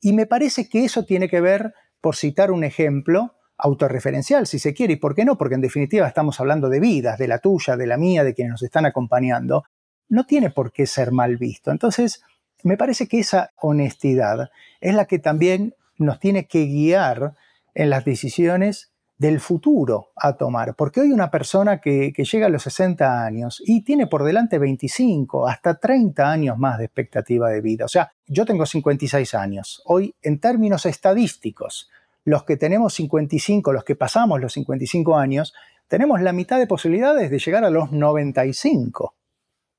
Y 0.00 0.14
me 0.14 0.26
parece 0.26 0.68
que 0.70 0.86
eso 0.86 1.04
tiene 1.04 1.28
que 1.28 1.42
ver 1.42 1.74
por 2.00 2.16
citar 2.16 2.50
un 2.50 2.64
ejemplo 2.64 3.34
autorreferencial, 3.58 4.46
si 4.46 4.58
se 4.58 4.72
quiere, 4.72 4.94
y 4.94 4.96
por 4.96 5.14
qué 5.14 5.26
no, 5.26 5.36
porque 5.36 5.54
en 5.54 5.60
definitiva 5.60 6.08
estamos 6.08 6.40
hablando 6.40 6.70
de 6.70 6.80
vidas, 6.80 7.18
de 7.18 7.28
la 7.28 7.38
tuya, 7.38 7.76
de 7.76 7.86
la 7.86 7.98
mía, 7.98 8.24
de 8.24 8.34
quienes 8.34 8.52
nos 8.52 8.62
están 8.62 8.86
acompañando, 8.86 9.64
no 10.08 10.24
tiene 10.24 10.48
por 10.48 10.72
qué 10.72 10.86
ser 10.86 11.12
mal 11.12 11.36
visto. 11.36 11.70
Entonces, 11.70 12.22
me 12.64 12.78
parece 12.78 13.06
que 13.06 13.20
esa 13.20 13.52
honestidad 13.60 14.50
es 14.80 14.94
la 14.94 15.04
que 15.04 15.18
también 15.18 15.74
nos 15.98 16.18
tiene 16.18 16.46
que 16.46 16.64
guiar 16.64 17.36
en 17.74 17.90
las 17.90 18.04
decisiones 18.04 18.92
del 19.18 19.40
futuro 19.40 20.10
a 20.16 20.36
tomar. 20.36 20.74
Porque 20.74 21.00
hoy 21.00 21.12
una 21.12 21.30
persona 21.30 21.80
que, 21.80 22.12
llega 22.12 22.46
a 22.46 22.50
los 22.50 22.64
60 22.64 23.24
años 23.24 23.62
y 23.64 23.82
tiene 23.82 24.06
por 24.06 24.24
delante 24.24 24.58
25, 24.58 25.46
hasta 25.46 25.78
30 25.78 26.30
años 26.30 26.58
más 26.58 26.78
de 26.78 26.86
expectativa 26.86 27.48
de 27.48 27.60
vida. 27.60 27.84
O 27.84 27.88
sea, 27.88 28.12
yo 28.26 28.44
tengo 28.44 28.66
56 28.66 29.34
años. 29.34 29.82
Hoy, 29.86 30.14
en 30.22 30.40
términos 30.40 30.86
estadísticos, 30.86 31.88
los 32.24 32.44
que 32.44 32.56
tenemos 32.56 32.94
55, 32.94 33.72
los 33.72 33.84
que 33.84 33.96
pasamos 33.96 34.40
los 34.40 34.52
55 34.54 35.16
años, 35.16 35.54
tenemos 35.86 36.20
la 36.20 36.32
mitad 36.32 36.58
de 36.58 36.66
posibilidades 36.66 37.30
de 37.30 37.38
llegar 37.38 37.64
a 37.64 37.70
los 37.70 37.92
95. 37.92 39.14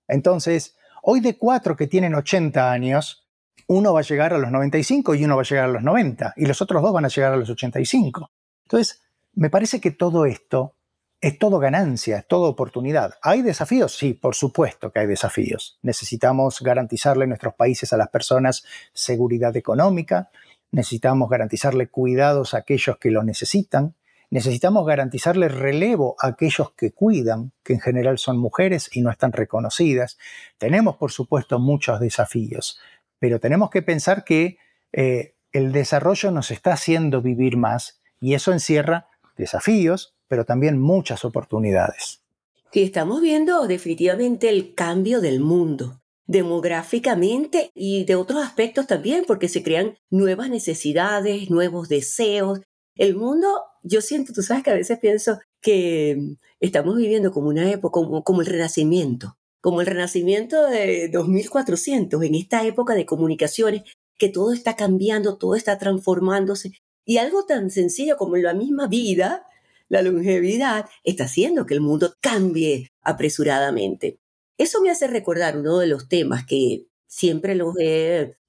Entonces, 0.08 0.75
hoy 1.01 1.19
de 1.19 1.38
cuatro 1.38 1.75
que 1.75 1.88
tienen 1.88 2.15
80 2.15 2.71
años, 2.71 3.22
uno 3.67 3.93
va 3.93 4.01
a 4.01 4.03
llegar 4.03 4.33
a 4.33 4.37
los 4.37 4.51
95 4.51 5.15
y 5.15 5.25
uno 5.25 5.35
va 5.35 5.41
a 5.41 5.45
llegar 5.45 5.65
a 5.65 5.73
los 5.73 5.83
90 5.83 6.33
y 6.37 6.45
los 6.45 6.61
otros 6.61 6.81
dos 6.81 6.93
van 6.93 7.05
a 7.05 7.09
llegar 7.09 7.33
a 7.33 7.37
los 7.37 7.49
85. 7.49 8.29
Entonces, 8.65 9.01
me 9.33 9.49
parece 9.49 9.79
que 9.79 9.91
todo 9.91 10.25
esto 10.25 10.75
es 11.23 11.39
todo 11.39 11.57
ganancia, 11.57 12.17
es 12.17 12.27
todo 12.27 12.49
oportunidad. 12.49 13.13
¿Hay 13.21 13.41
desafíos? 13.41 13.95
Sí, 13.95 14.13
por 14.13 14.35
supuesto 14.35 14.91
que 14.91 14.99
hay 14.99 15.07
desafíos. 15.07 15.79
Necesitamos 15.81 16.61
garantizarle 16.61 17.23
en 17.23 17.29
nuestros 17.29 17.53
países 17.55 17.93
a 17.93 17.97
las 17.97 18.09
personas 18.09 18.65
seguridad 18.93 19.55
económica, 19.55 20.29
necesitamos 20.71 21.29
garantizarle 21.29 21.87
cuidados 21.87 22.53
a 22.53 22.57
aquellos 22.57 22.97
que 22.97 23.09
lo 23.09 23.23
necesitan, 23.23 23.95
necesitamos 24.31 24.85
garantizarle 24.85 25.47
relevo 25.47 26.15
a 26.19 26.27
aquellos 26.27 26.73
que 26.73 26.91
cuidan, 26.91 27.53
que 27.63 27.71
en 27.71 27.79
general 27.79 28.17
son 28.17 28.37
mujeres 28.37 28.89
y 28.91 29.01
no 29.01 29.09
están 29.09 29.31
reconocidas. 29.31 30.17
Tenemos, 30.57 30.97
por 30.97 31.11
supuesto, 31.11 31.57
muchos 31.57 32.01
desafíos, 32.01 32.79
pero 33.23 33.39
tenemos 33.39 33.69
que 33.69 33.81
pensar 33.81 34.25
que 34.25 34.57
eh, 34.91 35.36
el 35.53 35.71
desarrollo 35.71 36.29
nos 36.29 36.51
está 36.51 36.73
haciendo 36.73 37.21
vivir 37.21 37.55
más 37.55 38.01
y 38.19 38.33
eso 38.33 38.51
encierra 38.51 39.07
desafíos, 39.38 40.13
pero 40.27 40.43
también 40.43 40.77
muchas 40.77 41.23
oportunidades. 41.23 42.21
Que 42.69 42.83
estamos 42.83 43.21
viendo 43.21 43.65
definitivamente 43.65 44.49
el 44.49 44.75
cambio 44.75 45.21
del 45.21 45.39
mundo, 45.39 46.01
demográficamente 46.27 47.71
y 47.73 48.03
de 48.03 48.15
otros 48.15 48.43
aspectos 48.43 48.88
también, 48.88 49.23
porque 49.25 49.47
se 49.47 49.63
crean 49.63 49.95
nuevas 50.09 50.49
necesidades, 50.49 51.49
nuevos 51.49 51.88
deseos. 51.88 52.59
El 52.97 53.15
mundo, 53.15 53.47
yo 53.83 54.01
siento, 54.01 54.33
tú 54.33 54.41
sabes 54.41 54.63
que 54.63 54.71
a 54.71 54.75
veces 54.75 54.99
pienso 54.99 55.39
que 55.62 56.36
estamos 56.59 56.97
viviendo 56.97 57.31
como 57.31 57.47
una 57.47 57.71
época, 57.71 57.93
como, 57.93 58.21
como 58.25 58.41
el 58.41 58.47
renacimiento, 58.47 59.38
como 59.63 59.80
el 59.80 59.88
renacimiento 59.88 60.67
de 60.67 61.08
2400, 61.08 62.21
en 62.21 62.36
esta 62.36 62.65
época 62.67 62.95
de 62.95 63.06
comunicaciones, 63.06 63.84
que 64.17 64.28
todo 64.28 64.52
está 64.52 64.76
cambiando, 64.76 65.38
todo 65.38 65.56
está 65.56 65.78
transformándose 65.78 66.73
y 67.06 67.15
algo 67.15 67.45
tan 67.45 67.71
sencillo 67.71 68.17
como 68.17 68.36
la 68.36 68.54
misma 68.54 68.88
vida, 68.88 69.47
la 69.88 70.02
longevidad, 70.02 70.89
está 71.06 71.23
haciendo 71.23 71.65
que 71.65 71.76
el 71.76 71.80
mundo 71.80 72.13
cambie 72.19 72.91
apresuradamente. 73.04 74.19
Eso 74.58 74.82
me 74.82 74.89
hace 74.91 75.08
recordar 75.08 75.58
uno 75.58 75.80
de 75.80 75.88
los 75.88 76.10
temas 76.10 76.45
que 76.45 76.88
siempre 77.08 77.58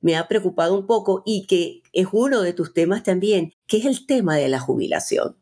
me 0.00 0.16
ha 0.16 0.26
preocupado 0.26 0.76
un 0.76 0.88
poco 0.88 1.22
y 1.24 1.46
que 1.46 1.82
es 1.92 2.08
uno 2.10 2.42
de 2.42 2.54
tus 2.54 2.74
temas 2.74 3.04
también, 3.04 3.52
que 3.68 3.76
es 3.76 3.84
el 3.84 4.04
tema 4.06 4.36
de 4.36 4.48
la 4.48 4.58
jubilación. 4.58 5.36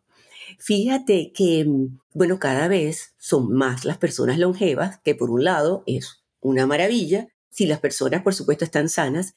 Fíjate 0.58 1.32
que, 1.34 1.66
bueno, 2.12 2.38
cada 2.38 2.68
vez 2.68 3.14
son 3.18 3.52
más 3.52 3.84
las 3.84 3.98
personas 3.98 4.38
longevas, 4.38 5.00
que 5.04 5.14
por 5.14 5.30
un 5.30 5.44
lado 5.44 5.82
es 5.86 6.24
una 6.40 6.66
maravilla, 6.66 7.28
si 7.50 7.66
las 7.66 7.80
personas, 7.80 8.22
por 8.22 8.34
supuesto, 8.34 8.64
están 8.64 8.88
sanas, 8.88 9.34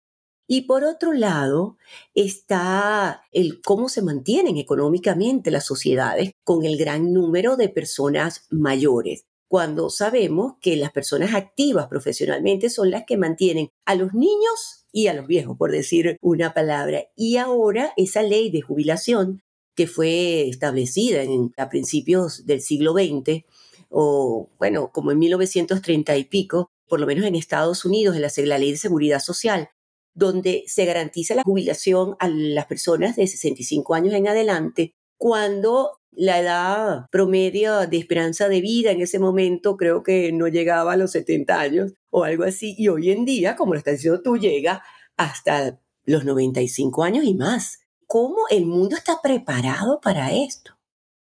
y 0.47 0.61
por 0.61 0.83
otro 0.83 1.11
lado 1.13 1.77
está 2.13 3.23
el 3.31 3.61
cómo 3.61 3.89
se 3.89 4.03
mantienen 4.03 4.57
económicamente 4.57 5.49
las 5.49 5.65
sociedades 5.65 6.31
con 6.43 6.65
el 6.65 6.77
gran 6.77 7.13
número 7.13 7.57
de 7.57 7.69
personas 7.69 8.45
mayores, 8.51 9.25
cuando 9.47 9.89
sabemos 9.89 10.53
que 10.61 10.75
las 10.75 10.91
personas 10.91 11.33
activas 11.33 11.87
profesionalmente 11.87 12.69
son 12.69 12.91
las 12.91 13.05
que 13.05 13.17
mantienen 13.17 13.69
a 13.85 13.95
los 13.95 14.13
niños 14.13 14.85
y 14.91 15.07
a 15.07 15.13
los 15.13 15.27
viejos, 15.27 15.57
por 15.57 15.71
decir 15.71 16.17
una 16.21 16.53
palabra. 16.53 17.05
Y 17.15 17.37
ahora 17.37 17.93
esa 17.97 18.21
ley 18.21 18.51
de 18.51 18.61
jubilación 18.61 19.41
que 19.75 19.87
fue 19.87 20.47
establecida 20.47 21.21
en, 21.21 21.53
a 21.57 21.69
principios 21.69 22.45
del 22.45 22.61
siglo 22.61 22.93
XX, 22.93 23.43
o 23.89 24.49
bueno, 24.57 24.91
como 24.91 25.11
en 25.11 25.19
1930 25.19 26.17
y 26.17 26.23
pico, 26.25 26.69
por 26.87 26.99
lo 26.99 27.07
menos 27.07 27.25
en 27.25 27.35
Estados 27.35 27.85
Unidos, 27.85 28.15
en 28.15 28.49
la, 28.49 28.57
ley 28.57 28.71
de 28.71 28.77
seguridad 28.77 29.19
social, 29.19 29.69
donde 30.13 30.63
se 30.67 30.85
garantiza 30.85 31.35
la 31.35 31.43
jubilación 31.43 32.15
a 32.19 32.29
las 32.29 32.65
personas 32.65 33.15
de 33.15 33.27
65 33.27 33.93
años 33.93 34.13
en 34.13 34.27
adelante, 34.27 34.93
cuando 35.17 35.99
la 36.11 36.39
edad 36.39 37.05
promedio 37.11 37.87
de 37.87 37.97
esperanza 37.97 38.47
de 38.47 38.61
vida 38.61 38.91
en 38.91 39.01
ese 39.01 39.19
momento 39.19 39.75
creo 39.75 40.03
que 40.03 40.31
no 40.31 40.47
llegaba 40.47 40.93
a 40.93 40.97
los 40.97 41.11
70 41.11 41.59
años 41.59 41.93
o 42.09 42.23
algo 42.23 42.45
así, 42.45 42.75
y 42.77 42.87
hoy 42.87 43.11
en 43.11 43.25
día, 43.25 43.55
como 43.55 43.73
lo 43.73 43.79
estás 43.79 43.95
diciendo 43.95 44.21
tú, 44.21 44.37
llega 44.37 44.83
hasta 45.17 45.79
los 46.05 46.23
95 46.23 47.03
años 47.03 47.25
y 47.25 47.33
más. 47.33 47.84
¿Cómo 48.15 48.43
el 48.49 48.65
mundo 48.65 48.95
está 48.95 49.21
preparado 49.21 49.99
para 49.99 50.31
esto? 50.31 50.71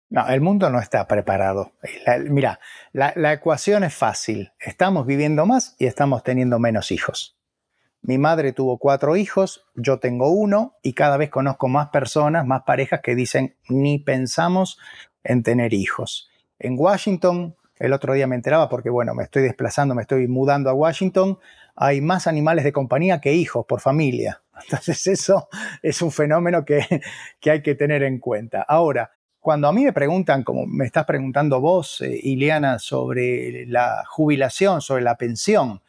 No, 0.10 0.28
el 0.28 0.42
mundo 0.42 0.70
no 0.70 0.82
está 0.82 1.08
preparado. 1.08 1.72
mira, 2.30 2.60
la, 2.92 3.32
ecuación 3.32 3.86
es 3.86 3.94
fácil. 3.94 4.52
Estamos 4.60 5.06
viviendo 5.06 5.46
más 5.46 5.78
y 5.80 5.86
estamos 5.86 6.22
teniendo 6.24 6.60
menos 6.60 6.92
hijos. 6.92 7.38
Mi 8.02 8.18
madre 8.18 8.52
tuvo 8.52 8.78
cuatro 8.78 9.16
hijos, 9.16 9.64
yo 9.74 10.00
tengo 10.00 10.32
uno 10.32 10.76
y 10.84 10.92
cada 10.92 11.16
vez 11.16 11.30
conozco 11.30 11.70
más 11.70 11.92
personas, 11.92 12.46
más 12.46 12.64
parejas 12.64 13.00
que 13.02 13.16
dicen 13.16 13.56
ni 13.70 14.00
pensamos 14.00 14.78
en 15.24 15.44
tener 15.44 15.74
hijos. 15.74 16.30
En 16.60 16.76
Washington, 16.78 17.56
el 17.80 17.94
otro 17.94 18.16
día 18.16 18.28
me 18.28 18.36
enteraba 18.36 18.68
porque, 18.68 18.90
bueno, 18.90 19.16
me 19.16 19.24
estoy 19.24 19.44
desplazando, 19.44 19.96
me 19.96 20.02
estoy 20.02 20.28
mudando 20.28 20.70
a 20.70 20.74
Washington, 20.74 21.40
hay 21.74 22.02
más 22.02 22.28
animales 22.28 22.66
de 22.66 22.74
compañía 22.74 23.22
que 23.22 23.32
hijos 23.32 23.66
por 23.66 23.80
familia. 23.80 24.42
Entonces 24.64 25.06
eso 25.08 25.48
es 25.82 26.02
un 26.02 26.12
fenómeno 26.12 26.64
que, 26.66 27.02
hay 27.50 27.62
que 27.62 27.76
tener 27.76 28.04
en 28.04 28.20
cuenta. 28.20 28.62
Ahora, 28.68 29.12
cuando 29.40 29.68
a 29.68 29.74
mí 29.74 29.84
me 29.84 29.94
preguntan, 29.94 30.44
como 30.44 30.66
me 30.66 30.86
estás 30.86 31.06
preguntando 31.06 31.62
vos, 31.62 32.02
eh, 32.02 32.20
Ileana, 32.24 32.80
sobre 32.80 33.66
la 33.68 34.04
jubilación, 34.08 34.82
sobre 34.82 35.04
la 35.04 35.18
pensión, 35.18 35.82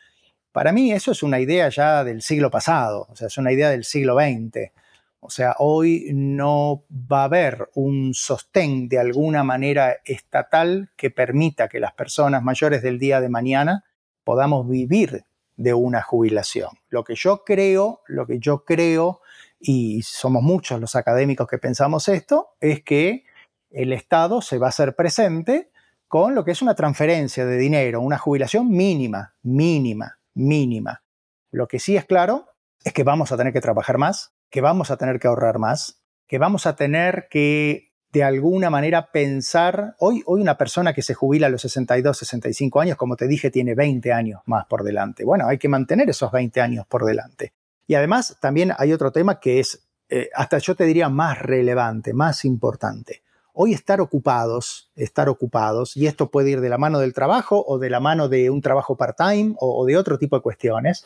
para 0.52 0.72
mí 0.72 0.92
eso 0.92 1.12
es 1.12 1.22
una 1.22 1.40
idea 1.40 1.68
ya 1.68 2.04
del 2.04 2.22
siglo 2.22 2.50
pasado, 2.50 3.06
o 3.10 3.16
sea, 3.16 3.26
es 3.26 3.38
una 3.38 3.52
idea 3.52 3.70
del 3.70 3.84
siglo 3.84 4.16
XX. 4.18 4.72
O 5.20 5.30
sea, 5.30 5.54
hoy 5.58 6.10
no 6.14 6.84
va 6.90 7.22
a 7.22 7.24
haber 7.24 7.68
un 7.74 8.14
sostén 8.14 8.88
de 8.88 8.98
alguna 8.98 9.42
manera 9.42 9.96
estatal 10.04 10.90
que 10.96 11.10
permita 11.10 11.68
que 11.68 11.80
las 11.80 11.92
personas 11.94 12.42
mayores 12.42 12.82
del 12.82 12.98
día 12.98 13.20
de 13.20 13.28
mañana 13.28 13.84
podamos 14.24 14.68
vivir 14.68 15.24
de 15.56 15.74
una 15.74 16.02
jubilación. 16.02 16.70
Lo 16.88 17.04
que 17.04 17.14
yo 17.14 17.44
creo, 17.44 18.02
lo 18.06 18.26
que 18.26 18.38
yo 18.38 18.64
creo, 18.64 19.20
y 19.58 20.02
somos 20.02 20.42
muchos 20.42 20.80
los 20.80 20.94
académicos 20.96 21.48
que 21.48 21.58
pensamos 21.58 22.08
esto, 22.08 22.50
es 22.60 22.82
que 22.82 23.24
el 23.70 23.92
Estado 23.92 24.42
se 24.42 24.58
va 24.58 24.66
a 24.66 24.68
hacer 24.70 24.94
presente 24.94 25.70
con 26.08 26.34
lo 26.34 26.44
que 26.44 26.52
es 26.52 26.62
una 26.62 26.74
transferencia 26.74 27.44
de 27.46 27.56
dinero, 27.56 28.00
una 28.00 28.18
jubilación 28.18 28.70
mínima, 28.70 29.34
mínima, 29.42 30.18
mínima. 30.34 31.02
Lo 31.50 31.66
que 31.66 31.80
sí 31.80 31.96
es 31.96 32.04
claro 32.04 32.46
es 32.84 32.92
que 32.92 33.02
vamos 33.02 33.32
a 33.32 33.36
tener 33.36 33.52
que 33.52 33.60
trabajar 33.60 33.98
más, 33.98 34.34
que 34.50 34.60
vamos 34.60 34.90
a 34.90 34.96
tener 34.96 35.18
que 35.18 35.26
ahorrar 35.26 35.58
más, 35.58 36.00
que 36.26 36.38
vamos 36.38 36.66
a 36.66 36.76
tener 36.76 37.28
que 37.30 37.85
de 38.16 38.24
alguna 38.24 38.70
manera 38.70 39.10
pensar, 39.12 39.94
hoy, 39.98 40.22
hoy 40.24 40.40
una 40.40 40.56
persona 40.56 40.94
que 40.94 41.02
se 41.02 41.12
jubila 41.12 41.48
a 41.48 41.50
los 41.50 41.60
62, 41.60 42.16
65 42.16 42.80
años, 42.80 42.96
como 42.96 43.14
te 43.14 43.28
dije, 43.28 43.50
tiene 43.50 43.74
20 43.74 44.10
años 44.10 44.40
más 44.46 44.64
por 44.64 44.84
delante. 44.84 45.22
Bueno, 45.22 45.46
hay 45.46 45.58
que 45.58 45.68
mantener 45.68 46.08
esos 46.08 46.32
20 46.32 46.62
años 46.62 46.86
por 46.86 47.04
delante. 47.04 47.52
Y 47.86 47.94
además 47.94 48.38
también 48.40 48.72
hay 48.78 48.94
otro 48.94 49.12
tema 49.12 49.38
que 49.38 49.60
es, 49.60 49.86
eh, 50.08 50.30
hasta 50.34 50.56
yo 50.56 50.74
te 50.74 50.84
diría, 50.84 51.10
más 51.10 51.38
relevante, 51.42 52.14
más 52.14 52.46
importante. 52.46 53.20
Hoy 53.52 53.74
estar 53.74 54.00
ocupados, 54.00 54.90
estar 54.96 55.28
ocupados, 55.28 55.94
y 55.94 56.06
esto 56.06 56.30
puede 56.30 56.52
ir 56.52 56.62
de 56.62 56.70
la 56.70 56.78
mano 56.78 56.98
del 56.98 57.12
trabajo 57.12 57.66
o 57.68 57.78
de 57.78 57.90
la 57.90 58.00
mano 58.00 58.30
de 58.30 58.48
un 58.48 58.62
trabajo 58.62 58.96
part-time 58.96 59.56
o, 59.58 59.84
de 59.84 59.98
otro 59.98 60.18
tipo 60.18 60.36
de 60.36 60.42
cuestiones, 60.42 61.04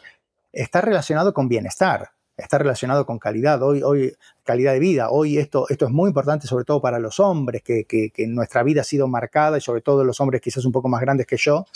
está 0.53 0.81
relacionado 0.81 1.35
con 1.35 1.49
bienestar, 1.49 2.11
está 2.43 2.59
relacionado 2.59 3.07
con 3.07 3.19
calidad, 3.19 3.63
hoy, 3.63 3.83
hoy 3.83 4.15
calidad 4.45 4.73
de 4.73 4.81
vida. 4.81 5.11
Hoy 5.11 5.39
esto, 5.39 5.67
esto 5.69 5.85
es 5.87 5.91
muy 5.93 6.09
importante, 6.09 6.47
sobre 6.47 6.65
todo 6.65 6.81
para 6.81 6.99
los 6.99 7.21
hombres, 7.21 7.63
que, 7.63 8.13
nuestra 8.27 8.63
vida 8.63 8.81
ha 8.81 8.85
sido 8.85 9.07
marcada, 9.07 9.59
y 9.59 9.61
sobre 9.61 9.81
todo 9.81 10.05
los 10.05 10.21
hombres 10.21 10.41
quizás 10.41 10.65
un 10.65 10.73
poco 10.73 10.89
más 10.89 11.01
grandes 11.01 11.27
que 11.27 11.37
yo, 11.37 11.67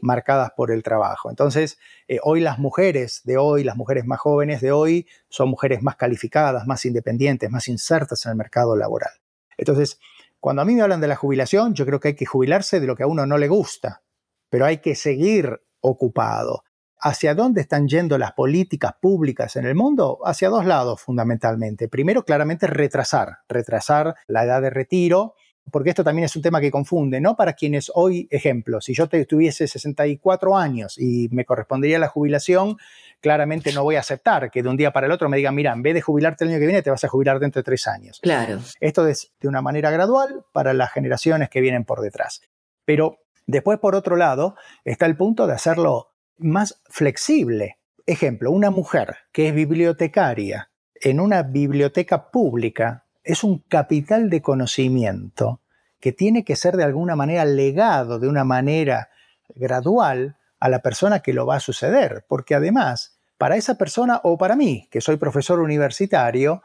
marcadas 0.00 0.50
por 0.56 0.70
el 0.70 0.82
trabajo. 0.82 1.30
Entonces, 1.30 1.78
eh, 2.06 2.18
hoy 2.22 2.40
las 2.40 2.58
mujeres 2.58 3.22
de 3.24 3.36
hoy, 3.36 3.64
las 3.64 3.76
mujeres 3.76 4.04
más 4.04 4.20
jóvenes 4.20 4.60
de 4.60 4.72
hoy, 4.72 5.06
son 5.28 5.48
mujeres 5.48 5.82
más 5.82 5.96
calificadas, 5.96 6.66
más 6.66 6.84
independientes, 6.84 7.50
más 7.50 7.68
insertas 7.68 8.24
en 8.26 8.32
el 8.32 8.36
mercado 8.36 8.76
laboral. 8.76 9.12
Entonces, 9.56 9.98
cuando 10.40 10.62
a 10.62 10.64
mí 10.64 10.74
me 10.74 10.82
hablan 10.82 11.00
de 11.00 11.08
la 11.08 11.16
jubilación, 11.16 11.74
yo 11.74 11.84
creo 11.86 11.98
que 11.98 12.08
hay 12.08 12.14
que 12.14 12.26
jubilarse 12.26 12.78
de 12.78 12.86
lo 12.86 12.94
que 12.94 13.02
a 13.02 13.06
uno 13.06 13.26
no 13.26 13.38
le 13.38 13.48
gusta, 13.48 14.02
pero 14.48 14.66
hay 14.66 14.78
que 14.78 14.94
seguir 14.94 15.60
ocupado. 15.80 16.62
¿Hacia 17.00 17.34
dónde 17.34 17.60
están 17.60 17.86
yendo 17.86 18.18
las 18.18 18.32
políticas 18.32 18.92
públicas 19.00 19.56
en 19.56 19.66
el 19.66 19.74
mundo? 19.74 20.18
Hacia 20.24 20.48
dos 20.48 20.66
lados 20.66 21.00
fundamentalmente. 21.00 21.88
Primero, 21.88 22.24
claramente 22.24 22.66
retrasar, 22.66 23.38
retrasar 23.48 24.16
la 24.26 24.44
edad 24.44 24.62
de 24.62 24.70
retiro, 24.70 25.34
porque 25.70 25.90
esto 25.90 26.04
también 26.04 26.24
es 26.24 26.34
un 26.34 26.42
tema 26.42 26.60
que 26.60 26.70
confunde, 26.70 27.20
¿no? 27.20 27.36
Para 27.36 27.52
quienes 27.52 27.90
hoy, 27.94 28.26
ejemplo, 28.30 28.80
si 28.80 28.94
yo 28.94 29.08
tuviese 29.08 29.68
64 29.68 30.56
años 30.56 30.98
y 30.98 31.28
me 31.30 31.44
correspondería 31.44 31.98
la 31.98 32.08
jubilación, 32.08 32.76
claramente 33.20 33.72
no 33.72 33.82
voy 33.82 33.96
a 33.96 34.00
aceptar 34.00 34.50
que 34.50 34.62
de 34.62 34.68
un 34.68 34.76
día 34.76 34.92
para 34.92 35.06
el 35.06 35.12
otro 35.12 35.28
me 35.28 35.36
digan, 35.36 35.54
mira, 35.54 35.72
en 35.72 35.82
vez 35.82 35.94
de 35.94 36.00
jubilarte 36.00 36.44
el 36.44 36.50
año 36.50 36.58
que 36.58 36.66
viene, 36.66 36.82
te 36.82 36.90
vas 36.90 37.04
a 37.04 37.08
jubilar 37.08 37.38
dentro 37.38 37.60
de 37.60 37.64
tres 37.64 37.86
años. 37.86 38.18
Claro. 38.22 38.60
Esto 38.80 39.06
es 39.06 39.32
de 39.40 39.48
una 39.48 39.62
manera 39.62 39.90
gradual 39.90 40.44
para 40.52 40.72
las 40.72 40.92
generaciones 40.92 41.48
que 41.48 41.60
vienen 41.60 41.84
por 41.84 42.00
detrás. 42.00 42.42
Pero 42.84 43.18
después, 43.46 43.78
por 43.78 43.94
otro 43.94 44.16
lado, 44.16 44.56
está 44.84 45.06
el 45.06 45.16
punto 45.16 45.46
de 45.46 45.54
hacerlo 45.54 46.08
más 46.38 46.80
flexible. 46.88 47.78
Ejemplo, 48.06 48.50
una 48.50 48.70
mujer 48.70 49.16
que 49.32 49.48
es 49.48 49.54
bibliotecaria 49.54 50.70
en 50.94 51.20
una 51.20 51.42
biblioteca 51.42 52.30
pública 52.30 53.04
es 53.22 53.44
un 53.44 53.58
capital 53.68 54.30
de 54.30 54.40
conocimiento 54.40 55.60
que 56.00 56.12
tiene 56.12 56.44
que 56.44 56.56
ser 56.56 56.76
de 56.76 56.84
alguna 56.84 57.16
manera 57.16 57.44
legado, 57.44 58.18
de 58.18 58.28
una 58.28 58.44
manera 58.44 59.10
gradual, 59.48 60.36
a 60.60 60.68
la 60.68 60.80
persona 60.80 61.20
que 61.20 61.32
lo 61.32 61.46
va 61.46 61.56
a 61.56 61.60
suceder, 61.60 62.24
porque 62.28 62.54
además, 62.54 63.18
para 63.36 63.56
esa 63.56 63.76
persona 63.76 64.20
o 64.24 64.36
para 64.36 64.56
mí, 64.56 64.88
que 64.90 65.00
soy 65.00 65.16
profesor 65.16 65.60
universitario, 65.60 66.62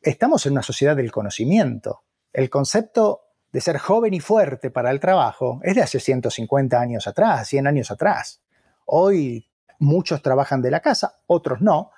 estamos 0.00 0.46
en 0.46 0.52
una 0.52 0.62
sociedad 0.62 0.96
del 0.96 1.12
conocimiento. 1.12 2.02
El 2.32 2.50
concepto 2.50 3.22
de 3.52 3.60
ser 3.60 3.78
joven 3.78 4.14
y 4.14 4.20
fuerte 4.20 4.70
para 4.70 4.90
el 4.90 5.00
trabajo 5.00 5.60
es 5.62 5.76
de 5.76 5.82
hace 5.82 6.00
150 6.00 6.78
años 6.80 7.06
atrás, 7.06 7.48
100 7.48 7.66
años 7.66 7.90
atrás. 7.90 8.40
Hoy 8.86 9.46
muchos 9.78 10.22
trabajan 10.22 10.62
de 10.62 10.70
la 10.70 10.80
casa, 10.80 11.16
otros 11.26 11.60
no, 11.60 11.90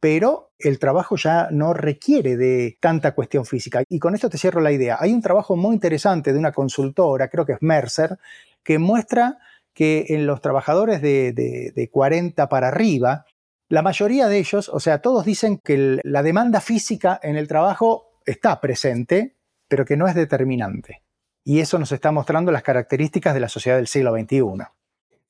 pero 0.00 0.52
el 0.58 0.78
trabajo 0.78 1.16
ya 1.16 1.48
no 1.50 1.74
requiere 1.74 2.36
de 2.36 2.78
tanta 2.80 3.14
cuestión 3.14 3.44
física. 3.44 3.82
Y 3.88 3.98
con 3.98 4.14
esto 4.14 4.30
te 4.30 4.38
cierro 4.38 4.60
la 4.60 4.72
idea. 4.72 4.96
Hay 5.00 5.12
un 5.12 5.22
trabajo 5.22 5.56
muy 5.56 5.74
interesante 5.74 6.32
de 6.32 6.38
una 6.38 6.52
consultora, 6.52 7.28
creo 7.28 7.44
que 7.44 7.54
es 7.54 7.62
Mercer, 7.62 8.18
que 8.62 8.78
muestra 8.78 9.38
que 9.74 10.06
en 10.08 10.26
los 10.26 10.40
trabajadores 10.40 11.02
de, 11.02 11.90
40 11.92 12.48
para 12.48 12.68
arriba, 12.68 13.26
la 13.68 13.82
mayoría 13.82 14.28
de 14.28 14.38
ellos, 14.38 14.70
o 14.70 14.80
sea, 14.80 15.02
todos 15.02 15.24
dicen 15.24 15.58
que 15.58 16.00
la 16.02 16.22
demanda 16.22 16.60
física 16.60 17.18
en 17.22 17.36
el 17.36 17.48
trabajo 17.48 18.20
está 18.24 18.60
presente, 18.60 19.36
pero 19.68 19.84
que 19.84 19.96
no 19.96 20.08
es 20.08 20.14
determinante. 20.14 21.02
Y 21.44 21.60
eso 21.60 21.78
nos 21.78 21.92
está 21.92 22.10
mostrando 22.10 22.52
las 22.52 22.62
características 22.62 23.34
de 23.34 23.40
la 23.40 23.48
sociedad 23.48 23.76
del 23.76 23.86
siglo 23.86 24.14
XXI. 24.16 24.66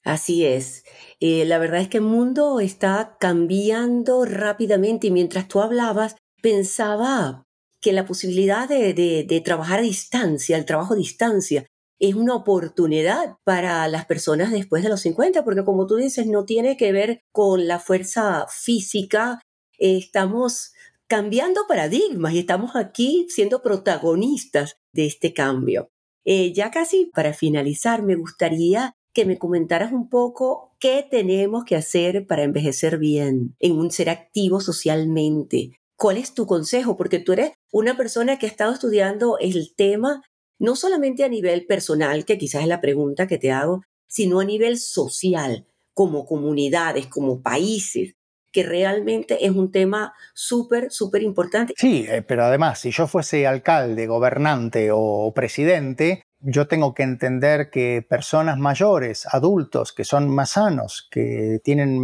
Así 0.07 0.47
es. 0.47 0.85
Eh, 1.19 1.45
la 1.47 1.59
verdad 1.59 1.81
es 1.81 1.89
que 1.89 1.97
el 1.97 2.05
mundo 2.05 2.61
está 2.61 3.17
cambiando 3.19 4.25
rápidamente 4.25 5.09
y 5.09 5.11
mientras 5.11 5.49
tú 5.49 5.61
hablabas, 5.61 6.15
pensaba 6.41 7.43
que 7.81 7.93
la 7.93 8.07
posibilidad 8.07 8.69
de, 8.69 9.43
trabajar 9.45 9.81
a 9.81 9.83
distancia, 9.83 10.57
el 10.57 10.65
trabajo 10.65 10.95
a 10.95 10.97
distancia, 10.97 11.67
es 11.99 12.15
una 12.15 12.37
oportunidad 12.37 13.35
para 13.43 13.89
las 13.89 14.07
personas 14.07 14.53
después 14.53 14.85
de 14.85 14.91
los 14.91 15.01
50, 15.01 15.43
porque 15.45 15.65
como 15.65 15.89
tú 15.89 15.97
dices, 15.97 16.29
no 16.29 16.45
tiene 16.45 16.77
que 16.77 16.93
ver 16.93 17.21
con 17.33 17.67
la 17.67 17.81
fuerza 17.81 18.47
física, 18.49 19.41
estamos 19.77 20.73
cambiando 21.09 21.67
paradigmas 21.67 22.33
y 22.33 22.39
estamos 22.39 22.77
aquí 22.77 23.27
siendo 23.29 23.61
protagonistas 23.61 24.77
de 24.93 25.07
este 25.07 25.35
cambio. 25.35 25.89
Eh, 26.25 26.53
ya 26.53 26.71
casi 26.71 27.07
para 27.07 27.35
finalizar, 27.35 28.03
me 28.03 28.15
gustaría 28.15 28.95
que 29.17 29.25
me 29.25 29.39
comentaras 29.39 29.93
un 29.93 30.11
poco 30.11 30.77
qué 30.79 31.03
tenemos 31.11 31.65
que 31.65 31.75
hacer 31.75 32.27
para 32.27 32.43
envejecer 32.43 32.99
bien, 32.99 33.57
en 33.61 33.73
un 33.73 33.91
ser 33.91 34.11
activo 34.11 34.61
socialmente. 34.61 35.71
¿Cuál 35.97 36.19
es 36.19 36.35
tu 36.35 36.47
consejo? 36.47 36.99
Porque 36.99 37.19
tú 37.19 37.33
eres 37.33 37.53
una 37.73 37.97
persona 37.97 38.39
que 38.39 38.45
ha 38.45 38.51
estado 38.51 38.75
estudiando 38.75 39.39
el 39.39 39.75
tema 39.75 40.23
no 40.59 40.77
solamente 40.77 41.25
a 41.25 41.31
nivel 41.31 41.65
personal, 41.65 42.27
que 42.27 42.37
quizás 42.37 42.61
es 42.61 42.69
la 42.69 42.83
pregunta 42.83 43.27
que 43.27 43.39
te 43.39 43.53
hago, 43.53 43.81
sino 44.07 44.39
a 44.39 44.45
nivel 44.45 44.79
social, 44.79 45.67
como 45.95 46.27
comunidades, 46.27 47.07
como 47.07 47.41
países, 47.41 48.17
que 48.53 48.65
realmente 48.65 49.47
es 49.47 49.51
un 49.53 49.71
tema 49.71 50.13
súper, 50.35 50.91
súper 50.91 51.23
importante. 51.23 51.73
Sí, 51.75 52.05
eh, 52.07 52.21
pero 52.21 52.45
además, 52.45 52.81
si 52.81 52.91
yo 52.91 53.07
fuese 53.07 53.47
alcalde, 53.47 54.07
gobernante 54.07 54.91
o 54.93 55.33
presidente, 55.35 56.23
yo 56.41 56.69
tengo 56.69 56.95
que 56.95 57.03
entender 57.03 57.71
que 57.71 58.07
personas 58.09 58.59
mayores, 58.59 59.27
adultos, 59.33 59.93
que 59.93 60.05
son 60.05 60.29
más 60.29 60.51
sanos, 60.51 61.09
que 61.11 61.61
tienen 61.65 61.99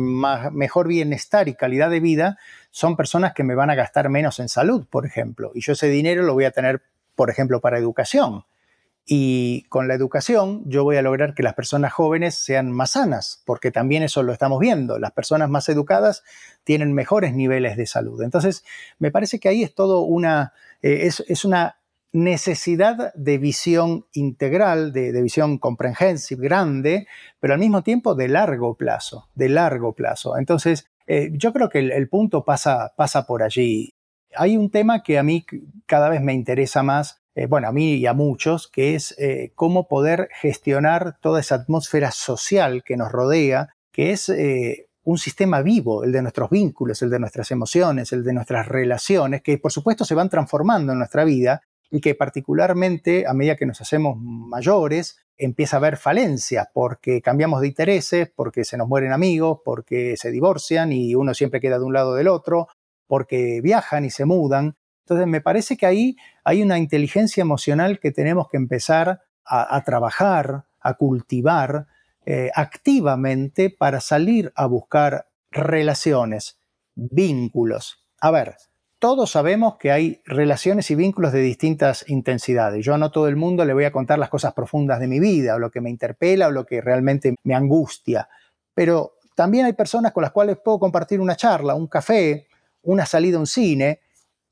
mejor 0.53 0.89
bienestar 0.89 1.49
y 1.49 1.55
calidad 1.55 1.91
de 1.91 2.01
vida, 2.01 2.39
son 2.71 2.97
personas 2.97 3.35
que 3.35 3.45
me 3.45 3.55
van 3.55 3.71
a 3.71 3.75
gastar 3.75 4.09
menos 4.09 4.41
en 4.41 4.49
salud, 4.49 4.87
por 4.89 5.07
ejemplo. 5.07 5.53
Y 5.55 5.61
yo 5.61 5.75
ese 5.75 5.89
dinero 5.89 6.23
lo 6.23 6.35
voy 6.35 6.45
a 6.45 6.51
tener 6.51 6.83
por 7.15 7.31
ejemplo, 7.31 7.61
para 7.61 7.79
educación. 7.79 8.45
Y 9.05 9.65
con 9.69 9.89
la 9.89 9.95
educación 9.95 10.63
yo 10.67 10.85
voy 10.85 10.97
a 10.97 11.03
lograr 11.03 11.35
que 11.35 11.43
las 11.43 11.55
personas 11.55 11.93
jóvenes 11.93 12.37
sean 12.37 12.71
más 12.71 12.93
sanas, 12.93 13.43
porque 13.45 13.73
también 13.73 14.05
eso 14.05 14.23
lo 14.23 14.33
estamos 14.33 14.61
viendo. 14.61 14.99
Las 14.99 15.11
personas 15.11 15.51
más 15.51 15.69
educadas 15.69 16.23
tienen 16.63 16.93
mejores 16.93 17.35
niveles 17.35 17.77
de 17.77 17.87
salud. 17.87 18.23
Entonces, 18.23 18.65
me 18.99 19.11
parece 19.11 19.41
que 19.41 19.49
ahí 19.49 19.65
es 19.65 19.75
todo 19.75 20.03
una, 20.03 20.53
eh, 20.83 21.11
es, 21.27 21.45
una 21.45 21.77
necesidad 22.13 23.13
de 23.15 23.39
visión 23.39 24.07
integral, 24.13 24.93
de, 24.93 25.21
visión 25.23 25.59
comprehensive, 25.59 26.43
grande, 26.43 27.07
pero 27.41 27.55
al 27.55 27.61
mismo 27.61 27.83
tiempo 27.83 28.15
de 28.15 28.29
largo 28.29 28.77
plazo, 28.77 29.29
de 29.35 29.49
largo 29.49 29.95
plazo. 29.95 30.37
Entonces, 30.37 30.87
eh, 31.07 31.31
yo 31.33 31.53
creo 31.53 31.71
que 31.71 31.79
el, 31.79 32.09
punto 32.09 32.45
pasa, 32.45 32.93
pasa 32.97 33.27
por 33.27 33.43
allí. 33.43 33.95
Hay 34.37 34.57
un 34.57 34.71
tema 34.71 35.03
que 35.03 35.19
a 35.19 35.23
mí 35.23 35.45
cada 35.87 36.11
vez 36.11 36.21
me 36.21 36.35
interesa 36.35 36.83
más, 36.83 37.23
eh, 37.35 37.47
bueno, 37.47 37.69
a 37.69 37.73
mí 37.73 37.95
y 37.95 38.07
a 38.07 38.13
muchos, 38.13 38.69
que 38.69 38.95
es 38.95 39.15
eh, 39.19 39.53
cómo 39.55 39.89
poder 39.89 40.29
gestionar 40.41 41.19
toda 41.21 41.41
esa 41.41 41.57
atmósfera 41.57 42.11
social 42.13 42.83
que 42.85 42.97
nos 42.97 43.11
rodea, 43.11 43.71
que 43.91 44.11
es 44.11 44.33
un 45.05 45.19
sistema 45.19 45.61
vivo, 45.61 46.05
el 46.05 46.13
de 46.13 46.23
nuestros 46.23 46.49
vínculos, 46.49 47.03
el 47.03 47.11
de 47.11 47.19
nuestras 47.19 47.51
emociones, 47.51 48.13
el 48.13 48.23
de 48.23 48.33
nuestras 48.33 48.69
relaciones, 48.69 49.43
que 49.43 49.59
por 49.59 49.73
supuesto 49.73 50.05
se 50.05 50.15
van 50.15 50.31
transformando 50.31 50.93
en 50.93 50.99
nuestra 50.99 51.25
vida 51.25 51.63
y 51.93 52.01
que 52.01 52.15
particularmente 52.15 53.27
a 53.29 53.35
medida 53.35 53.55
que 53.55 53.67
nos 53.67 53.81
hacemos 53.83 54.17
mayores 54.19 55.19
empieza 55.37 55.77
a 55.77 55.79
haber 55.79 55.99
falencias 55.99 56.67
porque 56.73 57.21
cambiamos 57.21 57.61
de 57.61 57.69
intereses, 57.69 58.33
porque 58.35 58.65
se 58.65 58.79
nos 58.79 58.89
mueren 58.89 59.13
amigos, 59.13 59.61
porque 59.63 60.17
se 60.17 60.31
divorcian 60.31 60.91
y 60.91 61.15
uno 61.15 61.35
siempre 61.35 61.61
queda 61.61 61.79
de 61.79 61.85
un 61.85 61.93
lado 61.93 62.15
del 62.15 62.29
otro, 62.29 62.69
porque 63.07 63.61
viajan 63.63 64.07
y 64.07 64.11
se 64.11 64.25
mudan. 64.25 64.77
Entonces 65.05 65.27
me 65.27 65.43
parece 65.43 65.77
que 65.77 65.85
ahí 65.85 66.17
hay 66.45 66.63
una 66.63 66.79
inteligencia 66.79 67.43
emocional 67.43 68.01
que 68.01 68.11
tenemos 68.11 68.49
que 68.49 68.57
empezar 68.57 69.21
a, 69.45 69.83
trabajar, 69.85 70.65
a 70.81 70.95
cultivar 70.95 71.89
eh, 72.25 72.51
activamente 72.55 73.69
para 73.69 74.01
salir 74.01 74.51
a 74.55 74.65
buscar 74.65 75.27
relaciones, 75.51 76.59
vínculos. 76.95 78.07
A 78.19 78.31
ver, 78.31 78.57
todos 79.03 79.33
sabemos 79.33 79.79
que 79.79 79.91
hay 79.91 80.23
relaciones 80.25 80.89
y 80.93 80.95
vínculos 80.95 81.33
de 81.33 81.41
distintas 81.41 82.09
intensidades. 82.09 82.85
Yo 82.85 82.97
no 82.99 83.11
todo 83.11 83.27
el 83.27 83.35
mundo 83.35 83.65
le 83.65 83.75
voy 83.75 83.83
a 83.83 83.91
contar 83.91 84.17
las 84.21 84.29
cosas 84.29 84.55
profundas 84.55 85.01
de 85.01 85.09
mi 85.09 85.19
vida, 85.19 85.57
o 85.57 85.59
lo 85.59 85.73
que 85.73 85.81
me 85.81 85.91
interpela, 85.91 86.47
o 86.47 86.51
lo 86.53 86.65
que 86.65 86.81
realmente 86.81 87.35
me 87.43 87.57
angustia. 87.57 88.29
Pero 88.75 89.15
también 89.35 89.67
hay 89.67 89.73
personas 89.73 90.13
con 90.13 90.23
las 90.23 90.31
cuales 90.31 90.59
puedo 90.65 90.79
compartir 90.79 91.19
una 91.19 91.35
charla, 91.35 91.75
un 91.75 91.89
café, 91.89 92.47
una 92.83 93.05
salida 93.05 93.39
a 93.39 93.41
un 93.41 93.49
cine, 93.49 93.99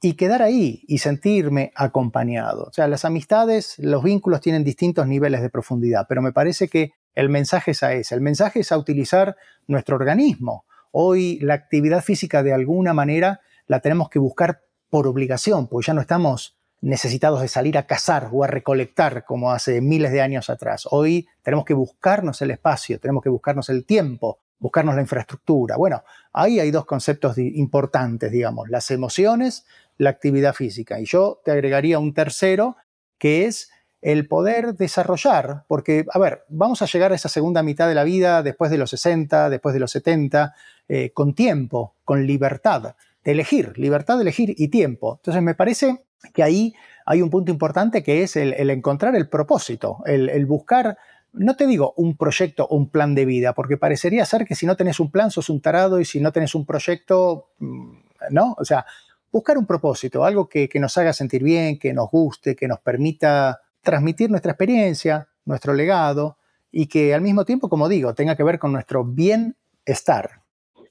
y 0.03 0.15
quedar 0.15 0.43
ahí 0.43 0.83
y 0.89 0.99
sentirme 0.99 1.71
acompañado. 1.77 2.65
O 2.65 2.73
sea, 2.73 2.89
las 2.89 3.05
amistades, 3.05 3.77
los 3.79 4.03
vínculos 4.03 4.41
tienen 4.41 4.65
distintos 4.65 5.07
niveles 5.07 5.43
de 5.43 5.51
profundidad, 5.51 6.07
pero 6.09 6.23
me 6.23 6.33
parece 6.33 6.67
que 6.67 6.91
el 7.15 7.29
mensaje 7.29 7.71
es 7.71 7.85
a 7.85 7.93
ese. 7.93 8.17
El 8.17 8.21
mensaje 8.21 8.59
es 8.59 8.73
a 8.73 8.79
utilizar 8.79 9.37
nuestro 9.69 9.95
organismo. 9.95 10.65
Hoy 10.91 11.39
la 11.39 11.55
actividad 11.55 12.03
física 12.03 12.43
de 12.43 12.53
alguna 12.53 12.93
manera 12.93 13.43
la 13.71 13.79
tenemos 13.79 14.11
que 14.11 14.19
buscar 14.19 14.63
por 14.91 15.07
obligación, 15.07 15.69
porque 15.69 15.87
ya 15.87 15.95
no 15.95 16.01
estamos 16.01 16.57
necesitados 16.81 17.41
de 17.41 17.47
salir 17.47 17.79
a 17.79 17.87
cazar 17.87 18.29
o 18.33 18.43
a 18.43 18.49
recolectar 18.49 19.25
como 19.25 19.53
hace 19.53 19.81
miles 19.81 20.11
de 20.11 20.21
años 20.21 20.51
atrás. 20.51 20.89
Hoy 20.91 21.29
tenemos 21.43 21.65
que 21.65 21.75
buscarnos 21.75 22.43
el 22.43 22.51
espacio, 22.51 22.99
tenemos 22.99 23.23
que 23.23 23.29
buscarnos 23.29 23.69
el 23.69 23.85
tiempo, 23.85 24.41
buscarnos 24.59 24.97
la 24.97 25.03
infraestructura. 25.03 25.77
Bueno, 25.77 26.03
ahí 26.33 26.59
hay 26.59 26.73
dos 26.73 26.85
conceptos 26.85 27.39
importantes, 27.39 28.33
digamos, 28.33 28.69
las 28.69 28.91
emociones, 28.91 29.65
la 29.99 30.11
actividad 30.11 30.53
física. 30.53 30.99
Y 30.99 31.05
yo 31.05 31.41
te 31.45 31.53
agregaría 31.53 32.01
un 32.01 32.13
tercero, 32.13 32.77
que 33.19 33.47
es 33.47 33.71
el 34.03 34.27
poder 34.27 34.75
desarrollar, 34.75 35.63
porque, 35.69 36.07
a 36.13 36.19
ver, 36.19 36.45
vamos 36.49 36.83
a 36.83 36.87
llegar 36.87 37.13
a 37.13 37.15
esa 37.15 37.29
segunda 37.29 37.63
mitad 37.63 37.87
de 37.87 37.95
la 37.95 38.03
vida 38.03 38.43
después 38.43 38.73
de 38.73 38.79
los 38.79 38.91
60, 38.91 39.49
después 39.49 39.75
de 39.75 39.79
los 39.79 39.93
70, 39.93 40.57
eh, 40.89 41.13
con 41.13 41.35
tiempo, 41.35 41.95
con 42.05 42.27
libertad 42.27 42.97
de 43.25 43.33
elegir, 43.33 43.79
libertad 43.79 44.17
de 44.17 44.23
elegir 44.23 44.55
y 44.57 44.69
tiempo. 44.69 45.17
Entonces 45.17 45.43
me 45.43 45.55
parece 45.55 46.05
que 46.33 46.43
ahí 46.43 46.75
hay 47.07 47.23
un 47.23 47.31
punto 47.31 47.51
importante 47.51 48.03
que 48.03 48.23
es 48.23 48.37
el, 48.37 48.71
encontrar 48.71 49.17
el 49.17 49.29
propósito, 49.29 49.99
el, 50.07 50.47
buscar, 50.47 50.97
no 51.33 51.57
te 51.57 51.67
digo 51.67 51.95
un 51.97 52.17
proyecto 52.17 52.67
un 52.69 52.91
plan 52.91 53.15
de 53.15 53.25
vida, 53.25 53.53
porque 53.53 53.77
parecería 53.77 54.25
ser 54.25 54.45
que 54.45 54.55
si 54.55 54.67
no 54.67 54.77
tenés 54.77 55.01
un 55.01 55.11
plan 55.11 55.31
sos 55.31 55.51
un 55.51 55.61
tarado 55.61 56.01
y 56.01 56.05
si 56.05 56.21
no 56.21 56.33
tenés 56.33 56.55
un 56.55 56.67
proyecto, 56.67 57.49
mm, 57.59 57.93
¿no? 58.31 58.55
O 58.59 58.65
sea, 58.65 58.85
buscar 59.33 59.59
un 59.59 59.67
propósito, 59.67 60.25
algo 60.25 60.49
que, 60.49 60.69
que 60.69 60.81
nos 60.81 60.97
haga 60.99 61.13
sentir 61.13 61.43
bien, 61.43 61.79
que 61.79 61.93
nos 61.93 62.11
guste, 62.11 62.55
que 62.55 62.69
nos 62.69 62.81
permita 62.81 63.61
transmitir 63.83 64.31
nuestra 64.31 64.53
experiencia, 64.53 65.29
nuestro 65.45 65.73
legado 65.73 66.37
y 66.71 66.87
que 66.87 67.15
al 67.15 67.23
mismo 67.23 67.45
tiempo, 67.45 67.69
como 67.69 67.89
digo, 67.89 68.15
tenga 68.15 68.37
que 68.37 68.43
ver 68.43 68.59
con 68.59 68.73
nuestro 68.73 69.05
bienestar. 69.05 70.40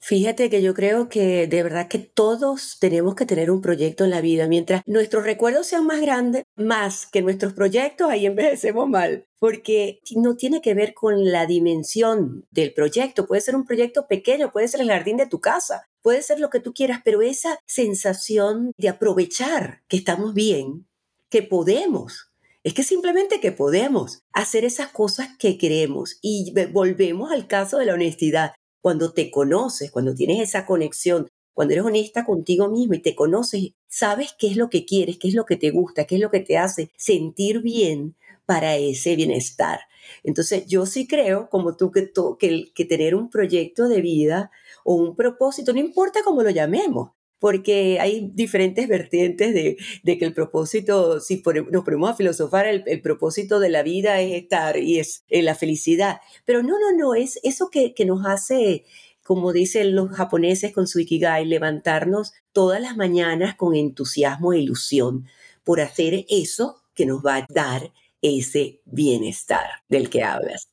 Fíjate 0.02 0.48
que 0.48 0.62
yo 0.62 0.72
creo 0.72 1.10
que 1.10 1.46
de 1.46 1.62
verdad 1.62 1.86
que 1.86 1.98
todos 1.98 2.78
tenemos 2.80 3.14
que 3.14 3.26
tener 3.26 3.50
un 3.50 3.60
proyecto 3.60 4.04
en 4.04 4.10
la 4.10 4.22
vida. 4.22 4.48
Mientras 4.48 4.82
nuestros 4.86 5.24
recuerdos 5.24 5.66
sean 5.66 5.84
más 5.86 6.00
grandes, 6.00 6.44
más 6.56 7.06
que 7.06 7.20
nuestros 7.20 7.52
proyectos, 7.52 8.10
ahí 8.10 8.24
envejecemos 8.26 8.88
mal. 8.88 9.26
Porque 9.38 10.00
no 10.16 10.36
tiene 10.36 10.62
que 10.62 10.74
ver 10.74 10.94
con 10.94 11.30
la 11.30 11.46
dimensión 11.46 12.46
del 12.50 12.72
proyecto. 12.72 13.26
Puede 13.26 13.42
ser 13.42 13.54
un 13.54 13.66
proyecto 13.66 14.06
pequeño, 14.08 14.52
puede 14.52 14.68
ser 14.68 14.80
el 14.80 14.88
jardín 14.88 15.18
de 15.18 15.26
tu 15.26 15.40
casa, 15.40 15.86
puede 16.02 16.22
ser 16.22 16.40
lo 16.40 16.48
que 16.48 16.60
tú 16.60 16.72
quieras, 16.72 17.02
pero 17.04 17.20
esa 17.20 17.58
sensación 17.66 18.72
de 18.78 18.88
aprovechar 18.88 19.82
que 19.86 19.98
estamos 19.98 20.32
bien, 20.32 20.86
que 21.28 21.42
podemos, 21.42 22.30
es 22.62 22.74
que 22.74 22.82
simplemente 22.82 23.40
que 23.40 23.52
podemos 23.52 24.22
hacer 24.32 24.64
esas 24.64 24.88
cosas 24.88 25.28
que 25.38 25.56
queremos 25.56 26.18
y 26.20 26.52
volvemos 26.72 27.32
al 27.32 27.46
caso 27.46 27.78
de 27.78 27.86
la 27.86 27.94
honestidad 27.94 28.52
cuando 28.80 29.12
te 29.12 29.30
conoces, 29.30 29.90
cuando 29.90 30.14
tienes 30.14 30.40
esa 30.40 30.66
conexión, 30.66 31.28
cuando 31.52 31.74
eres 31.74 31.84
honesta 31.84 32.24
contigo 32.24 32.68
mismo 32.68 32.94
y 32.94 33.00
te 33.00 33.14
conoces, 33.14 33.72
sabes 33.86 34.34
qué 34.38 34.48
es 34.48 34.56
lo 34.56 34.70
que 34.70 34.84
quieres, 34.84 35.18
qué 35.18 35.28
es 35.28 35.34
lo 35.34 35.44
que 35.44 35.56
te 35.56 35.70
gusta, 35.70 36.04
qué 36.04 36.14
es 36.14 36.20
lo 36.20 36.30
que 36.30 36.40
te 36.40 36.56
hace 36.56 36.90
sentir 36.96 37.60
bien 37.60 38.16
para 38.46 38.76
ese 38.76 39.16
bienestar. 39.16 39.80
Entonces 40.24 40.66
yo 40.66 40.86
sí 40.86 41.06
creo, 41.06 41.48
como 41.50 41.76
tú, 41.76 41.90
que, 41.92 42.10
que, 42.74 42.84
tener 42.84 43.14
un 43.14 43.30
proyecto 43.30 43.88
de 43.88 44.00
vida 44.00 44.50
o 44.84 44.94
un 44.94 45.14
propósito, 45.14 45.72
no 45.72 45.80
importa 45.80 46.20
cómo 46.24 46.42
lo 46.42 46.50
llamemos, 46.50 47.10
porque 47.40 47.98
hay 48.00 48.30
diferentes 48.34 48.86
vertientes 48.86 49.52
de, 49.54 50.18
que 50.18 50.24
el 50.24 50.34
propósito, 50.34 51.20
si 51.20 51.42
nos 51.70 51.84
ponemos 51.84 52.10
a 52.10 52.14
filosofar, 52.14 52.66
el, 52.66 53.02
propósito 53.02 53.58
de 53.58 53.70
la 53.70 53.82
vida 53.82 54.20
es 54.20 54.34
estar 54.34 54.76
y 54.76 55.00
es 55.00 55.24
eh, 55.28 55.42
la 55.42 55.54
felicidad. 55.54 56.20
Pero 56.44 56.62
no, 56.62 56.78
no, 56.78 56.96
no, 56.96 57.14
es 57.14 57.40
eso 57.42 57.70
que, 57.70 57.94
nos 58.04 58.26
hace, 58.26 58.84
como 59.24 59.52
dicen 59.52 59.96
los 59.96 60.10
japoneses 60.10 60.72
con 60.72 60.86
su 60.86 61.00
ikigai, 61.00 61.46
levantarnos 61.46 62.34
todas 62.52 62.80
las 62.80 62.96
mañanas 62.96 63.56
con 63.56 63.74
entusiasmo 63.74 64.52
e 64.52 64.60
ilusión 64.60 65.26
por 65.64 65.80
hacer 65.80 66.26
eso 66.28 66.82
que 66.94 67.06
nos 67.06 67.24
va 67.24 67.36
a 67.36 67.46
dar 67.48 67.90
ese 68.20 68.82
bienestar 68.84 69.66
del 69.88 70.10
que 70.10 70.22
hablas. 70.22 70.69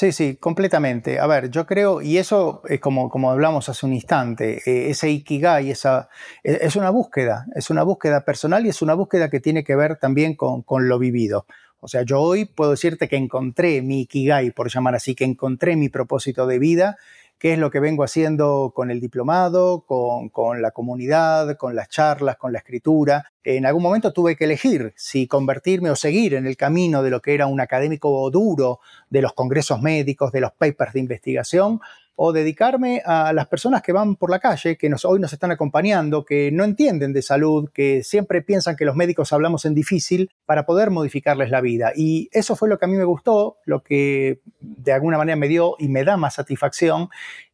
Sí, 0.00 0.12
sí, 0.12 0.36
completamente. 0.36 1.20
A 1.20 1.26
ver, 1.26 1.50
yo 1.50 1.66
creo, 1.66 2.00
y 2.00 2.16
eso 2.16 2.62
es 2.66 2.80
como, 2.80 3.10
como 3.10 3.30
hablamos 3.30 3.68
hace 3.68 3.84
un 3.84 3.92
instante, 3.92 4.62
eh, 4.64 4.88
ese 4.88 5.10
ikigai, 5.10 5.70
esa, 5.70 6.08
e, 6.42 6.58
es 6.62 6.74
una 6.74 6.88
búsqueda, 6.88 7.44
es 7.54 7.68
una 7.68 7.82
búsqueda 7.82 8.24
personal 8.24 8.64
y 8.64 8.70
es 8.70 8.80
una 8.80 8.94
búsqueda 8.94 9.28
que 9.28 9.40
tiene 9.40 9.62
que 9.62 9.76
ver 9.76 9.96
también 9.96 10.36
con, 10.36 10.62
con 10.62 10.88
lo 10.88 10.98
vivido. 10.98 11.44
O 11.80 11.88
sea, 11.88 12.00
yo 12.00 12.18
hoy 12.18 12.46
puedo 12.46 12.70
decirte 12.70 13.08
que 13.08 13.16
encontré 13.16 13.82
mi 13.82 14.00
ikigai, 14.00 14.52
por 14.52 14.70
llamar 14.70 14.94
así, 14.94 15.14
que 15.14 15.24
encontré 15.24 15.76
mi 15.76 15.90
propósito 15.90 16.46
de 16.46 16.58
vida 16.58 16.96
qué 17.40 17.54
es 17.54 17.58
lo 17.58 17.70
que 17.70 17.80
vengo 17.80 18.04
haciendo 18.04 18.72
con 18.76 18.90
el 18.90 19.00
diplomado, 19.00 19.86
con, 19.86 20.60
la 20.60 20.72
comunidad, 20.72 21.56
con 21.56 21.74
las 21.74 21.88
charlas, 21.88 22.36
con 22.36 22.52
la 22.52 22.58
escritura. 22.58 23.32
En 23.42 23.64
algún 23.64 23.82
momento 23.82 24.12
tuve 24.12 24.36
que 24.36 24.44
elegir 24.44 24.92
si 24.94 25.26
convertirme 25.26 25.90
o 25.90 25.96
seguir 25.96 26.34
en 26.34 26.46
el 26.46 26.58
camino 26.58 27.02
de 27.02 27.08
lo 27.08 27.22
que 27.22 27.32
era 27.32 27.46
un 27.46 27.58
académico 27.58 28.30
duro, 28.30 28.80
de 29.10 29.22
los 29.22 29.34
congresos 29.34 29.82
médicos, 29.82 30.32
de 30.32 30.40
los 30.40 30.52
papers 30.52 30.94
de 30.94 31.00
investigación, 31.00 31.80
o 32.22 32.34
dedicarme 32.34 33.00
a 33.06 33.32
las 33.32 33.48
personas 33.48 33.80
que 33.80 33.92
van 33.92 34.14
por 34.14 34.30
la 34.30 34.40
calle, 34.40 34.76
que 34.76 34.90
nos, 34.90 35.06
hoy 35.06 35.18
nos 35.18 35.32
están 35.32 35.52
acompañando, 35.52 36.26
que 36.26 36.52
no 36.52 36.64
entienden 36.64 37.14
de 37.14 37.22
salud, 37.22 37.70
que 37.72 38.02
siempre 38.04 38.42
piensan 38.42 38.76
que 38.76 38.84
los 38.84 38.94
médicos 38.94 39.32
hablamos 39.32 39.64
en 39.64 39.74
difícil 39.74 40.30
para 40.44 40.66
poder 40.66 40.90
modificarles 40.90 41.48
la 41.48 41.62
vida. 41.62 41.92
Y 41.96 42.28
eso 42.32 42.56
fue 42.56 42.68
lo 42.68 42.78
que 42.78 42.84
a 42.84 42.88
mí 42.88 42.96
me 42.98 43.04
gustó, 43.04 43.56
lo 43.64 43.82
que 43.82 44.42
de 44.60 44.92
alguna 44.92 45.16
manera 45.16 45.36
me 45.36 45.48
dio 45.48 45.76
y 45.78 45.88
me 45.88 46.04
da 46.04 46.18
más 46.18 46.34
satisfacción. 46.34 47.08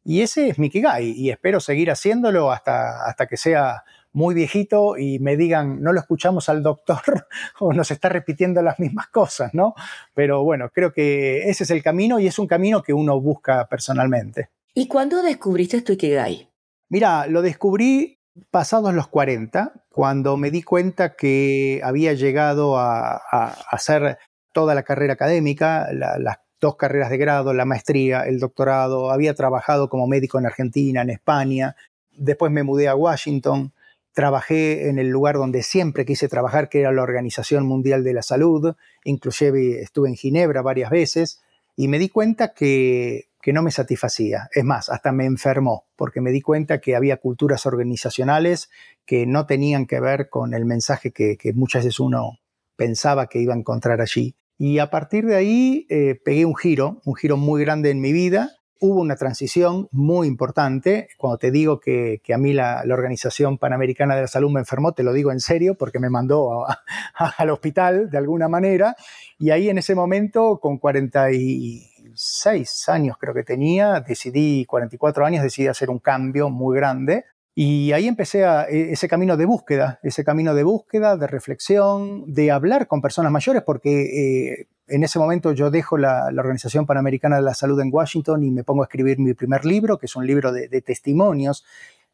Y 0.05 0.23
ese 0.23 0.49
es 0.49 0.59
mi 0.59 0.69
Kigai 0.69 1.13
y 1.13 1.31
espero 1.31 1.61
seguir 1.61 1.93
haciéndolo 1.93 2.51
hasta, 2.51 3.07
hasta 3.07 3.29
que 3.29 3.37
sea 3.37 3.85
muy 4.17 4.35
viejito 4.35 4.97
y 4.97 5.19
me 5.19 5.37
digan, 5.37 5.83
no 5.83 5.93
lo 5.93 6.01
escuchamos 6.01 6.49
al 6.49 6.63
doctor 6.63 7.29
o 7.61 7.75
nos 7.75 7.91
está 7.91 8.09
repitiendo 8.09 8.63
las 8.63 8.81
mismas 8.81 9.09
cosas, 9.09 9.53
¿no? 9.53 9.75
Pero 10.15 10.43
bueno, 10.43 10.71
creo 10.73 10.91
que 10.91 11.51
ese 11.51 11.65
es 11.65 11.71
el 11.71 11.83
camino 11.83 12.19
y 12.19 12.27
es 12.27 12.39
un 12.39 12.47
camino 12.47 12.83
que 12.83 12.95
uno 12.95 13.21
busca 13.21 13.69
personalmente. 13.69 14.49
¿Y 14.73 14.89
cuándo 14.89 15.23
descubriste 15.23 15.83
tu 15.83 15.93
Ikigai? 15.93 16.49
Mira, 16.89 17.27
lo 17.27 17.43
descubrí 17.43 18.19
pasados 18.51 18.95
los 18.95 19.09
40, 19.09 19.85
cuando 19.91 20.39
me 20.39 20.51
di 20.51 20.63
cuenta 20.63 21.15
que 21.15 21.83
había 21.85 22.15
llegado 22.15 22.79
a, 22.79 23.17
a, 23.17 23.79
ser 23.79 24.19
toda 24.53 24.75
la 24.75 24.83
carrera 24.83 25.13
académica, 25.13 25.89
las 25.93 26.39
dos 26.59 26.77
carreras 26.77 27.11
de 27.11 27.19
grado, 27.19 27.53
la 27.53 27.67
maestría, 27.67 28.23
el 28.23 28.39
doctorado, 28.39 29.11
había 29.11 29.35
trabajado 29.35 29.91
como 29.91 30.07
médico 30.07 30.39
en 30.39 30.47
Argentina, 30.47 31.03
en 31.03 31.11
España, 31.11 31.77
después 32.13 32.51
me 32.51 32.63
mudé 32.63 32.89
a 32.89 32.95
Washington, 32.95 33.73
trabajé 34.17 34.89
en 34.89 34.99
el 34.99 35.11
lugar 35.11 35.35
donde 35.37 35.63
siempre 35.63 36.07
quise 36.07 36.27
trabajar, 36.27 36.71
que 36.71 36.81
era 36.81 36.91
la 36.91 37.03
Organización 37.03 37.67
Mundial 37.67 38.03
de 38.03 38.15
la 38.15 38.23
Salud, 38.23 38.75
inclusive 39.05 39.83
estuve 39.83 40.09
en 40.09 40.17
Ginebra 40.17 40.63
varias 40.63 40.89
veces, 40.89 41.43
y 41.77 41.89
me 41.89 41.99
di 41.99 42.09
cuenta 42.09 42.55
que, 42.55 43.29
no 43.53 43.63
me 43.63 43.71
satisfacía. 43.71 44.49
Es 44.55 44.65
más, 44.65 44.89
hasta 44.89 45.13
me 45.13 45.27
enfermó, 45.27 45.85
porque 45.97 46.23
me 46.23 46.33
di 46.33 46.41
cuenta 46.41 46.81
que 46.81 46.97
había 46.97 47.19
culturas 47.19 47.67
organizacionales 47.67 48.71
que 49.05 49.27
no 49.27 49.45
tenían 49.45 49.87
que 49.87 50.01
ver 50.01 50.31
con 50.31 50.55
el 50.55 50.65
mensaje 50.65 51.13
que, 51.13 51.37
que 51.37 51.53
muchas 51.53 51.85
veces 51.85 52.01
uno 52.01 52.39
pensaba 52.75 53.27
que 53.27 53.39
iba 53.39 53.53
a 53.53 53.59
encontrar 53.59 54.01
allí. 54.01 54.35
Y 54.57 54.79
a 54.79 54.89
partir 54.89 55.27
de 55.27 55.37
ahí 55.37 55.87
eh, 55.91 56.19
pegué 56.25 56.47
un 56.47 56.57
giro, 56.57 57.03
un 57.05 57.15
giro 57.15 57.37
muy 57.37 57.63
grande 57.63 57.91
en 57.91 58.01
mi 58.01 58.13
vida. 58.13 58.57
Hubo 58.81 59.01
una 59.01 59.17
transición 59.17 59.89
muy 59.91 60.29
importante. 60.29 61.09
Cuando 61.17 61.39
te 61.39 61.51
digo 61.51 61.81
que, 61.81 62.21
a 62.33 62.39
mí 62.39 62.53
la, 62.53 62.85
Organización 62.91 63.59
Panamericana 63.59 64.15
de 64.15 64.23
la 64.23 64.29
Salud 64.29 64.51
me 64.51 64.61
enfermó, 64.61 64.93
te 64.93 65.03
lo 65.03 65.13
digo 65.13 65.33
en 65.33 65.41
serio 65.41 65.77
porque 65.77 65.99
me 65.99 66.11
mandó 66.11 66.67
al 67.39 67.51
hospital 67.51 68.11
de 68.11 68.19
alguna 68.19 68.49
manera. 68.49 68.95
Y 69.39 69.51
ahí 69.51 69.69
en 69.69 69.79
ese 69.79 69.95
momento, 69.95 70.59
con 70.61 70.79
46 70.79 72.89
años 72.89 73.17
creo 73.19 73.35
que 73.35 73.45
tenía, 73.45 74.01
decidí, 74.01 74.65
44 74.67 75.27
años, 75.27 75.43
decidí 75.43 75.69
hacer 75.69 75.91
un 75.91 75.99
cambio 75.99 76.51
muy 76.51 76.77
grande 76.77 77.25
y 77.59 77.93
ahí 77.93 78.07
empecé 78.07 78.45
a, 78.45 78.69
e, 78.69 78.93
ese 78.93 79.09
camino 79.09 79.39
de 79.39 79.47
búsqueda, 79.47 79.99
ese 80.03 80.25
camino 80.25 80.55
de 80.55 80.63
búsqueda, 80.63 81.17
de 81.17 81.27
reflexión, 81.27 82.33
de 82.33 82.51
hablar 82.51 82.87
con 82.87 83.01
personas 83.01 83.33
mayores, 83.33 83.63
porque 83.63 84.61
eh, 84.61 84.67
en 84.89 85.05
ese 85.05 85.19
momento 85.19 85.53
yo 85.53 85.71
dejo 85.71 85.97
la, 85.97 86.27
Organización 86.27 86.87
Panamericana 86.87 87.37
de 87.37 87.43
la 87.43 87.55
Salud 87.55 87.81
en 87.81 87.91
Washington 87.93 88.43
y 88.45 88.51
me 88.51 88.65
pongo 88.65 88.83
a 88.83 88.87
escribir 88.87 89.19
mi 89.19 89.35
primer 89.35 89.65
libro, 89.65 89.99
que 89.99 90.07
es 90.07 90.17
un 90.17 90.27
libro 90.27 90.53
de, 90.53 90.69
testimonios, 90.83 91.65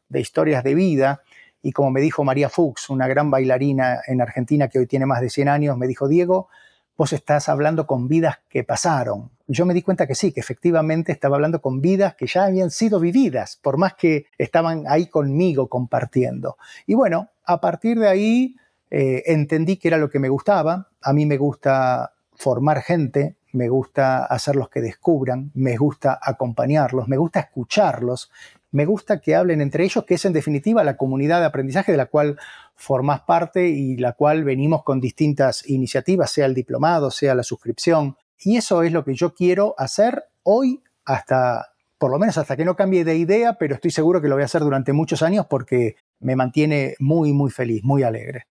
de 0.09 0.19
historias 0.19 0.63
de 0.63 0.75
vida. 0.75 1.21
Y 1.61 1.71
como 1.71 1.91
me 1.91 2.01
dijo 2.01 2.23
María 2.23 2.49
Fuchs, 2.49 2.89
una 2.89 3.07
gran 3.07 3.31
bailarina 3.31 3.99
en 4.07 4.21
Argentina 4.21 4.67
que 4.67 4.79
hoy 4.79 4.87
tiene 4.87 5.05
más 5.05 5.21
de 5.21 5.29
100 5.29 5.47
años, 5.49 5.77
me 5.77 5.87
dijo, 5.87 6.07
Diego, 6.07 6.49
vos 6.97 7.13
estás 7.13 7.47
hablando 7.47 7.87
con 7.87 8.07
vidas 8.07 8.39
que 8.49 8.63
pasaron. 8.63 9.31
Yo 9.47 9.65
me 9.65 9.73
di 9.73 9.81
cuenta 9.81 10.07
que 10.07 10.15
sí, 10.15 10.31
que 10.31 10.39
efectivamente 10.39 11.11
estaba 11.11 11.35
hablando 11.35 11.61
con 11.61 11.79
vidas 11.79 12.15
que 12.15 12.27
ya 12.27 12.45
habían 12.45 12.71
sido 12.71 12.99
vividas, 12.99 13.59
por 13.61 13.77
más 13.77 13.93
que 13.93 14.25
estaban 14.37 14.85
ahí 14.87 15.07
conmigo 15.07 15.69
compartiendo. 15.69 16.57
Y 16.85 16.95
bueno, 16.95 17.29
a 17.45 17.61
partir 17.61 17.99
de 17.99 18.07
ahí 18.07 18.55
eh, 18.89 19.23
entendí 19.27 19.77
que 19.77 19.87
era 19.87 19.97
lo 19.97 20.09
que 20.09 20.19
me 20.19 20.29
gustaba. 20.29 20.89
A 21.01 21.13
mí 21.13 21.25
me 21.25 21.37
gusta 21.37 22.12
formar 22.35 22.81
gente, 22.81 23.35
me 23.53 23.69
gusta 23.69 24.25
hacerlos 24.25 24.69
que 24.69 24.81
descubran, 24.81 25.51
me 25.53 25.77
gusta 25.77 26.19
acompañarlos, 26.21 27.07
me 27.07 27.17
gusta 27.17 27.39
escucharlos, 27.39 28.31
me 28.71 28.85
gusta 28.85 29.19
que 29.19 29.35
hablen 29.35 29.61
entre 29.61 29.83
ellos, 29.83 30.03
que 30.03 30.15
es 30.15 30.25
en 30.25 30.33
definitiva 30.33 30.83
la 30.83 30.97
comunidad 30.97 31.39
de 31.39 31.45
aprendizaje 31.45 31.91
de 31.91 31.97
la 31.97 32.07
cual 32.07 32.39
formas 32.75 33.21
parte 33.21 33.69
y 33.69 33.97
la 33.97 34.13
cual 34.13 34.43
venimos 34.43 34.83
con 34.83 34.99
distintas 34.99 35.69
iniciativas, 35.69 36.31
sea 36.31 36.47
el 36.47 36.55
diplomado, 36.55 37.11
sea 37.11 37.35
la 37.35 37.43
suscripción. 37.43 38.17
Y 38.39 38.57
eso 38.57 38.81
es 38.81 38.91
lo 38.91 39.05
que 39.05 39.13
yo 39.13 39.35
quiero 39.35 39.75
hacer 39.77 40.23
hoy 40.41 40.81
hasta, 41.05 41.73
por 41.99 42.09
lo 42.09 42.17
menos 42.17 42.37
hasta 42.39 42.57
que 42.57 42.65
no 42.65 42.75
cambie 42.75 43.05
de 43.05 43.15
idea, 43.15 43.53
pero 43.53 43.75
estoy 43.75 43.91
seguro 43.91 44.21
que 44.21 44.27
lo 44.27 44.35
voy 44.35 44.41
a 44.41 44.45
hacer 44.45 44.61
durante 44.61 44.91
muchos 44.91 45.21
años 45.21 45.45
porque 45.47 45.95
me 46.19 46.35
mantiene 46.35 46.95
muy, 46.99 47.31
muy 47.31 47.51
feliz, 47.51 47.83
muy 47.83 48.01
alegre. 48.01 48.47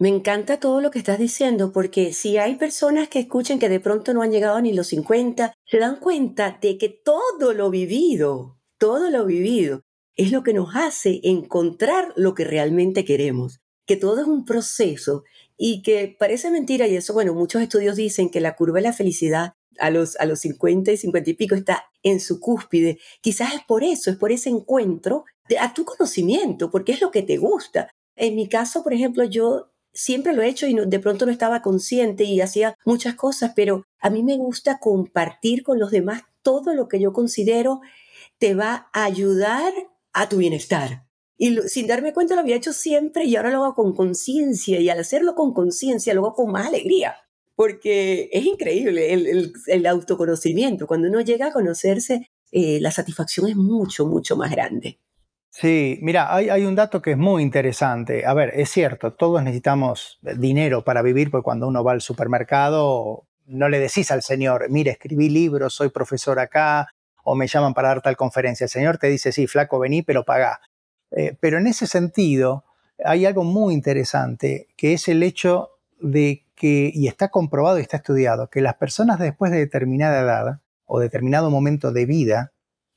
Me 0.00 0.08
encanta 0.08 0.60
todo 0.60 0.80
lo 0.80 0.90
que 0.90 0.98
estás 0.98 1.18
diciendo 1.18 1.72
porque 1.72 2.12
si 2.12 2.36
hay 2.36 2.54
personas 2.54 3.08
que 3.08 3.18
escuchen 3.18 3.58
que 3.58 3.68
de 3.68 3.80
pronto 3.80 4.14
no 4.14 4.22
han 4.22 4.30
llegado 4.30 4.60
ni 4.60 4.72
los 4.72 4.88
50, 4.88 5.54
se 5.64 5.78
dan 5.78 5.96
cuenta 5.96 6.58
de 6.60 6.78
que 6.78 6.88
todo 6.88 7.52
lo 7.52 7.70
vivido 7.70 8.58
todo 8.78 9.10
lo 9.10 9.26
vivido 9.26 9.82
es 10.16 10.32
lo 10.32 10.42
que 10.42 10.54
nos 10.54 10.74
hace 10.74 11.20
encontrar 11.24 12.12
lo 12.16 12.34
que 12.34 12.44
realmente 12.44 13.04
queremos, 13.04 13.60
que 13.86 13.96
todo 13.96 14.20
es 14.20 14.26
un 14.26 14.44
proceso 14.44 15.24
y 15.56 15.82
que 15.82 16.16
parece 16.18 16.50
mentira 16.50 16.86
y 16.86 16.96
eso, 16.96 17.12
bueno, 17.12 17.34
muchos 17.34 17.60
estudios 17.60 17.96
dicen 17.96 18.30
que 18.30 18.40
la 18.40 18.56
curva 18.56 18.78
de 18.78 18.82
la 18.82 18.92
felicidad 18.92 19.54
a 19.78 19.90
los, 19.90 20.16
a 20.16 20.24
los 20.24 20.40
50 20.40 20.92
y 20.92 20.96
50 20.96 21.30
y 21.30 21.34
pico 21.34 21.54
está 21.54 21.84
en 22.02 22.20
su 22.20 22.40
cúspide. 22.40 22.98
Quizás 23.20 23.54
es 23.54 23.60
por 23.66 23.84
eso, 23.84 24.10
es 24.10 24.16
por 24.16 24.32
ese 24.32 24.50
encuentro 24.50 25.24
a 25.60 25.74
tu 25.74 25.84
conocimiento, 25.84 26.70
porque 26.70 26.92
es 26.92 27.00
lo 27.00 27.10
que 27.10 27.22
te 27.22 27.36
gusta. 27.36 27.90
En 28.16 28.34
mi 28.34 28.48
caso, 28.48 28.82
por 28.82 28.92
ejemplo, 28.92 29.24
yo 29.24 29.70
siempre 29.98 30.32
lo 30.32 30.42
he 30.42 30.48
hecho 30.48 30.68
y 30.68 30.74
de 30.74 31.00
pronto 31.00 31.26
no 31.26 31.32
estaba 31.32 31.60
consciente 31.60 32.22
y 32.22 32.40
hacía 32.40 32.76
muchas 32.84 33.16
cosas, 33.16 33.52
pero 33.56 33.84
a 33.98 34.10
mí 34.10 34.22
me 34.22 34.36
gusta 34.36 34.78
compartir 34.78 35.64
con 35.64 35.80
los 35.80 35.90
demás 35.90 36.22
todo 36.42 36.72
lo 36.72 36.86
que 36.86 37.00
yo 37.00 37.12
considero 37.12 37.80
te 38.38 38.54
va 38.54 38.88
a 38.92 39.04
ayudar 39.04 39.72
a 40.12 40.28
tu 40.28 40.36
bienestar. 40.36 41.04
Y 41.36 41.56
sin 41.68 41.88
darme 41.88 42.12
cuenta 42.12 42.36
lo 42.36 42.42
había 42.42 42.54
hecho 42.54 42.72
siempre 42.72 43.24
y 43.24 43.34
ahora 43.34 43.50
lo 43.50 43.64
hago 43.64 43.74
con 43.74 43.94
conciencia 43.94 44.78
y 44.78 44.88
al 44.88 45.00
hacerlo 45.00 45.34
con 45.34 45.52
conciencia 45.52 46.14
lo 46.14 46.26
hago 46.26 46.34
con 46.34 46.52
más 46.52 46.68
alegría. 46.68 47.16
Porque 47.56 48.30
es 48.32 48.44
increíble 48.46 49.12
el, 49.12 49.86
autoconocimiento. 49.86 50.86
Cuando 50.86 51.08
uno 51.08 51.20
llega 51.22 51.48
a 51.48 51.52
conocerse, 51.52 52.30
eh, 52.52 52.78
la 52.80 52.92
satisfacción 52.92 53.48
es 53.48 53.56
mucho, 53.56 54.06
mucho 54.06 54.36
más 54.36 54.52
grande. 54.52 55.00
Sí, 55.60 55.98
mira, 56.02 56.32
hay, 56.32 56.64
un 56.64 56.76
dato 56.76 57.02
que 57.02 57.12
es 57.12 57.18
muy 57.18 57.42
interesante. 57.42 58.24
A 58.24 58.32
ver, 58.32 58.52
es 58.54 58.70
cierto, 58.70 59.14
todos 59.14 59.42
necesitamos 59.42 60.20
dinero 60.22 60.84
para 60.84 61.02
vivir, 61.02 61.32
porque 61.32 61.42
cuando 61.42 61.66
uno 61.66 61.82
va 61.82 61.90
al 61.92 62.00
supermercado 62.00 63.24
no 63.46 63.68
le 63.68 63.80
decís 63.80 64.12
al 64.12 64.22
señor, 64.22 64.70
mire, 64.70 64.92
escribí 64.92 65.28
libros, 65.28 65.74
soy 65.74 65.88
profesor 65.88 66.38
acá, 66.38 66.86
o 67.24 67.34
me 67.34 67.48
llaman 67.48 67.74
para 67.74 67.88
dar 67.88 68.02
tal 68.02 68.16
conferencia. 68.16 68.64
El 68.64 68.70
Señor 68.70 68.98
te 68.98 69.08
dice, 69.08 69.32
sí, 69.32 69.48
flaco, 69.48 69.80
vení, 69.80 70.02
pero 70.02 70.24
pagá. 70.24 70.60
Eh, 71.10 71.36
pero 71.40 71.58
en 71.58 71.66
ese 71.66 71.88
sentido, 71.88 72.64
hay 73.04 73.26
algo 73.26 73.42
muy 73.42 73.74
interesante, 73.74 74.68
que 74.76 74.92
es 74.92 75.08
el 75.08 75.24
hecho 75.24 75.70
de 76.00 76.46
que, 76.54 76.92
y 76.94 77.08
está 77.08 77.30
comprobado 77.30 77.78
y 77.78 77.82
está 77.82 77.96
estudiado, 77.96 78.48
que 78.48 78.60
las 78.60 78.74
personas 78.74 79.18
después 79.18 79.50
de 79.50 79.58
determinada 79.58 80.20
edad 80.20 80.60
o 80.86 81.00
determinado 81.00 81.50
momento 81.50 81.90
de 81.90 82.06
vida, 82.06 82.52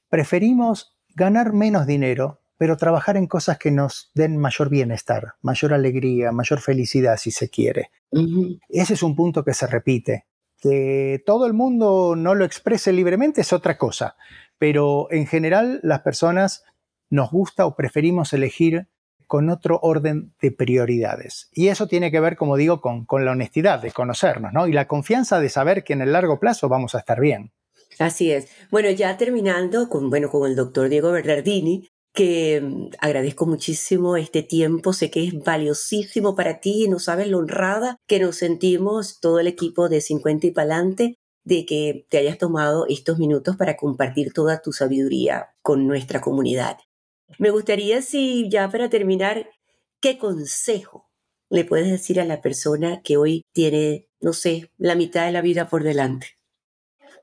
preferimos 0.09 0.95
ganar 1.16 1.53
menos 1.53 1.88
dinero, 1.88 2.40
pero 2.62 2.78
trabajar 2.78 3.18
en 3.18 3.26
cosas 3.26 3.57
que 3.57 3.72
nos 3.72 4.12
den 4.14 4.38
mayor 4.38 4.70
bienestar, 4.70 5.34
mayor 5.41 5.74
alegría, 5.74 6.32
mayor 6.32 6.59
felicidad, 6.59 7.18
si 7.18 7.32
se 7.32 7.49
quiere. 7.49 7.89
Ese 8.70 8.93
es 8.93 9.01
un 9.01 9.16
punto 9.16 9.43
que 9.43 9.55
se 9.55 9.66
repite. 9.66 10.28
Que 10.59 11.24
todo 11.26 11.47
el 11.47 11.53
mundo 11.53 12.14
no 12.16 12.36
lo 12.36 12.45
exprese 12.45 12.93
libremente 12.93 13.41
es 13.41 13.51
otra 13.51 13.80
cosa, 13.80 14.16
pero 14.59 15.07
en 15.09 15.26
general 15.26 15.80
las 15.82 16.01
personas 16.01 16.64
nos 17.09 17.32
gusta 17.32 17.66
o 17.66 17.76
preferimos 17.76 18.32
elegir 18.32 18.86
con 19.26 19.49
otro 19.49 19.80
orden 19.82 20.36
de 20.39 20.51
prioridades. 20.51 21.49
Y 21.53 21.70
eso 21.70 21.88
tiene 21.88 22.12
que 22.12 22.20
ver, 22.20 22.36
como 22.36 22.57
digo, 22.57 22.80
con, 22.80 23.07
la 23.26 23.32
honestidad 23.32 23.82
de 23.82 23.89
conocernos, 23.89 24.53
¿no? 24.53 24.68
Y 24.68 24.72
la 24.72 24.88
confianza 24.88 25.39
de 25.39 25.49
saber 25.49 25.84
que 25.84 25.93
en 25.93 26.03
el 26.03 26.12
largo 26.12 26.39
plazo 26.39 26.70
vamos 26.70 26.93
a 26.93 26.99
estar 26.99 27.20
bien. 27.20 27.53
Así 27.97 28.32
es. 28.32 28.49
Bueno, 28.70 28.91
ya 28.91 29.18
terminando 29.18 29.89
con, 29.89 30.12
bueno, 30.12 30.30
con 30.30 30.47
el 30.47 30.55
doctor 30.55 30.89
Diego 30.89 31.12
Bernardini, 31.12 31.89
que 32.14 32.62
mm, 32.62 32.89
agradezco 32.99 33.45
muchísimo 33.45 34.18
este 34.18 34.43
tiempo, 34.43 34.93
sé 34.93 35.09
que 35.12 35.26
es 35.26 35.34
valiosísimo 35.43 36.36
para 36.36 36.59
ti 36.59 36.86
y 36.86 36.89
no 36.89 36.99
sabes 36.99 37.28
lo 37.28 37.38
honrada 37.39 37.97
que 38.07 38.20
nos 38.20 38.38
sentimos 38.38 39.20
todo 39.20 39.39
el 39.39 39.47
equipo 39.47 39.89
de 39.89 40.01
50 40.01 40.47
y 40.47 40.51
Palante 40.51 41.16
de 41.43 41.66
que 41.66 42.05
te 42.09 42.18
hayas 42.20 42.38
tomado 42.38 42.86
estos 42.88 43.18
minutos 43.18 43.57
para 43.57 43.76
compartir 43.76 44.32
toda 44.34 44.62
tu 44.62 44.74
sabiduría 44.74 45.49
con 45.62 45.88
nuestra 45.88 46.22
comunidad. 46.22 46.78
Me 47.39 47.49
gustaría 47.49 48.01
si 48.01 48.49
ya 48.49 48.70
para 48.70 48.89
terminar, 48.89 49.49
¿qué 49.99 50.18
consejo 50.18 51.09
le 51.49 51.66
puedes 51.66 51.89
decir 51.89 52.20
a 52.20 52.26
la 52.26 52.41
persona 52.41 53.01
que 53.01 53.18
hoy 53.18 53.43
tiene, 53.53 54.07
no 54.20 54.34
sé, 54.34 54.72
la 54.78 54.95
mitad 54.95 55.26
de 55.26 55.32
la 55.32 55.41
vida 55.41 55.68
por 55.68 55.84
delante? 55.84 56.40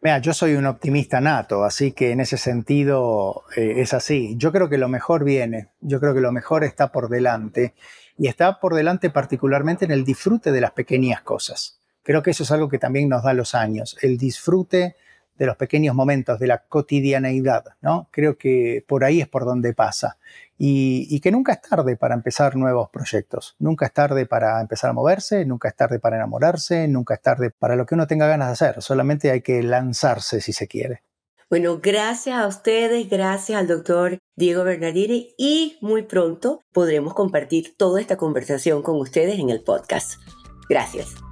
Mira, 0.00 0.18
yo 0.18 0.32
soy 0.32 0.54
un 0.54 0.66
optimista 0.66 1.20
nato, 1.20 1.64
así 1.64 1.90
que 1.90 2.12
en 2.12 2.20
ese 2.20 2.36
sentido 2.36 3.42
eh, 3.56 3.74
es 3.78 3.94
así. 3.94 4.34
Yo 4.36 4.52
creo 4.52 4.68
que 4.68 4.78
lo 4.78 4.88
mejor 4.88 5.24
viene, 5.24 5.68
yo 5.80 5.98
creo 5.98 6.14
que 6.14 6.20
lo 6.20 6.30
mejor 6.30 6.62
está 6.62 6.92
por 6.92 7.08
delante 7.08 7.74
y 8.16 8.28
está 8.28 8.60
por 8.60 8.74
delante 8.74 9.10
particularmente 9.10 9.86
en 9.86 9.90
el 9.90 10.04
disfrute 10.04 10.52
de 10.52 10.60
las 10.60 10.70
pequeñas 10.70 11.22
cosas. 11.22 11.80
Creo 12.04 12.22
que 12.22 12.30
eso 12.30 12.44
es 12.44 12.52
algo 12.52 12.68
que 12.68 12.78
también 12.78 13.08
nos 13.08 13.24
da 13.24 13.32
los 13.32 13.56
años, 13.56 13.96
el 14.00 14.18
disfrute 14.18 14.94
de 15.38 15.46
los 15.46 15.56
pequeños 15.56 15.94
momentos, 15.94 16.38
de 16.38 16.48
la 16.48 16.58
cotidianeidad, 16.58 17.64
¿no? 17.80 18.08
Creo 18.10 18.36
que 18.36 18.84
por 18.86 19.04
ahí 19.04 19.20
es 19.20 19.28
por 19.28 19.44
donde 19.44 19.72
pasa. 19.72 20.18
Y, 20.60 21.20
que 21.20 21.30
nunca 21.30 21.52
es 21.52 21.62
tarde 21.62 21.96
para 21.96 22.14
empezar 22.14 22.56
nuevos 22.56 22.90
proyectos, 22.90 23.54
nunca 23.60 23.86
es 23.86 23.92
tarde 23.92 24.26
para 24.26 24.60
empezar 24.60 24.90
a 24.90 24.92
moverse, 24.92 25.44
nunca 25.44 25.68
es 25.68 25.76
tarde 25.76 26.00
para 26.00 26.16
enamorarse, 26.16 26.88
nunca 26.88 27.14
es 27.14 27.22
tarde 27.22 27.50
para 27.56 27.76
lo 27.76 27.86
que 27.86 27.94
uno 27.94 28.08
tenga 28.08 28.26
ganas 28.26 28.48
de 28.48 28.52
hacer, 28.52 28.82
solamente 28.82 29.30
hay 29.30 29.40
que 29.40 29.62
lanzarse 29.62 30.40
si 30.40 30.52
se 30.52 30.66
quiere. 30.66 31.02
Bueno, 31.48 31.78
gracias 31.80 32.36
a 32.36 32.46
ustedes, 32.46 33.08
gracias 33.08 33.58
al 33.58 33.68
doctor 33.68 34.18
Diego 34.36 34.64
Bernardini 34.64 35.34
y 35.38 35.78
muy 35.80 36.02
pronto 36.02 36.60
podremos 36.72 37.14
compartir 37.14 37.76
toda 37.76 38.00
esta 38.00 38.16
conversación 38.16 38.82
con 38.82 38.96
ustedes 39.00 39.38
en 39.38 39.50
el 39.50 39.62
podcast. 39.62 40.20
Gracias. 40.68 41.27